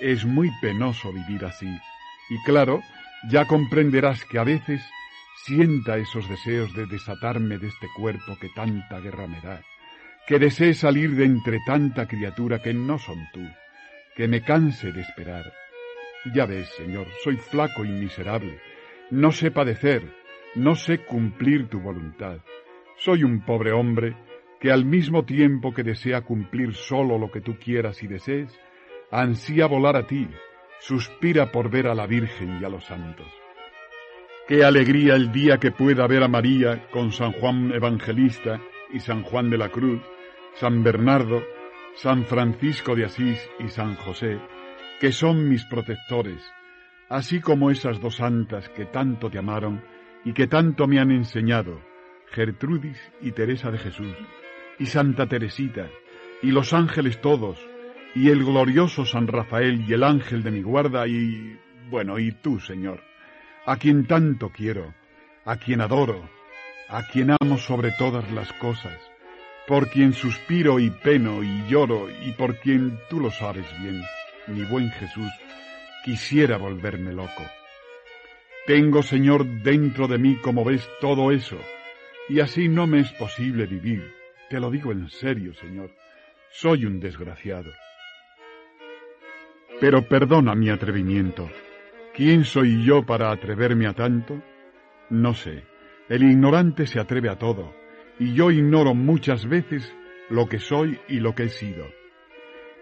es 0.00 0.24
muy 0.24 0.50
penoso 0.62 1.12
vivir 1.12 1.44
así. 1.44 1.68
Y 2.30 2.42
claro, 2.46 2.80
ya 3.28 3.46
comprenderás 3.46 4.24
que 4.24 4.38
a 4.38 4.44
veces 4.44 4.80
sienta 5.44 5.96
esos 5.98 6.28
deseos 6.28 6.72
de 6.74 6.86
desatarme 6.86 7.58
de 7.58 7.68
este 7.68 7.88
cuerpo 7.96 8.36
que 8.40 8.48
tanta 8.54 9.00
guerra 9.00 9.26
me 9.26 9.40
da, 9.40 9.62
que 10.26 10.38
desee 10.38 10.74
salir 10.74 11.14
de 11.16 11.24
entre 11.24 11.58
tanta 11.66 12.06
criatura 12.06 12.60
que 12.60 12.72
no 12.72 12.98
son 12.98 13.18
tú, 13.32 13.46
que 14.16 14.28
me 14.28 14.42
canse 14.42 14.92
de 14.92 15.00
esperar. 15.00 15.52
Ya 16.34 16.46
ves, 16.46 16.68
Señor, 16.76 17.06
soy 17.22 17.36
flaco 17.36 17.84
y 17.84 17.88
miserable, 17.88 18.58
no 19.10 19.30
sé 19.30 19.50
padecer, 19.50 20.02
no 20.54 20.74
sé 20.74 20.98
cumplir 21.04 21.68
tu 21.68 21.80
voluntad. 21.80 22.38
Soy 22.98 23.24
un 23.24 23.44
pobre 23.44 23.72
hombre 23.72 24.16
que 24.60 24.72
al 24.72 24.84
mismo 24.84 25.24
tiempo 25.24 25.74
que 25.74 25.82
desea 25.82 26.22
cumplir 26.22 26.74
solo 26.74 27.18
lo 27.18 27.30
que 27.30 27.40
tú 27.40 27.56
quieras 27.58 28.02
y 28.02 28.06
desees, 28.06 28.58
ansía 29.10 29.66
volar 29.66 29.96
a 29.96 30.06
ti, 30.06 30.28
suspira 30.86 31.50
por 31.50 31.68
ver 31.68 31.88
a 31.88 31.96
la 31.96 32.06
Virgen 32.06 32.60
y 32.60 32.64
a 32.64 32.68
los 32.68 32.84
santos. 32.84 33.26
Qué 34.46 34.64
alegría 34.64 35.16
el 35.16 35.32
día 35.32 35.58
que 35.58 35.72
pueda 35.72 36.06
ver 36.06 36.22
a 36.22 36.28
María 36.28 36.86
con 36.92 37.10
San 37.10 37.32
Juan 37.32 37.72
Evangelista 37.74 38.60
y 38.92 39.00
San 39.00 39.24
Juan 39.24 39.50
de 39.50 39.58
la 39.58 39.68
Cruz, 39.70 40.00
San 40.54 40.84
Bernardo, 40.84 41.42
San 41.96 42.24
Francisco 42.24 42.94
de 42.94 43.06
Asís 43.06 43.50
y 43.58 43.68
San 43.68 43.96
José, 43.96 44.38
que 45.00 45.10
son 45.10 45.48
mis 45.48 45.64
protectores, 45.64 46.40
así 47.08 47.40
como 47.40 47.72
esas 47.72 48.00
dos 48.00 48.16
santas 48.16 48.68
que 48.68 48.84
tanto 48.84 49.28
te 49.28 49.38
amaron 49.38 49.82
y 50.24 50.34
que 50.34 50.46
tanto 50.46 50.86
me 50.86 51.00
han 51.00 51.10
enseñado, 51.10 51.80
Gertrudis 52.30 53.00
y 53.20 53.32
Teresa 53.32 53.72
de 53.72 53.78
Jesús, 53.78 54.14
y 54.78 54.86
Santa 54.86 55.26
Teresita, 55.26 55.88
y 56.42 56.52
los 56.52 56.72
ángeles 56.72 57.20
todos, 57.20 57.58
y 58.16 58.30
el 58.30 58.42
glorioso 58.44 59.04
San 59.04 59.26
Rafael 59.26 59.84
y 59.86 59.92
el 59.92 60.02
ángel 60.02 60.42
de 60.42 60.50
mi 60.50 60.62
guarda 60.62 61.06
y, 61.06 61.58
bueno, 61.90 62.18
y 62.18 62.32
tú, 62.32 62.58
Señor, 62.60 63.02
a 63.66 63.76
quien 63.76 64.06
tanto 64.06 64.48
quiero, 64.48 64.94
a 65.44 65.58
quien 65.58 65.82
adoro, 65.82 66.26
a 66.88 67.06
quien 67.08 67.36
amo 67.38 67.58
sobre 67.58 67.90
todas 67.92 68.32
las 68.32 68.50
cosas, 68.54 68.98
por 69.68 69.90
quien 69.90 70.14
suspiro 70.14 70.78
y 70.80 70.88
peno 70.88 71.42
y 71.42 71.68
lloro 71.68 72.08
y 72.08 72.32
por 72.32 72.56
quien 72.56 72.98
tú 73.10 73.20
lo 73.20 73.30
sabes 73.30 73.66
bien, 73.82 74.02
mi 74.46 74.64
buen 74.64 74.90
Jesús, 74.92 75.30
quisiera 76.02 76.56
volverme 76.56 77.12
loco. 77.12 77.44
Tengo, 78.66 79.02
Señor, 79.02 79.44
dentro 79.62 80.08
de 80.08 80.16
mí, 80.16 80.36
como 80.36 80.64
ves, 80.64 80.88
todo 81.02 81.32
eso, 81.32 81.58
y 82.30 82.40
así 82.40 82.66
no 82.66 82.86
me 82.86 83.00
es 83.00 83.12
posible 83.12 83.66
vivir. 83.66 84.10
Te 84.48 84.58
lo 84.58 84.70
digo 84.70 84.90
en 84.90 85.10
serio, 85.10 85.52
Señor. 85.52 85.90
Soy 86.50 86.86
un 86.86 86.98
desgraciado. 86.98 87.70
Pero 89.78 90.08
perdona 90.08 90.54
mi 90.54 90.70
atrevimiento. 90.70 91.50
¿Quién 92.14 92.44
soy 92.44 92.82
yo 92.82 93.04
para 93.04 93.30
atreverme 93.30 93.86
a 93.86 93.92
tanto? 93.92 94.42
No 95.10 95.34
sé. 95.34 95.64
El 96.08 96.22
ignorante 96.22 96.86
se 96.86 96.98
atreve 96.98 97.28
a 97.28 97.36
todo, 97.36 97.74
y 98.18 98.32
yo 98.32 98.50
ignoro 98.50 98.94
muchas 98.94 99.46
veces 99.46 99.92
lo 100.30 100.48
que 100.48 100.60
soy 100.60 100.98
y 101.08 101.20
lo 101.20 101.34
que 101.34 101.44
he 101.44 101.48
sido. 101.50 101.84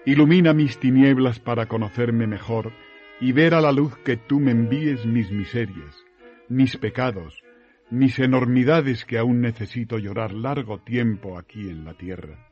Ilumina 0.05 0.53
mis 0.53 0.79
tinieblas 0.79 1.41
para 1.41 1.67
conocerme 1.67 2.29
mejor 2.29 2.73
y 3.21 3.33
ver 3.33 3.55
a 3.55 3.61
la 3.61 3.73
luz 3.73 3.97
que 4.05 4.17
tú 4.17 4.39
me 4.39 4.53
envíes 4.53 5.05
mis 5.05 5.33
miserias, 5.33 6.05
mis 6.49 6.77
pecados, 6.77 7.43
mis 7.91 8.21
enormidades 8.21 9.05
que 9.05 9.19
aún 9.19 9.41
necesito 9.41 9.99
llorar 9.99 10.33
largo 10.33 10.79
tiempo 10.79 11.39
aquí 11.39 11.69
en 11.71 11.85
la 11.85 11.95
tierra. 11.95 12.51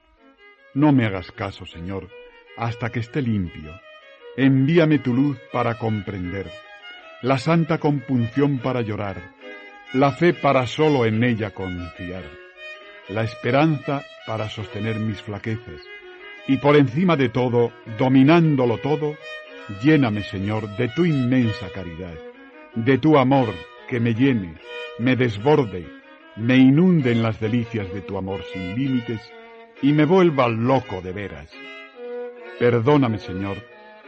No 0.75 0.93
me 0.93 1.05
hagas 1.05 1.31
caso, 1.31 1.65
Señor, 1.65 2.09
hasta 2.57 2.91
que 2.91 3.01
esté 3.01 3.23
limpio 3.23 3.73
Envíame 4.37 4.99
tu 4.99 5.13
luz 5.13 5.39
para 5.53 5.77
comprender, 5.77 6.51
la 7.21 7.37
santa 7.37 7.77
compunción 7.77 8.61
para 8.61 8.81
llorar, 8.81 9.17
la 9.93 10.13
fe 10.13 10.33
para 10.33 10.67
solo 10.67 11.05
en 11.05 11.23
ella 11.23 11.51
confiar, 11.51 12.25
la 13.11 13.25
esperanza 13.25 14.03
para 14.27 14.49
sostener 14.49 14.97
mis 14.97 15.21
flaquezas, 15.21 15.83
y 16.49 16.57
por 16.57 16.77
encima 16.77 17.15
de 17.17 17.29
todo, 17.29 17.73
dominándolo 17.99 18.79
todo, 18.79 19.19
lléname, 19.83 20.23
Señor, 20.23 20.77
de 20.79 20.89
tu 20.89 21.05
inmensa 21.05 21.69
caridad, 21.69 22.15
de 22.75 22.97
tu 22.97 23.19
amor 23.19 23.53
que 23.87 24.01
me 24.01 24.15
llene, 24.15 24.55
me 24.99 25.15
desborde, 25.15 25.87
me 26.37 26.57
inunde 26.57 27.13
en 27.13 27.23
las 27.23 27.39
delicias 27.39 27.93
de 27.93 28.01
tu 28.01 28.17
amor 28.17 28.43
sin 28.51 28.77
límites 28.77 29.21
y 29.83 29.93
me 29.93 30.07
vuelva 30.07 30.49
loco 30.49 31.03
de 31.03 31.13
veras. 31.13 31.51
Perdóname, 32.59 33.19
Señor, 33.19 33.59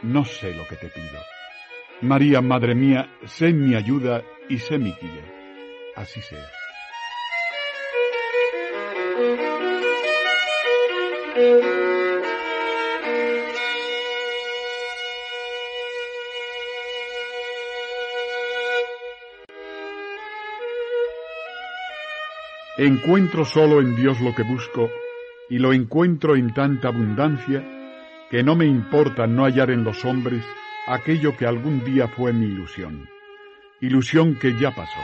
no 0.03 0.25
sé 0.25 0.53
lo 0.53 0.67
que 0.67 0.75
te 0.75 0.87
pido. 0.89 1.19
María, 2.01 2.41
Madre 2.41 2.75
mía, 2.75 3.09
sé 3.25 3.53
mi 3.53 3.75
ayuda 3.75 4.23
y 4.49 4.59
sé 4.59 4.77
mi 4.77 4.91
guía. 4.91 5.23
Así 5.95 6.21
sea. 6.21 6.45
Encuentro 22.77 23.45
solo 23.45 23.79
en 23.79 23.95
Dios 23.95 24.19
lo 24.19 24.35
que 24.35 24.43
busco 24.43 24.91
y 25.49 25.59
lo 25.59 25.71
encuentro 25.71 26.35
en 26.35 26.53
tanta 26.53 26.89
abundancia 26.89 27.63
que 28.29 28.43
no 28.43 28.55
me 28.55 28.65
importa 28.65 29.27
no 29.27 29.45
hallar 29.45 29.71
en 29.71 29.83
los 29.83 30.03
hombres 30.05 30.43
aquello 30.87 31.35
que 31.37 31.45
algún 31.45 31.83
día 31.83 32.07
fue 32.07 32.33
mi 32.33 32.45
ilusión, 32.47 33.07
ilusión 33.81 34.35
que 34.35 34.57
ya 34.59 34.71
pasó. 34.71 34.99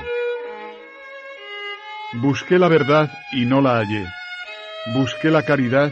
Busqué 2.13 2.59
la 2.59 2.67
verdad 2.67 3.11
y 3.31 3.45
no 3.45 3.61
la 3.61 3.77
hallé, 3.77 4.05
busqué 4.93 5.29
la 5.29 5.43
caridad 5.43 5.91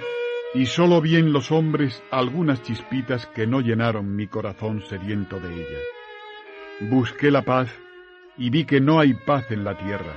y 0.53 0.65
solo 0.65 0.99
vi 0.99 1.15
en 1.15 1.31
los 1.31 1.51
hombres 1.51 2.03
algunas 2.11 2.61
chispitas 2.63 3.27
que 3.27 3.45
no 3.45 3.61
llenaron 3.61 4.15
mi 4.15 4.27
corazón 4.27 4.81
sediento 4.81 5.39
de 5.39 5.53
ella. 5.53 5.79
Busqué 6.81 7.29
la 7.29 7.43
paz 7.43 7.69
y 8.37 8.49
vi 8.49 8.65
que 8.65 8.81
no 8.81 8.99
hay 8.99 9.13
paz 9.13 9.51
en 9.51 9.63
la 9.63 9.77
tierra. 9.77 10.13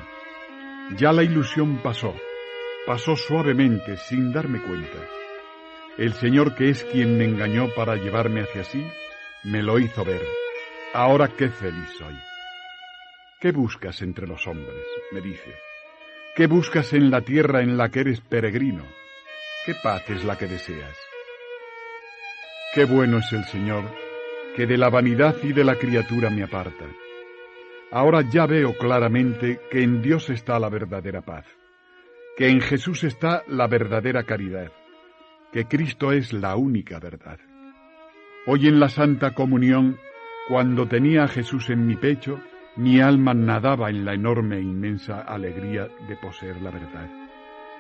Ya 0.97 1.13
la 1.13 1.23
ilusión 1.23 1.81
pasó, 1.83 2.15
pasó 2.87 3.17
suavemente, 3.17 3.97
sin 3.97 4.33
darme 4.33 4.61
cuenta. 4.63 5.22
El 5.99 6.15
Señor 6.15 6.55
que 6.55 6.71
es 6.71 6.85
quien 6.85 7.19
me 7.19 7.25
engañó 7.25 7.69
para 7.77 7.97
llevarme 7.97 8.41
hacia 8.41 8.65
sí, 8.65 8.83
me 9.45 9.63
lo 9.63 9.79
hizo 9.79 10.05
ver. 10.05 10.23
Ahora 10.95 11.29
qué 11.29 11.51
feliz 11.51 11.91
soy. 11.99 12.15
¿Qué 13.41 13.53
buscas 13.53 14.01
entre 14.01 14.27
los 14.27 14.47
hombres? 14.47 14.87
me 15.11 15.21
dice. 15.21 15.55
¿Qué 16.35 16.47
buscas 16.47 16.95
en 16.95 17.11
la 17.11 17.21
tierra 17.21 17.61
en 17.61 17.77
la 17.77 17.91
que 17.91 18.01
eres 18.01 18.23
peregrino? 18.23 18.85
¿Qué 19.67 19.75
paz 19.83 20.09
es 20.09 20.25
la 20.25 20.39
que 20.39 20.47
deseas? 20.47 20.97
Qué 22.75 22.87
bueno 22.87 23.19
es 23.19 23.31
el 23.33 23.45
Señor, 23.45 23.85
que 24.57 24.67
de 24.67 24.79
la 24.79 24.89
vanidad 24.89 25.37
y 25.43 25.53
de 25.53 25.63
la 25.63 25.77
criatura 25.77 26.31
me 26.31 26.43
aparta. 26.43 26.87
Ahora 27.91 28.23
ya 28.23 28.47
veo 28.47 28.75
claramente 28.79 29.61
que 29.71 29.83
en 29.83 30.01
Dios 30.01 30.31
está 30.31 30.59
la 30.59 30.71
verdadera 30.71 31.21
paz, 31.21 31.45
que 32.35 32.49
en 32.49 32.63
Jesús 32.63 33.05
está 33.05 33.45
la 33.47 33.67
verdadera 33.67 34.23
caridad, 34.23 34.73
que 35.53 35.67
Cristo 35.67 36.13
es 36.13 36.33
la 36.33 36.57
única 36.57 36.99
verdad. 36.99 37.39
Hoy 38.47 38.69
en 38.69 38.81
la 38.81 38.89
Santa 38.89 39.35
Comunión, 39.35 39.99
cuando 40.49 40.89
tenía 40.89 41.25
a 41.25 41.29
Jesús 41.29 41.69
en 41.69 41.87
mi 41.87 41.95
pecho, 41.95 42.41
mi 42.77 43.01
alma 43.01 43.35
nadaba 43.35 43.91
en 43.91 44.07
la 44.07 44.15
enorme 44.15 44.57
e 44.57 44.63
inmensa 44.63 45.21
alegría 45.21 45.89
de 46.09 46.17
poseer 46.17 46.61
la 46.63 46.71
verdad. 46.71 47.09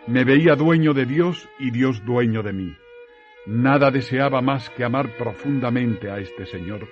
Me 0.06 0.22
veía 0.24 0.54
dueño 0.54 0.92
de 0.92 1.06
Dios 1.06 1.48
y 1.58 1.70
Dios 1.70 2.04
dueño 2.04 2.42
de 2.42 2.52
mí. 2.52 2.76
Nada 3.46 3.90
deseaba 3.90 4.42
más 4.42 4.68
que 4.70 4.84
amar 4.84 5.16
profundamente 5.16 6.10
a 6.10 6.18
este 6.18 6.44
Señor, 6.44 6.86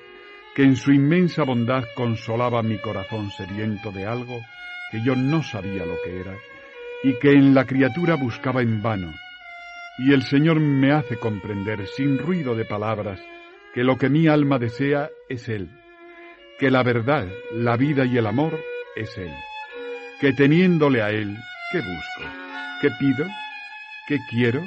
que 0.55 0.63
en 0.63 0.77
su 0.77 0.93
inmensa 0.93 1.45
bondad 1.45 1.85
consolaba 1.95 2.63
mi 2.63 2.79
corazón 2.79 3.31
sediento 3.31 3.93
de 3.93 4.07
algo 4.07 4.41
que 4.91 5.03
yo 5.05 5.15
no 5.15 5.43
sabía 5.43 5.85
lo 5.85 5.97
que 6.03 6.21
era, 6.21 6.35
y 7.05 7.19
que 7.19 7.33
en 7.33 7.55
la 7.55 7.67
criatura 7.67 8.17
buscaba 8.17 8.63
en 8.63 8.83
vano. 8.83 9.13
Y 10.03 10.15
el 10.15 10.23
Señor 10.23 10.61
me 10.61 10.93
hace 10.93 11.19
comprender, 11.19 11.87
sin 11.87 12.17
ruido 12.17 12.57
de 12.57 12.65
palabras, 12.65 13.21
que 13.75 13.85
lo 13.85 13.99
que 13.99 14.09
mi 14.09 14.29
alma 14.29 14.59
desea 14.59 15.11
es 15.29 15.47
Él, 15.51 15.69
que 16.59 16.71
la 16.71 16.83
verdad, 16.83 17.29
la 17.53 17.77
vida 17.77 18.07
y 18.07 18.17
el 18.17 18.27
amor 18.27 18.59
es 18.97 19.19
Él, 19.19 19.31
que 20.19 20.33
teniéndole 20.33 21.03
a 21.03 21.11
Él, 21.11 21.37
¿qué 21.71 21.81
busco? 21.81 22.33
¿Qué 22.81 22.89
pido? 22.99 23.27
¿Qué 24.09 24.17
quiero? 24.31 24.63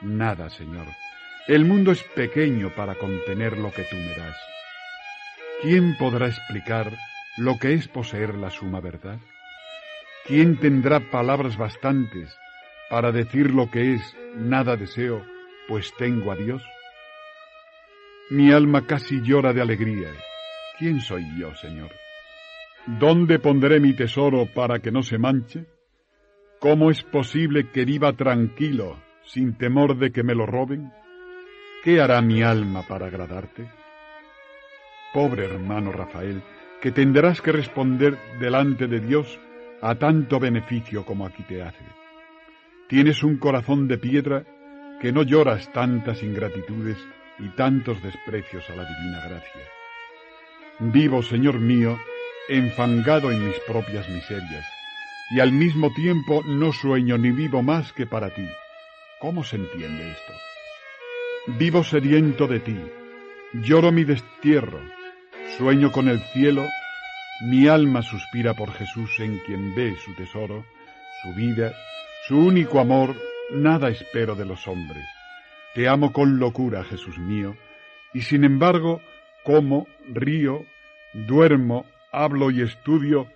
Nada, 0.00 0.48
Señor. 0.48 0.86
El 1.46 1.66
mundo 1.66 1.92
es 1.92 2.02
pequeño 2.02 2.74
para 2.74 2.94
contener 2.94 3.58
lo 3.58 3.70
que 3.70 3.82
tú 3.82 3.96
me 3.96 4.14
das. 4.14 4.36
¿Quién 5.60 5.98
podrá 5.98 6.28
explicar 6.28 6.90
lo 7.36 7.58
que 7.58 7.74
es 7.74 7.88
poseer 7.88 8.36
la 8.36 8.48
suma 8.48 8.80
verdad? 8.80 9.18
¿Quién 10.26 10.56
tendrá 10.56 11.10
palabras 11.10 11.58
bastantes 11.58 12.39
para 12.90 13.12
decir 13.12 13.54
lo 13.54 13.70
que 13.70 13.94
es 13.94 14.16
nada 14.36 14.76
deseo, 14.76 15.24
pues 15.68 15.94
tengo 15.96 16.32
a 16.32 16.36
Dios? 16.36 16.62
Mi 18.30 18.52
alma 18.52 18.86
casi 18.86 19.20
llora 19.22 19.52
de 19.52 19.62
alegría 19.62 20.10
¿Quién 20.80 21.02
soy 21.02 21.26
yo, 21.38 21.54
Señor? 21.56 21.90
¿Dónde 22.86 23.38
pondré 23.38 23.80
mi 23.80 23.92
tesoro 23.92 24.46
para 24.46 24.78
que 24.78 24.90
no 24.90 25.02
se 25.02 25.18
manche? 25.18 25.66
¿Cómo 26.58 26.90
es 26.90 27.02
posible 27.02 27.68
que 27.68 27.84
viva 27.84 28.14
tranquilo, 28.14 28.96
sin 29.22 29.58
temor 29.58 29.98
de 29.98 30.10
que 30.10 30.22
me 30.22 30.34
lo 30.34 30.46
roben? 30.46 30.90
¿Qué 31.84 32.00
hará 32.00 32.22
mi 32.22 32.42
alma 32.42 32.82
para 32.88 33.08
agradarte? 33.08 33.70
Pobre 35.12 35.44
hermano 35.44 35.92
Rafael, 35.92 36.42
que 36.80 36.92
tendrás 36.92 37.42
que 37.42 37.52
responder 37.52 38.16
delante 38.40 38.86
de 38.86 39.00
Dios 39.00 39.38
a 39.82 39.96
tanto 39.96 40.40
beneficio 40.40 41.04
como 41.04 41.26
aquí 41.26 41.42
te 41.42 41.62
hace. 41.62 41.99
Tienes 42.90 43.22
un 43.22 43.36
corazón 43.36 43.86
de 43.86 43.98
piedra 43.98 44.44
que 45.00 45.12
no 45.12 45.22
lloras 45.22 45.72
tantas 45.72 46.24
ingratitudes 46.24 46.98
y 47.38 47.48
tantos 47.50 48.02
desprecios 48.02 48.68
a 48.68 48.74
la 48.74 48.84
divina 48.84 49.20
gracia. 49.28 49.62
Vivo, 50.80 51.22
Señor 51.22 51.60
mío, 51.60 51.96
enfangado 52.48 53.30
en 53.30 53.46
mis 53.46 53.56
propias 53.60 54.08
miserias, 54.08 54.66
y 55.30 55.38
al 55.38 55.52
mismo 55.52 55.92
tiempo 55.94 56.42
no 56.44 56.72
sueño 56.72 57.16
ni 57.16 57.30
vivo 57.30 57.62
más 57.62 57.92
que 57.92 58.06
para 58.06 58.34
ti. 58.34 58.48
¿Cómo 59.20 59.44
se 59.44 59.54
entiende 59.54 60.10
esto? 60.10 60.32
Vivo 61.60 61.84
sediento 61.84 62.48
de 62.48 62.58
ti, 62.58 62.76
lloro 63.52 63.92
mi 63.92 64.02
destierro, 64.02 64.80
sueño 65.58 65.92
con 65.92 66.08
el 66.08 66.18
cielo, 66.32 66.66
mi 67.42 67.68
alma 67.68 68.02
suspira 68.02 68.54
por 68.54 68.72
Jesús 68.72 69.20
en 69.20 69.38
quien 69.46 69.76
ve 69.76 69.94
su 70.04 70.12
tesoro, 70.14 70.66
su 71.22 71.32
vida, 71.34 71.72
su 72.30 72.38
único 72.38 72.78
amor, 72.78 73.16
nada 73.50 73.88
espero 73.88 74.36
de 74.36 74.44
los 74.44 74.68
hombres. 74.68 75.04
Te 75.74 75.88
amo 75.88 76.12
con 76.12 76.38
locura, 76.38 76.84
Jesús 76.84 77.18
mío, 77.18 77.56
y 78.14 78.20
sin 78.20 78.44
embargo 78.44 79.00
como, 79.42 79.88
río, 80.06 80.64
duermo, 81.12 81.86
hablo 82.12 82.52
y 82.52 82.62
estudio, 82.62 83.26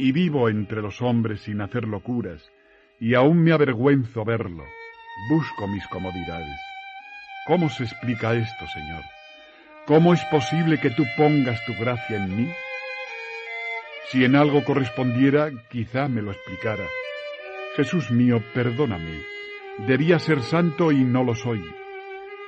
y 0.00 0.10
vivo 0.10 0.48
entre 0.48 0.82
los 0.82 1.00
hombres 1.00 1.42
sin 1.42 1.60
hacer 1.60 1.86
locuras, 1.86 2.50
y 2.98 3.14
aún 3.14 3.40
me 3.40 3.52
avergüenzo 3.52 4.24
verlo, 4.24 4.64
busco 5.30 5.68
mis 5.68 5.86
comodidades. 5.86 6.58
¿Cómo 7.46 7.68
se 7.68 7.84
explica 7.84 8.34
esto, 8.34 8.66
Señor? 8.66 9.02
¿Cómo 9.86 10.12
es 10.12 10.24
posible 10.24 10.80
que 10.80 10.90
tú 10.90 11.04
pongas 11.16 11.64
tu 11.66 11.74
gracia 11.74 12.16
en 12.16 12.36
mí? 12.36 12.50
Si 14.08 14.24
en 14.24 14.34
algo 14.34 14.64
correspondiera, 14.64 15.52
quizá 15.70 16.08
me 16.08 16.20
lo 16.20 16.32
explicara. 16.32 16.82
Jesús 17.76 18.12
mío, 18.12 18.40
perdóname. 18.54 19.20
Debía 19.78 20.20
ser 20.20 20.42
santo 20.42 20.92
y 20.92 21.02
no 21.02 21.24
lo 21.24 21.34
soy. 21.34 21.60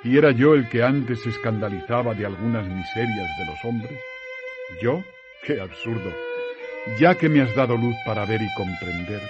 ¿Y 0.05 0.17
era 0.17 0.31
yo 0.31 0.55
el 0.55 0.69
que 0.69 0.85
antes 0.85 1.23
se 1.23 1.31
escandalizaba 1.31 2.15
de 2.15 2.27
algunas 2.27 2.65
miserias 2.69 3.29
de 3.37 3.47
los 3.47 3.65
hombres? 3.65 3.99
¿Yo? 4.81 5.03
¡Qué 5.43 5.61
absurdo! 5.61 6.15
Ya 7.01 7.17
que 7.17 7.29
me 7.29 7.41
has 7.41 7.53
dado 7.57 7.77
luz 7.77 7.97
para 8.07 8.25
ver 8.25 8.41
y 8.41 8.55
comprender, 8.55 9.21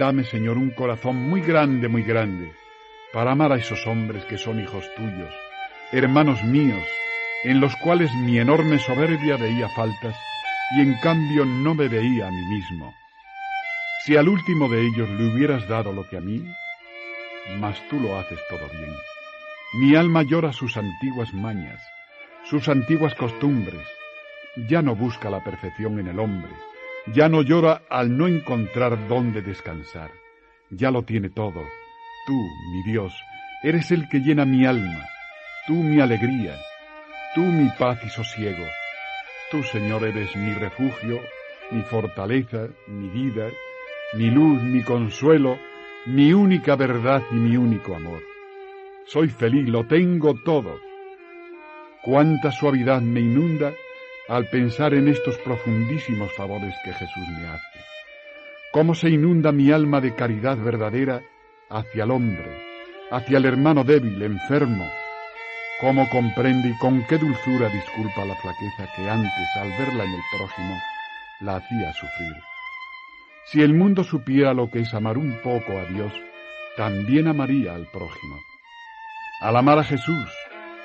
dame, 0.00 0.24
Señor, 0.24 0.58
un 0.58 0.70
corazón 0.70 1.14
muy 1.14 1.42
grande, 1.42 1.86
muy 1.86 2.02
grande, 2.02 2.50
para 3.12 3.30
amar 3.30 3.52
a 3.52 3.56
esos 3.56 3.86
hombres 3.86 4.24
que 4.24 4.36
son 4.36 4.58
hijos 4.58 4.84
tuyos, 4.96 5.32
hermanos 5.92 6.42
míos, 6.42 6.82
en 7.44 7.60
los 7.60 7.76
cuales 7.76 8.10
mi 8.24 8.40
enorme 8.40 8.80
soberbia 8.80 9.36
veía 9.36 9.68
faltas 9.68 10.16
y 10.76 10.80
en 10.80 10.94
cambio 11.00 11.44
no 11.44 11.76
me 11.76 11.86
veía 11.86 12.26
a 12.26 12.30
mí 12.30 12.44
mismo. 12.46 12.99
Si 14.04 14.16
al 14.16 14.28
último 14.28 14.68
de 14.68 14.86
ellos 14.86 15.10
le 15.10 15.28
hubieras 15.28 15.68
dado 15.68 15.92
lo 15.92 16.08
que 16.08 16.16
a 16.16 16.20
mí, 16.20 16.42
mas 17.58 17.76
tú 17.90 18.00
lo 18.00 18.18
haces 18.18 18.38
todo 18.48 18.66
bien. 18.78 18.94
Mi 19.74 19.94
alma 19.94 20.22
llora 20.22 20.52
sus 20.52 20.76
antiguas 20.78 21.34
mañas, 21.34 21.82
sus 22.44 22.68
antiguas 22.68 23.14
costumbres. 23.14 23.86
Ya 24.68 24.80
no 24.80 24.96
busca 24.96 25.28
la 25.28 25.44
perfección 25.44 25.98
en 25.98 26.08
el 26.08 26.18
hombre, 26.18 26.50
ya 27.12 27.28
no 27.28 27.42
llora 27.42 27.82
al 27.90 28.16
no 28.16 28.26
encontrar 28.26 29.06
dónde 29.06 29.42
descansar. 29.42 30.10
Ya 30.70 30.90
lo 30.90 31.02
tiene 31.02 31.28
todo. 31.28 31.62
Tú, 32.26 32.48
mi 32.72 32.90
Dios, 32.90 33.12
eres 33.62 33.90
el 33.90 34.08
que 34.08 34.20
llena 34.20 34.46
mi 34.46 34.64
alma, 34.64 35.06
tú 35.66 35.74
mi 35.74 36.00
alegría, 36.00 36.56
tú 37.34 37.42
mi 37.42 37.68
paz 37.78 37.98
y 38.04 38.08
sosiego. 38.08 38.64
Tú, 39.50 39.62
Señor, 39.62 40.04
eres 40.04 40.34
mi 40.36 40.54
refugio, 40.54 41.20
mi 41.70 41.82
fortaleza, 41.82 42.68
mi 42.86 43.08
vida, 43.08 43.48
mi 44.14 44.28
luz, 44.28 44.60
mi 44.62 44.82
consuelo, 44.82 45.58
mi 46.06 46.32
única 46.32 46.74
verdad 46.74 47.22
y 47.30 47.34
mi 47.36 47.56
único 47.56 47.94
amor. 47.94 48.22
Soy 49.06 49.28
feliz, 49.28 49.68
lo 49.68 49.86
tengo 49.86 50.34
todo. 50.34 50.80
Cuánta 52.02 52.50
suavidad 52.50 53.02
me 53.02 53.20
inunda 53.20 53.72
al 54.28 54.48
pensar 54.48 54.94
en 54.94 55.08
estos 55.08 55.38
profundísimos 55.38 56.32
favores 56.32 56.74
que 56.84 56.92
Jesús 56.92 57.28
me 57.38 57.46
hace. 57.46 57.80
Cómo 58.72 58.94
se 58.94 59.10
inunda 59.10 59.52
mi 59.52 59.70
alma 59.70 60.00
de 60.00 60.14
caridad 60.14 60.56
verdadera 60.56 61.22
hacia 61.68 62.04
el 62.04 62.10
hombre, 62.10 62.50
hacia 63.10 63.38
el 63.38 63.44
hermano 63.44 63.84
débil, 63.84 64.20
enfermo. 64.22 64.88
Cómo 65.80 66.08
comprende 66.10 66.68
y 66.68 66.78
con 66.78 67.04
qué 67.06 67.16
dulzura 67.16 67.68
disculpa 67.68 68.24
la 68.24 68.34
flaqueza 68.36 68.92
que 68.96 69.08
antes, 69.08 69.56
al 69.56 69.70
verla 69.70 70.04
en 70.04 70.12
el 70.12 70.22
prójimo, 70.36 70.76
la 71.40 71.56
hacía 71.56 71.92
sufrir. 71.92 72.49
Si 73.44 73.62
el 73.62 73.74
mundo 73.74 74.04
supiera 74.04 74.54
lo 74.54 74.70
que 74.70 74.80
es 74.80 74.94
amar 74.94 75.18
un 75.18 75.40
poco 75.42 75.78
a 75.78 75.84
Dios, 75.86 76.12
también 76.76 77.28
amaría 77.28 77.74
al 77.74 77.86
prójimo. 77.86 78.38
Al 79.40 79.56
amar 79.56 79.78
a 79.78 79.84
Jesús, 79.84 80.28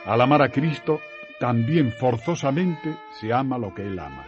al 0.06 0.22
amar 0.22 0.42
a 0.42 0.50
Cristo, 0.50 1.02
también 1.40 1.92
forzosamente 1.92 2.96
se 3.20 3.34
ama 3.34 3.58
lo 3.58 3.74
que 3.74 3.84
Él 3.84 4.00
ama. 4.00 4.26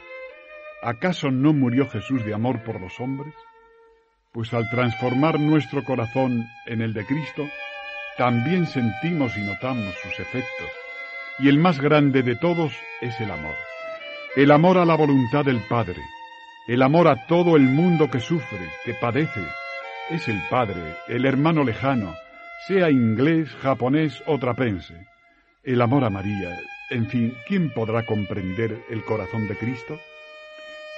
¿Acaso 0.81 1.31
no 1.31 1.53
murió 1.53 1.89
Jesús 1.89 2.23
de 2.25 2.33
amor 2.33 2.63
por 2.63 2.79
los 2.79 2.99
hombres? 2.99 3.33
Pues 4.31 4.53
al 4.53 4.69
transformar 4.69 5.39
nuestro 5.39 5.83
corazón 5.83 6.45
en 6.67 6.81
el 6.81 6.93
de 6.93 7.05
Cristo, 7.05 7.47
también 8.17 8.67
sentimos 8.67 9.35
y 9.37 9.41
notamos 9.41 9.95
sus 10.03 10.19
efectos. 10.19 10.69
Y 11.39 11.49
el 11.49 11.57
más 11.57 11.79
grande 11.79 12.23
de 12.23 12.35
todos 12.35 12.73
es 13.01 13.19
el 13.19 13.31
amor. 13.31 13.55
El 14.35 14.51
amor 14.51 14.77
a 14.77 14.85
la 14.85 14.95
voluntad 14.95 15.45
del 15.45 15.59
Padre, 15.67 16.01
el 16.67 16.81
amor 16.81 17.07
a 17.07 17.25
todo 17.27 17.55
el 17.55 17.63
mundo 17.63 18.09
que 18.09 18.19
sufre, 18.19 18.67
que 18.83 18.93
padece. 18.93 19.41
Es 20.09 20.27
el 20.27 20.41
padre, 20.49 20.97
el 21.07 21.25
hermano 21.25 21.63
lejano, 21.63 22.13
sea 22.67 22.91
inglés, 22.91 23.49
japonés 23.61 24.21
o 24.25 24.37
trapense. 24.37 25.07
El 25.63 25.81
amor 25.81 26.03
a 26.03 26.09
María, 26.09 26.57
en 26.89 27.07
fin, 27.07 27.33
¿quién 27.47 27.71
podrá 27.73 28.05
comprender 28.05 28.83
el 28.89 29.03
corazón 29.05 29.47
de 29.47 29.57
Cristo? 29.57 29.97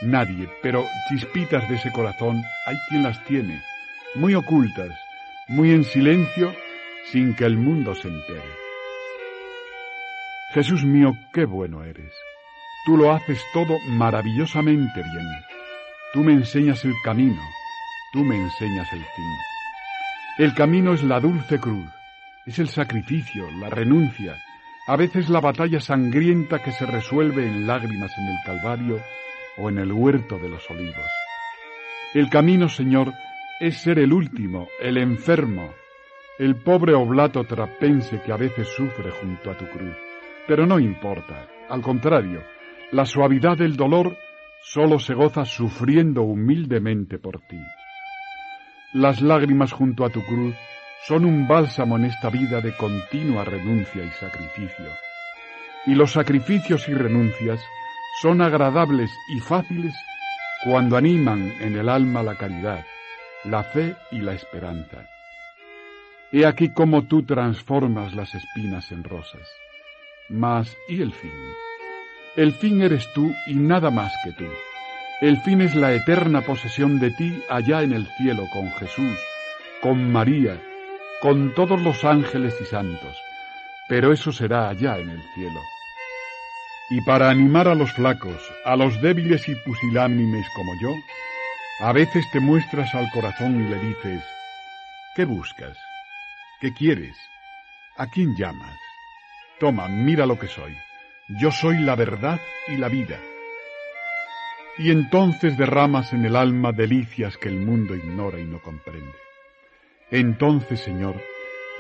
Nadie, 0.01 0.49
pero 0.63 0.86
chispitas 1.07 1.67
de 1.70 1.76
ese 1.76 1.91
corazón 1.91 2.41
hay 2.65 2.78
quien 2.89 3.03
las 3.03 3.24
tiene, 3.26 3.61
muy 4.15 4.34
ocultas, 4.34 4.89
muy 5.47 5.72
en 5.72 5.84
silencio, 5.84 6.53
sin 7.11 7.36
que 7.36 7.45
el 7.45 7.57
mundo 7.57 7.93
se 7.93 8.07
entere. 8.07 8.41
Jesús 10.53 10.84
mío, 10.84 11.13
qué 11.32 11.45
bueno 11.45 11.84
eres. 11.84 12.13
Tú 12.86 12.97
lo 12.97 13.11
haces 13.11 13.39
todo 13.53 13.78
maravillosamente 13.88 15.03
bien. 15.03 15.59
Tú 16.12 16.24
me 16.24 16.34
enseñas 16.34 16.84
el 16.86 16.95
camino, 17.03 17.41
tú 18.12 18.24
me 18.24 18.36
enseñas 18.36 18.91
el 18.93 19.03
fin. 19.03 19.36
El 20.39 20.55
camino 20.55 20.93
es 20.93 21.03
la 21.03 21.20
dulce 21.20 21.60
cruz, 21.60 21.86
es 22.47 22.57
el 22.57 22.68
sacrificio, 22.68 23.49
la 23.60 23.70
renuncia, 23.70 24.36
a 24.88 24.95
veces 24.95 25.30
la 25.30 25.39
batalla 25.39 25.80
sangrienta 25.80 26.64
que 26.64 26.72
se 26.72 26.88
resuelve 26.88 27.45
en 27.45 27.68
lágrimas 27.68 28.12
en 28.18 28.26
el 28.26 28.38
Calvario 28.43 28.99
o 29.57 29.70
en 29.70 29.78
el 29.78 29.91
huerto 29.91 30.39
de 30.39 30.49
los 30.49 30.68
olivos. 30.72 31.05
El 32.16 32.28
camino, 32.30 32.70
Señor, 32.70 33.14
es 33.60 33.78
ser 33.78 33.99
el 33.99 34.12
último, 34.12 34.68
el 34.82 34.97
enfermo, 34.97 35.76
el 36.39 36.55
pobre 36.55 36.95
oblato 36.95 37.43
trapense 37.43 38.20
que 38.22 38.32
a 38.32 38.38
veces 38.38 38.68
sufre 38.70 39.12
junto 39.12 39.51
a 39.51 39.57
tu 39.57 39.68
cruz. 39.68 39.95
Pero 40.47 40.66
no 40.66 40.80
importa, 40.80 41.47
al 41.70 41.82
contrario, 41.82 42.41
la 42.91 43.05
suavidad 43.05 43.57
del 43.57 43.76
dolor 43.76 44.18
solo 44.74 44.99
se 44.99 45.15
goza 45.15 45.45
sufriendo 45.45 46.22
humildemente 46.22 47.17
por 47.17 47.41
ti. 47.41 47.59
Las 48.93 49.22
lágrimas 49.22 49.72
junto 49.72 50.05
a 50.05 50.09
tu 50.09 50.24
cruz 50.24 50.55
son 51.07 51.26
un 51.26 51.47
bálsamo 51.47 51.97
en 51.97 52.05
esta 52.05 52.30
vida 52.30 52.61
de 52.61 52.76
continua 52.78 53.45
renuncia 53.45 54.03
y 54.03 54.09
sacrificio. 54.11 54.86
Y 55.88 55.95
los 55.95 56.11
sacrificios 56.11 56.88
y 56.88 56.93
renuncias 56.93 57.59
son 58.22 58.41
agradables 58.41 59.09
y 59.36 59.39
fáciles 59.39 59.95
cuando 60.63 60.97
animan 60.97 61.51
en 61.61 61.76
el 61.76 61.89
alma 61.89 62.22
la 62.22 62.36
caridad, 62.36 62.86
la 63.45 63.63
fe 63.63 63.95
y 64.11 64.20
la 64.20 64.34
esperanza. 64.34 65.07
He 66.32 66.45
aquí 66.45 66.70
cómo 66.74 67.05
tú 67.05 67.24
transformas 67.24 68.13
las 68.13 68.36
espinas 68.36 68.91
en 68.91 69.03
rosas. 69.03 69.47
Mas, 70.30 70.78
¿y 70.88 71.01
el 71.01 71.11
fin? 71.11 71.32
El 72.36 72.53
fin 72.53 72.82
eres 72.82 73.11
tú 73.13 73.34
y 73.47 73.55
nada 73.55 73.89
más 73.89 74.13
que 74.23 74.32
tú. 74.32 74.45
El 75.21 75.38
fin 75.41 75.61
es 75.61 75.75
la 75.75 75.93
eterna 75.93 76.41
posesión 76.41 76.99
de 76.99 77.11
ti 77.11 77.41
allá 77.49 77.82
en 77.82 77.91
el 77.91 78.07
cielo 78.17 78.45
con 78.53 78.71
Jesús, 78.73 79.17
con 79.82 80.11
María, 80.11 80.61
con 81.21 81.53
todos 81.55 81.82
los 81.82 82.05
ángeles 82.05 82.55
y 82.61 82.65
santos, 82.65 83.17
pero 83.89 84.13
eso 84.13 84.32
será 84.32 84.69
allá 84.69 84.97
en 84.97 85.09
el 85.09 85.21
cielo. 85.34 85.59
Y 86.91 87.01
para 87.01 87.30
animar 87.30 87.67
a 87.67 87.75
los 87.75 87.91
flacos, 87.91 88.41
a 88.63 88.75
los 88.75 89.01
débiles 89.01 89.49
y 89.49 89.55
pusilánimes 89.55 90.47
como 90.55 90.71
yo, 90.82 90.93
a 91.82 91.91
veces 91.91 92.25
te 92.32 92.39
muestras 92.39 92.93
al 92.95 93.09
corazón 93.11 93.65
y 93.65 93.69
le 93.69 93.80
dices, 93.80 94.23
¿qué 95.15 95.25
buscas? 95.25 95.77
¿Qué 96.61 96.73
quieres? 96.73 97.17
¿A 97.97 98.07
quién 98.07 98.36
llamas? 98.38 98.77
Toma, 99.59 99.88
mira 99.88 100.25
lo 100.25 100.39
que 100.39 100.47
soy. 100.47 100.75
Yo 101.38 101.51
soy 101.51 101.77
la 101.77 101.95
verdad 101.95 102.41
y 102.67 102.77
la 102.77 102.89
vida. 102.89 103.19
Y 104.80 104.89
entonces 104.89 105.55
derramas 105.59 106.11
en 106.11 106.25
el 106.25 106.36
alma 106.36 106.71
delicias 106.71 107.38
que 107.38 107.49
el 107.49 107.57
mundo 107.57 107.95
ignora 107.95 108.39
y 108.39 108.45
no 108.45 108.59
comprende. 108.59 109.13
Entonces, 110.09 110.80
Señor, 110.80 111.21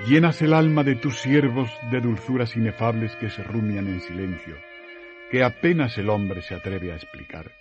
llenas 0.07 0.43
el 0.43 0.53
alma 0.53 0.83
de 0.83 0.95
tus 0.95 1.17
siervos 1.17 1.71
de 1.89 1.99
dulzuras 1.99 2.55
inefables 2.55 3.15
que 3.15 3.31
se 3.31 3.41
rumian 3.41 3.87
en 3.87 4.01
silencio, 4.01 4.55
que 5.31 5.43
apenas 5.43 5.97
el 5.97 6.11
hombre 6.11 6.43
se 6.43 6.53
atreve 6.53 6.91
a 6.91 6.95
explicar. 6.95 7.51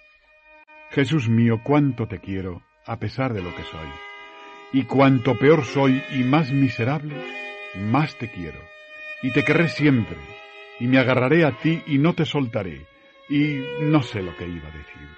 Jesús 0.90 1.30
mío, 1.30 1.62
cuánto 1.64 2.06
te 2.06 2.18
quiero, 2.18 2.62
a 2.84 2.98
pesar 2.98 3.32
de 3.32 3.40
lo 3.40 3.54
que 3.56 3.62
soy. 3.62 3.88
Y 4.74 4.82
cuanto 4.82 5.38
peor 5.38 5.64
soy 5.64 6.02
y 6.14 6.22
más 6.22 6.52
miserable, 6.52 7.16
más 7.76 8.14
te 8.16 8.28
quiero. 8.30 8.60
Y 9.22 9.32
te 9.32 9.42
querré 9.42 9.70
siempre, 9.70 10.18
y 10.80 10.86
me 10.86 10.98
agarraré 10.98 11.44
a 11.44 11.52
ti 11.58 11.82
y 11.86 11.98
no 11.98 12.14
te 12.14 12.24
soltaré. 12.24 12.86
Y 13.28 13.60
no 13.82 14.02
sé 14.02 14.22
lo 14.22 14.36
que 14.36 14.46
iba 14.46 14.68
a 14.68 14.72
decir. 14.72 15.08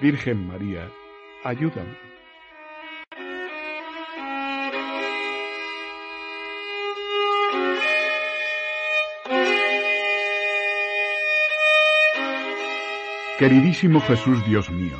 Virgen 0.00 0.46
María, 0.46 0.88
ayúdame. 1.44 2.08
Queridísimo 13.38 14.00
Jesús 14.00 14.44
Dios 14.46 14.68
mío, 14.68 14.96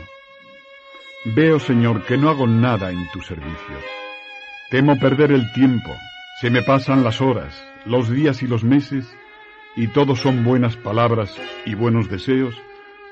veo 1.24 1.58
Señor 1.58 2.04
que 2.04 2.16
no 2.16 2.30
hago 2.30 2.46
nada 2.46 2.92
en 2.92 3.10
tu 3.10 3.20
servicio. 3.20 3.76
Temo 4.70 4.96
perder 4.96 5.32
el 5.32 5.52
tiempo, 5.52 5.90
se 6.40 6.48
me 6.48 6.62
pasan 6.62 7.02
las 7.02 7.20
horas, 7.20 7.66
los 7.84 8.08
días 8.08 8.44
y 8.44 8.46
los 8.46 8.62
meses, 8.62 9.12
y 9.76 9.88
todos 9.88 10.20
son 10.20 10.44
buenas 10.44 10.76
palabras 10.76 11.36
y 11.64 11.74
buenos 11.74 12.08
deseos, 12.08 12.54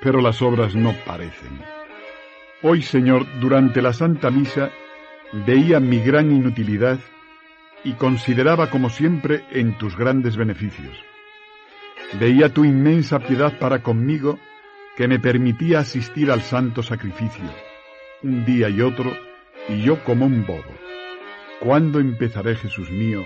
pero 0.00 0.20
las 0.20 0.42
obras 0.42 0.74
no 0.74 0.94
parecen. 1.04 1.60
Hoy, 2.62 2.82
Señor, 2.82 3.26
durante 3.40 3.82
la 3.82 3.92
Santa 3.92 4.30
Misa, 4.30 4.70
veía 5.46 5.80
mi 5.80 6.00
gran 6.00 6.32
inutilidad 6.32 6.98
y 7.84 7.92
consideraba 7.92 8.70
como 8.70 8.90
siempre 8.90 9.44
en 9.52 9.78
tus 9.78 9.96
grandes 9.96 10.36
beneficios. 10.36 10.96
Veía 12.18 12.52
tu 12.52 12.64
inmensa 12.64 13.18
piedad 13.18 13.58
para 13.58 13.82
conmigo 13.82 14.38
que 14.96 15.08
me 15.08 15.18
permitía 15.18 15.80
asistir 15.80 16.30
al 16.30 16.42
santo 16.42 16.82
sacrificio, 16.82 17.44
un 18.22 18.44
día 18.44 18.68
y 18.68 18.80
otro, 18.80 19.12
y 19.68 19.82
yo 19.82 20.02
como 20.04 20.26
un 20.26 20.46
bobo. 20.46 20.74
¿Cuándo 21.60 22.00
empezaré, 22.00 22.54
Jesús 22.54 22.90
mío, 22.90 23.22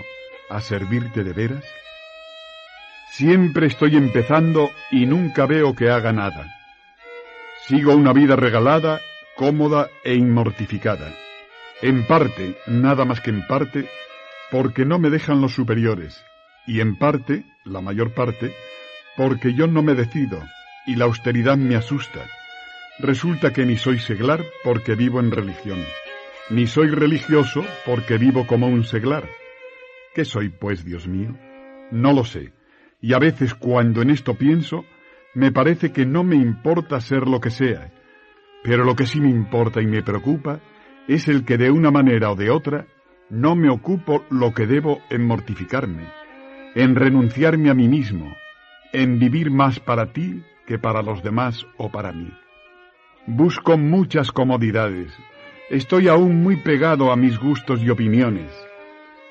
a 0.49 0.59
servirte 0.61 1.23
de 1.23 1.33
veras? 1.33 1.65
Siempre 3.11 3.67
estoy 3.67 3.97
empezando 3.97 4.71
y 4.89 5.05
nunca 5.05 5.45
veo 5.45 5.75
que 5.75 5.89
haga 5.89 6.13
nada. 6.13 6.47
Sigo 7.67 7.93
una 7.93 8.13
vida 8.13 8.37
regalada, 8.37 9.01
cómoda 9.35 9.89
e 10.05 10.15
inmortificada. 10.15 11.13
En 11.81 12.07
parte, 12.07 12.55
nada 12.67 13.03
más 13.03 13.19
que 13.19 13.31
en 13.31 13.45
parte, 13.47 13.89
porque 14.49 14.85
no 14.85 14.97
me 14.97 15.09
dejan 15.09 15.41
los 15.41 15.53
superiores, 15.53 16.23
y 16.65 16.79
en 16.79 16.97
parte, 16.97 17.43
la 17.65 17.81
mayor 17.81 18.13
parte, 18.13 18.55
porque 19.17 19.53
yo 19.55 19.67
no 19.67 19.83
me 19.83 19.93
decido, 19.93 20.41
y 20.87 20.95
la 20.95 21.03
austeridad 21.03 21.57
me 21.57 21.75
asusta. 21.75 22.25
Resulta 22.97 23.51
que 23.51 23.65
ni 23.65 23.75
soy 23.75 23.99
seglar 23.99 24.41
porque 24.63 24.95
vivo 24.95 25.19
en 25.19 25.31
religión, 25.31 25.83
ni 26.49 26.65
soy 26.65 26.87
religioso 26.87 27.65
porque 27.85 28.17
vivo 28.17 28.47
como 28.47 28.67
un 28.67 28.85
seglar. 28.85 29.27
¿Qué 30.15 30.23
soy, 30.23 30.47
pues, 30.47 30.85
Dios 30.85 31.09
mío? 31.09 31.35
No 31.91 32.13
lo 32.13 32.23
sé, 32.23 32.53
y 33.01 33.13
a 33.13 33.19
veces 33.19 33.55
cuando 33.55 34.01
en 34.01 34.11
esto 34.11 34.35
pienso, 34.35 34.85
me 35.33 35.51
parece 35.51 35.91
que 35.91 36.05
no 36.05 36.23
me 36.23 36.35
importa 36.35 37.01
ser 37.01 37.27
lo 37.27 37.39
que 37.39 37.49
sea, 37.49 37.91
pero 38.63 38.83
lo 38.83 38.95
que 38.95 39.05
sí 39.05 39.19
me 39.19 39.29
importa 39.29 39.81
y 39.81 39.87
me 39.87 40.03
preocupa 40.03 40.59
es 41.07 41.27
el 41.27 41.43
que 41.45 41.57
de 41.57 41.71
una 41.71 41.89
manera 41.89 42.31
o 42.31 42.35
de 42.35 42.49
otra 42.49 42.85
no 43.29 43.55
me 43.55 43.69
ocupo 43.69 44.23
lo 44.29 44.53
que 44.53 44.67
debo 44.67 45.01
en 45.09 45.25
mortificarme, 45.25 46.07
en 46.75 46.95
renunciarme 46.95 47.69
a 47.69 47.73
mí 47.73 47.87
mismo, 47.87 48.35
en 48.93 49.19
vivir 49.19 49.51
más 49.51 49.79
para 49.79 50.11
ti 50.13 50.43
que 50.67 50.77
para 50.77 51.01
los 51.01 51.23
demás 51.23 51.65
o 51.77 51.89
para 51.89 52.11
mí. 52.11 52.31
Busco 53.25 53.77
muchas 53.77 54.31
comodidades. 54.31 55.13
Estoy 55.69 56.07
aún 56.07 56.43
muy 56.43 56.57
pegado 56.57 57.11
a 57.11 57.15
mis 57.15 57.39
gustos 57.39 57.81
y 57.81 57.89
opiniones. 57.89 58.51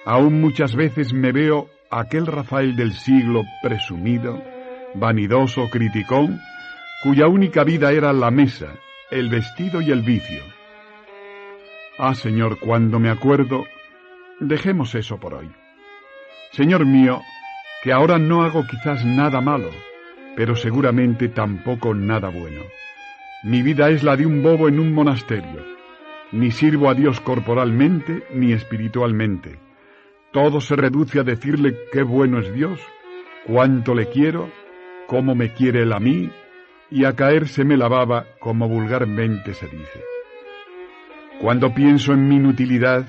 Aún 0.07 0.41
muchas 0.41 0.75
veces 0.75 1.12
me 1.12 1.33
veo 1.33 1.68
aquel 1.91 2.26
Rafael 2.26 2.76
del 2.76 2.93
siglo 2.93 3.45
presumido, 3.62 4.43
vanidoso, 4.95 5.68
criticón, 5.70 6.41
cuya 7.03 7.26
única 7.26 7.64
vida 7.64 7.91
era 7.91 8.12
la 8.12 8.30
mesa, 8.30 8.68
el 9.11 9.28
vestido 9.28 9.80
y 9.82 9.91
el 9.91 10.03
vicio. 10.03 10.43
Ah, 11.99 12.14
Señor, 12.14 12.61
cuando 12.61 13.01
me 13.01 13.11
acuerdo, 13.11 13.64
dejemos 14.38 14.95
eso 14.95 15.18
por 15.18 15.34
hoy. 15.34 15.51
Señor 16.53 16.86
mío, 16.86 17.22
que 17.82 17.93
ahora 17.93 18.18
no 18.18 18.43
hago 18.45 18.64
quizás 18.66 19.05
nada 19.05 19.41
malo, 19.41 19.70
pero 20.36 20.55
seguramente 20.55 21.28
tampoco 21.28 21.93
nada 21.95 22.28
bueno. 22.28 22.62
Mi 23.43 23.62
vida 23.62 23.91
es 23.91 24.05
la 24.05 24.16
de 24.16 24.26
un 24.26 24.43
bobo 24.43 24.68
en 24.68 24.78
un 24.78 24.95
monasterio. 24.95 25.64
Ni 26.30 26.53
sirvo 26.53 26.88
a 26.88 26.95
Dios 26.95 27.20
corporalmente 27.20 28.24
ni 28.32 28.53
espiritualmente. 28.53 29.70
Todo 30.33 30.61
se 30.61 30.76
reduce 30.76 31.18
a 31.18 31.24
decirle 31.24 31.76
qué 31.93 32.03
bueno 32.03 32.39
es 32.39 32.53
Dios, 32.55 32.81
cuánto 33.47 33.95
le 33.95 34.09
quiero, 34.11 34.51
cómo 35.07 35.35
me 35.35 35.53
quiere 35.53 35.83
él 35.83 35.93
a 35.93 35.99
mí, 35.99 36.31
y 36.91 37.05
a 37.05 37.14
caer 37.14 37.49
se 37.49 37.64
me 37.64 37.76
lavaba 37.76 38.26
como 38.39 38.68
vulgarmente 38.68 39.55
se 39.55 39.66
dice. 39.66 40.05
Cuando 41.41 41.74
pienso 41.74 42.12
en 42.12 42.28
mi 42.28 42.37
inutilidad, 42.37 43.07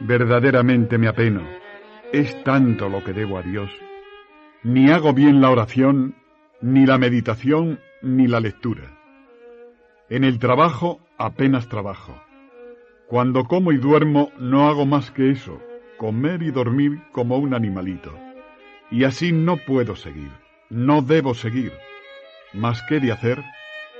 verdaderamente 0.00 0.98
me 0.98 1.08
apeno. 1.08 1.42
Es 2.12 2.42
tanto 2.42 2.88
lo 2.88 3.04
que 3.04 3.12
debo 3.12 3.38
a 3.38 3.42
Dios. 3.42 3.70
Ni 4.62 4.90
hago 4.90 5.12
bien 5.12 5.40
la 5.40 5.50
oración, 5.50 6.14
ni 6.60 6.86
la 6.86 6.98
meditación, 6.98 7.78
ni 8.02 8.26
la 8.26 8.40
lectura. 8.40 8.98
En 10.08 10.24
el 10.24 10.38
trabajo 10.38 11.00
apenas 11.18 11.68
trabajo. 11.68 12.14
Cuando 13.08 13.44
como 13.44 13.72
y 13.72 13.76
duermo 13.76 14.30
no 14.38 14.68
hago 14.68 14.86
más 14.86 15.10
que 15.10 15.30
eso, 15.30 15.60
comer 15.96 16.42
y 16.42 16.50
dormir 16.50 17.00
como 17.12 17.38
un 17.38 17.54
animalito. 17.54 18.12
Y 18.90 19.04
así 19.04 19.32
no 19.32 19.56
puedo 19.56 19.96
seguir, 19.96 20.30
no 20.70 21.02
debo 21.02 21.34
seguir. 21.34 21.72
Mas 22.52 22.82
qué 22.88 23.00
de 23.00 23.12
hacer, 23.12 23.42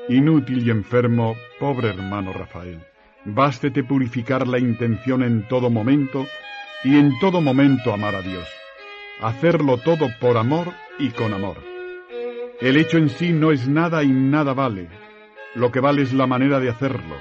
inútil 0.09 0.67
y 0.67 0.71
enfermo, 0.71 1.37
pobre 1.59 1.89
hermano 1.89 2.33
Rafael. 2.33 2.81
Bástete 3.25 3.83
purificar 3.83 4.47
la 4.47 4.59
intención 4.59 5.23
en 5.23 5.49
todo 5.49 5.69
momento 5.69 6.27
y 6.85 6.97
en 6.97 7.19
todo 7.19 7.41
momento 7.41 7.93
amar 7.93 8.15
a 8.15 8.23
Dios. 8.23 8.47
Hacerlo 9.21 9.79
todo 9.79 10.09
por 10.21 10.37
amor 10.37 10.73
y 10.99 11.11
con 11.11 11.35
amor. 11.35 11.57
El 12.61 12.77
hecho 12.77 12.99
en 12.99 13.09
sí 13.09 13.33
no 13.33 13.51
es 13.51 13.69
nada 13.69 14.03
y 14.05 14.09
nada 14.09 14.55
vale. 14.55 14.89
Lo 15.55 15.73
que 15.73 15.81
vale 15.81 16.03
es 16.03 16.13
la 16.13 16.27
manera 16.27 16.61
de 16.61 16.71
hacerlo. 16.71 17.17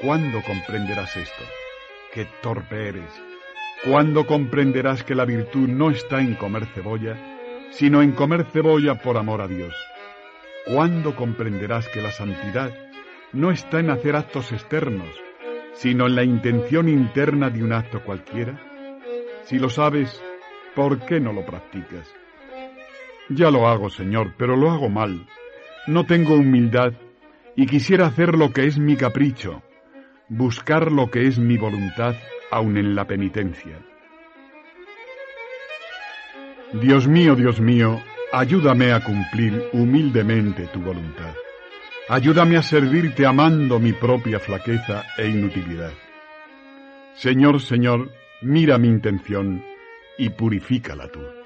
¿Cuándo 0.00 0.42
comprenderás 0.42 1.16
esto? 1.16 1.44
¡Qué 2.12 2.26
torpe 2.42 2.88
eres! 2.88 3.27
¿Cuándo 3.84 4.26
comprenderás 4.26 5.04
que 5.04 5.14
la 5.14 5.24
virtud 5.24 5.68
no 5.68 5.90
está 5.90 6.20
en 6.20 6.34
comer 6.34 6.66
cebolla, 6.66 7.16
sino 7.70 8.02
en 8.02 8.10
comer 8.10 8.44
cebolla 8.52 9.00
por 9.00 9.16
amor 9.16 9.40
a 9.40 9.46
Dios? 9.46 9.72
¿Cuándo 10.66 11.14
comprenderás 11.14 11.88
que 11.88 12.02
la 12.02 12.10
santidad 12.10 12.72
no 13.32 13.52
está 13.52 13.78
en 13.78 13.90
hacer 13.90 14.16
actos 14.16 14.50
externos, 14.50 15.08
sino 15.74 16.08
en 16.08 16.16
la 16.16 16.24
intención 16.24 16.88
interna 16.88 17.50
de 17.50 17.62
un 17.62 17.72
acto 17.72 18.02
cualquiera? 18.02 18.60
Si 19.44 19.60
lo 19.60 19.70
sabes, 19.70 20.20
¿por 20.74 20.98
qué 21.06 21.20
no 21.20 21.32
lo 21.32 21.46
practicas? 21.46 22.12
Ya 23.28 23.52
lo 23.52 23.68
hago, 23.68 23.90
Señor, 23.90 24.34
pero 24.36 24.56
lo 24.56 24.72
hago 24.72 24.88
mal. 24.88 25.24
No 25.86 26.04
tengo 26.04 26.34
humildad 26.34 26.94
y 27.54 27.66
quisiera 27.66 28.06
hacer 28.06 28.34
lo 28.34 28.52
que 28.52 28.66
es 28.66 28.76
mi 28.76 28.96
capricho, 28.96 29.62
buscar 30.28 30.90
lo 30.90 31.12
que 31.12 31.28
es 31.28 31.38
mi 31.38 31.56
voluntad 31.56 32.16
aun 32.50 32.76
en 32.76 32.94
la 32.94 33.06
penitencia. 33.06 33.78
Dios 36.74 37.08
mío, 37.08 37.34
Dios 37.34 37.60
mío, 37.60 38.00
ayúdame 38.32 38.92
a 38.92 39.02
cumplir 39.02 39.70
humildemente 39.72 40.66
tu 40.66 40.80
voluntad. 40.80 41.34
Ayúdame 42.08 42.56
a 42.56 42.62
servirte 42.62 43.26
amando 43.26 43.78
mi 43.78 43.92
propia 43.92 44.38
flaqueza 44.38 45.04
e 45.16 45.28
inutilidad. 45.28 45.92
Señor, 47.14 47.60
Señor, 47.60 48.10
mira 48.42 48.78
mi 48.78 48.88
intención 48.88 49.62
y 50.18 50.30
purifícala 50.30 51.08
tú. 51.08 51.37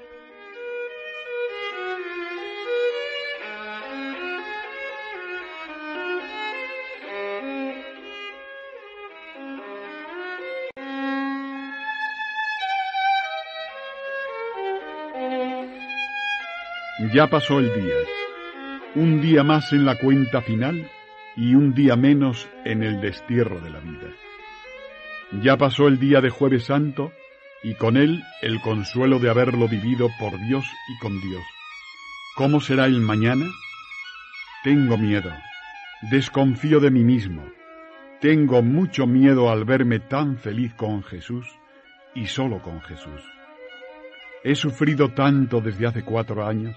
Ya 17.13 17.27
pasó 17.27 17.59
el 17.59 17.71
día, 17.75 17.93
un 18.95 19.21
día 19.21 19.43
más 19.43 19.71
en 19.71 19.85
la 19.85 19.99
cuenta 19.99 20.41
final 20.41 20.89
y 21.35 21.53
un 21.53 21.75
día 21.75 21.95
menos 21.95 22.49
en 22.65 22.81
el 22.81 23.01
destierro 23.01 23.59
de 23.59 23.69
la 23.69 23.79
vida. 23.79 24.09
Ya 25.43 25.55
pasó 25.55 25.87
el 25.87 25.99
día 25.99 26.21
de 26.21 26.31
jueves 26.31 26.63
santo 26.63 27.11
y 27.61 27.75
con 27.75 27.97
él 27.97 28.23
el 28.41 28.59
consuelo 28.61 29.19
de 29.19 29.29
haberlo 29.29 29.67
vivido 29.67 30.09
por 30.19 30.31
Dios 30.47 30.65
y 30.89 30.99
con 31.03 31.21
Dios. 31.21 31.43
¿Cómo 32.35 32.59
será 32.59 32.85
el 32.85 32.99
mañana? 32.99 33.45
Tengo 34.63 34.97
miedo, 34.97 35.31
desconfío 36.09 36.79
de 36.79 36.89
mí 36.89 37.03
mismo, 37.03 37.47
tengo 38.21 38.63
mucho 38.63 39.05
miedo 39.05 39.51
al 39.51 39.65
verme 39.65 39.99
tan 39.99 40.39
feliz 40.39 40.73
con 40.73 41.03
Jesús 41.03 41.45
y 42.15 42.25
solo 42.25 42.59
con 42.63 42.81
Jesús. 42.81 43.21
He 44.43 44.55
sufrido 44.55 45.09
tanto 45.09 45.61
desde 45.61 45.85
hace 45.85 46.03
cuatro 46.03 46.43
años 46.47 46.75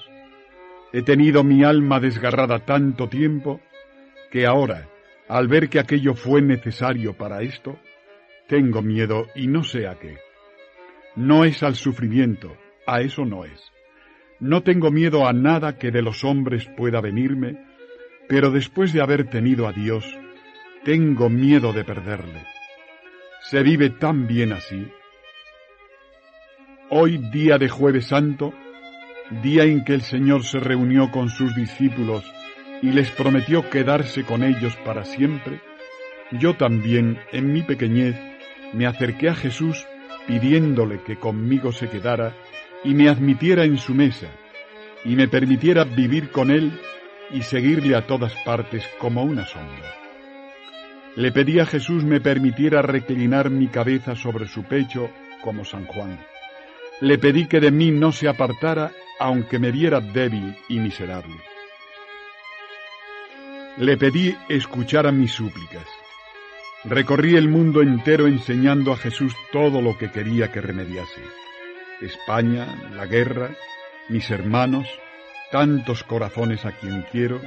He 0.97 1.03
tenido 1.03 1.45
mi 1.45 1.63
alma 1.63 2.01
desgarrada 2.01 2.61
tanto 2.61 3.07
tiempo 3.07 3.61
que 4.31 4.47
ahora, 4.47 4.89
al 5.29 5.47
ver 5.47 5.69
que 5.69 5.79
aquello 5.79 6.15
fue 6.15 6.41
necesario 6.41 7.13
para 7.13 7.43
esto, 7.43 7.79
tengo 8.49 8.81
miedo 8.81 9.27
y 9.35 9.47
no 9.47 9.63
sé 9.63 9.89
a 9.89 9.99
qué. 9.99 10.17
No 11.15 11.45
es 11.45 11.63
al 11.63 11.75
sufrimiento, 11.75 12.57
a 12.87 13.03
eso 13.03 13.27
no 13.27 13.45
es. 13.45 13.61
No 14.41 14.63
tengo 14.63 14.91
miedo 14.91 15.29
a 15.29 15.35
nada 15.35 15.77
que 15.77 15.91
de 15.91 16.01
los 16.01 16.25
hombres 16.25 16.67
pueda 16.79 17.03
venirme, 17.03 17.63
pero 18.27 18.51
después 18.51 18.95
de 18.95 19.03
haber 19.03 19.29
tenido 19.29 19.69
a 19.69 19.73
Dios, 19.73 20.19
tengo 20.83 21.29
miedo 21.29 21.75
de 21.75 21.85
perderle. 21.85 22.43
Se 23.51 23.63
vive 23.63 23.91
tan 23.91 24.27
bien 24.27 24.55
así. 24.55 24.91
Hoy, 26.89 27.19
día 27.19 27.59
de 27.59 27.69
jueves 27.69 28.07
santo, 28.07 28.55
día 29.31 29.65
en 29.65 29.85
que 29.85 29.95
el 29.95 30.03
Señor 30.03 30.45
se 30.45 30.61
reunió 30.61 31.11
con 31.11 31.29
sus 31.29 31.55
discípulos 31.55 32.25
y 32.83 32.91
les 32.91 33.11
prometió 33.11 33.69
quedarse 33.71 34.25
con 34.25 34.43
ellos 34.43 34.77
para 34.85 35.05
siempre, 35.05 35.61
yo 36.33 36.55
también, 36.55 37.19
en 37.33 37.53
mi 37.53 37.63
pequeñez, 37.63 38.17
me 38.73 38.87
acerqué 38.87 39.29
a 39.29 39.35
Jesús 39.35 39.87
pidiéndole 40.27 41.01
que 41.03 41.17
conmigo 41.17 41.73
se 41.73 41.89
quedara 41.89 42.35
y 42.85 42.95
me 42.95 43.09
admitiera 43.09 43.65
en 43.65 43.79
su 43.79 43.95
mesa, 43.95 44.29
y 45.05 45.15
me 45.15 45.29
permitiera 45.29 45.85
vivir 45.85 46.31
con 46.31 46.51
él 46.51 46.79
y 47.31 47.43
seguirle 47.43 47.97
a 47.97 48.07
todas 48.07 48.35
partes 48.45 48.85
como 48.99 49.23
una 49.23 49.47
sombra. 49.47 49.95
Le 51.17 51.33
pedí 51.33 51.59
a 51.61 51.67
Jesús 51.67 52.05
me 52.05 52.21
permitiera 52.21 52.83
reclinar 52.83 53.51
mi 53.51 53.69
cabeza 53.69 54.15
sobre 54.15 54.47
su 54.47 54.65
pecho 54.65 55.11
como 55.43 55.65
San 55.65 55.87
Juan. 55.87 56.19
Le 57.01 57.19
pedí 57.19 57.47
que 57.47 57.61
de 57.61 57.71
mí 57.71 57.91
no 57.91 58.13
se 58.13 58.29
apartara 58.29 58.93
aunque 59.19 59.59
me 59.59 59.71
viera 59.71 60.01
débil 60.01 60.57
y 60.69 60.79
miserable. 60.79 61.35
Le 63.79 63.97
pedí 63.97 64.35
escuchara 64.49 65.13
mis 65.13 65.33
súplicas. 65.33 65.87
Recorrí 66.85 67.37
el 67.37 67.49
mundo 67.49 67.83
entero 67.83 68.27
enseñando 68.27 68.93
a 68.93 68.97
Jesús 68.97 69.35
todo 69.53 69.83
lo 69.83 69.99
que 69.99 70.11
quería 70.11 70.51
que 70.53 70.61
remediase. 70.61 71.21
España, 72.01 72.67
la 72.95 73.07
guerra, 73.07 73.51
mis 74.09 74.31
hermanos, 74.31 74.87
tantos 75.51 76.05
corazones 76.05 76.65
a 76.65 76.73
quien 76.73 77.05
quiero, 77.11 77.41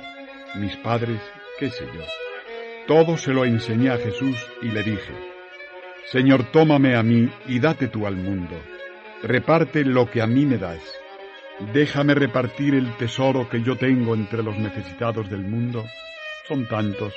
mis 0.56 0.76
padres, 0.78 1.22
qué 1.58 1.70
sé 1.70 1.86
yo. 1.86 2.04
Todo 2.88 3.18
se 3.18 3.34
lo 3.34 3.46
enseñé 3.46 3.92
a 3.92 3.98
Jesús 3.98 4.38
y 4.62 4.70
le 4.70 4.84
dije, 4.84 5.14
Señor, 6.12 6.52
tómame 6.52 6.96
a 6.96 7.04
mí 7.04 7.30
y 7.48 7.60
date 7.60 7.88
tú 7.88 8.08
al 8.08 8.16
mundo. 8.16 8.60
Reparte 9.22 9.84
lo 9.86 10.10
que 10.10 10.22
a 10.22 10.28
mí 10.28 10.46
me 10.46 10.58
das 10.58 10.99
Déjame 11.60 12.16
repartir 12.16 12.74
el 12.74 12.96
tesoro 12.96 13.50
que 13.50 13.62
yo 13.62 13.76
tengo 13.76 14.16
entre 14.16 14.42
los 14.42 14.58
necesitados 14.58 15.30
del 15.30 15.42
mundo. 15.42 15.86
Son 16.48 16.66
tantos. 16.68 17.14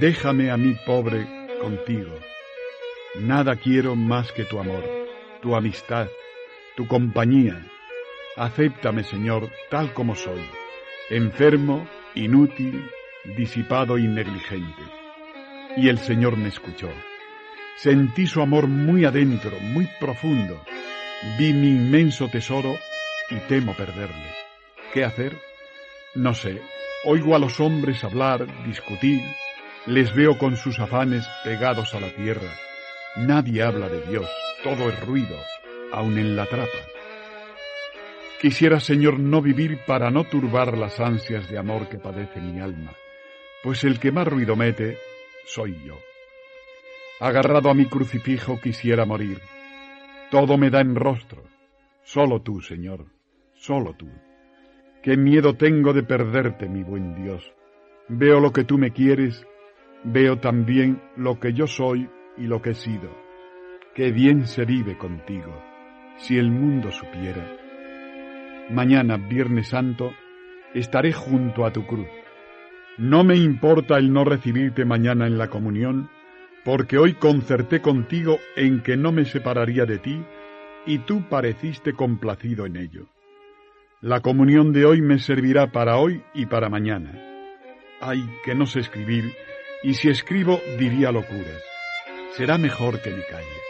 Déjame 0.00 0.50
a 0.50 0.56
mí 0.56 0.76
pobre 0.84 1.24
contigo. 1.60 2.18
Nada 3.20 3.54
quiero 3.56 3.94
más 3.94 4.32
que 4.32 4.44
tu 4.44 4.58
amor, 4.58 4.84
tu 5.40 5.54
amistad, 5.54 6.08
tu 6.76 6.88
compañía. 6.88 7.64
Acéptame, 8.36 9.04
Señor, 9.04 9.48
tal 9.70 9.94
como 9.94 10.16
soy, 10.16 10.42
enfermo, 11.08 11.88
inútil, 12.16 12.84
disipado 13.36 13.98
y 13.98 14.08
negligente. 14.08 14.82
Y 15.76 15.88
el 15.88 15.98
Señor 15.98 16.36
me 16.36 16.48
escuchó. 16.48 16.88
Sentí 17.76 18.26
su 18.26 18.42
amor 18.42 18.66
muy 18.66 19.04
adentro, 19.04 19.52
muy 19.60 19.88
profundo. 20.00 20.60
Vi 21.38 21.52
mi 21.52 21.68
inmenso 21.68 22.28
tesoro 22.28 22.76
y 23.30 23.36
temo 23.48 23.74
perderle. 23.74 24.34
¿Qué 24.92 25.04
hacer? 25.04 25.36
No 26.14 26.34
sé. 26.34 26.60
Oigo 27.04 27.34
a 27.34 27.38
los 27.38 27.60
hombres 27.60 28.04
hablar, 28.04 28.46
discutir, 28.66 29.22
les 29.86 30.14
veo 30.14 30.36
con 30.36 30.56
sus 30.56 30.78
afanes 30.78 31.26
pegados 31.44 31.94
a 31.94 32.00
la 32.00 32.10
tierra. 32.10 32.50
Nadie 33.16 33.62
habla 33.62 33.88
de 33.88 34.02
Dios, 34.02 34.28
todo 34.62 34.90
es 34.90 35.00
ruido, 35.06 35.36
aun 35.92 36.18
en 36.18 36.36
la 36.36 36.46
trapa. 36.46 36.68
Quisiera, 38.40 38.80
Señor, 38.80 39.18
no 39.18 39.40
vivir 39.42 39.78
para 39.86 40.10
no 40.10 40.24
turbar 40.24 40.76
las 40.76 40.98
ansias 41.00 41.48
de 41.48 41.58
amor 41.58 41.88
que 41.88 41.98
padece 41.98 42.40
mi 42.40 42.60
alma, 42.60 42.92
pues 43.62 43.84
el 43.84 43.98
que 43.98 44.12
más 44.12 44.26
ruido 44.26 44.56
mete 44.56 44.98
soy 45.46 45.76
yo. 45.84 45.98
Agarrado 47.20 47.70
a 47.70 47.74
mi 47.74 47.86
crucifijo 47.86 48.58
quisiera 48.60 49.04
morir. 49.04 49.40
Todo 50.30 50.56
me 50.56 50.70
da 50.70 50.80
en 50.80 50.94
rostro, 50.94 51.44
solo 52.02 52.40
tú, 52.40 52.60
Señor, 52.60 53.06
solo 53.60 53.92
tú. 53.92 54.08
Qué 55.02 55.16
miedo 55.18 55.54
tengo 55.54 55.92
de 55.92 56.02
perderte, 56.02 56.66
mi 56.66 56.82
buen 56.82 57.14
Dios. 57.22 57.54
Veo 58.08 58.40
lo 58.40 58.52
que 58.52 58.64
tú 58.64 58.78
me 58.78 58.90
quieres, 58.90 59.46
veo 60.02 60.38
también 60.38 61.00
lo 61.16 61.38
que 61.38 61.52
yo 61.52 61.66
soy 61.66 62.08
y 62.38 62.46
lo 62.46 62.62
que 62.62 62.70
he 62.70 62.74
sido. 62.74 63.10
Qué 63.94 64.12
bien 64.12 64.46
se 64.46 64.64
vive 64.64 64.96
contigo, 64.96 65.52
si 66.16 66.38
el 66.38 66.50
mundo 66.50 66.90
supiera. 66.90 67.46
Mañana, 68.70 69.18
Viernes 69.18 69.68
Santo, 69.68 70.12
estaré 70.72 71.12
junto 71.12 71.66
a 71.66 71.72
tu 71.72 71.86
cruz. 71.86 72.08
No 72.96 73.24
me 73.24 73.36
importa 73.36 73.98
el 73.98 74.10
no 74.10 74.24
recibirte 74.24 74.86
mañana 74.86 75.26
en 75.26 75.36
la 75.36 75.48
comunión, 75.48 76.08
porque 76.64 76.96
hoy 76.96 77.14
concerté 77.14 77.82
contigo 77.82 78.38
en 78.56 78.82
que 78.82 78.96
no 78.96 79.12
me 79.12 79.26
separaría 79.26 79.84
de 79.84 79.98
ti, 79.98 80.22
y 80.86 80.98
tú 81.00 81.28
pareciste 81.28 81.92
complacido 81.92 82.64
en 82.64 82.76
ello. 82.76 83.08
La 84.02 84.20
comunión 84.22 84.72
de 84.72 84.86
hoy 84.86 85.02
me 85.02 85.18
servirá 85.18 85.72
para 85.72 85.98
hoy 85.98 86.24
y 86.32 86.46
para 86.46 86.70
mañana. 86.70 87.12
Ay, 88.00 88.24
que 88.46 88.54
no 88.54 88.64
sé 88.64 88.80
escribir, 88.80 89.34
y 89.82 89.92
si 89.92 90.08
escribo 90.08 90.58
diría 90.78 91.12
locuras. 91.12 91.62
Será 92.34 92.56
mejor 92.56 93.02
que 93.02 93.10
me 93.10 93.22
calle. 93.26 93.69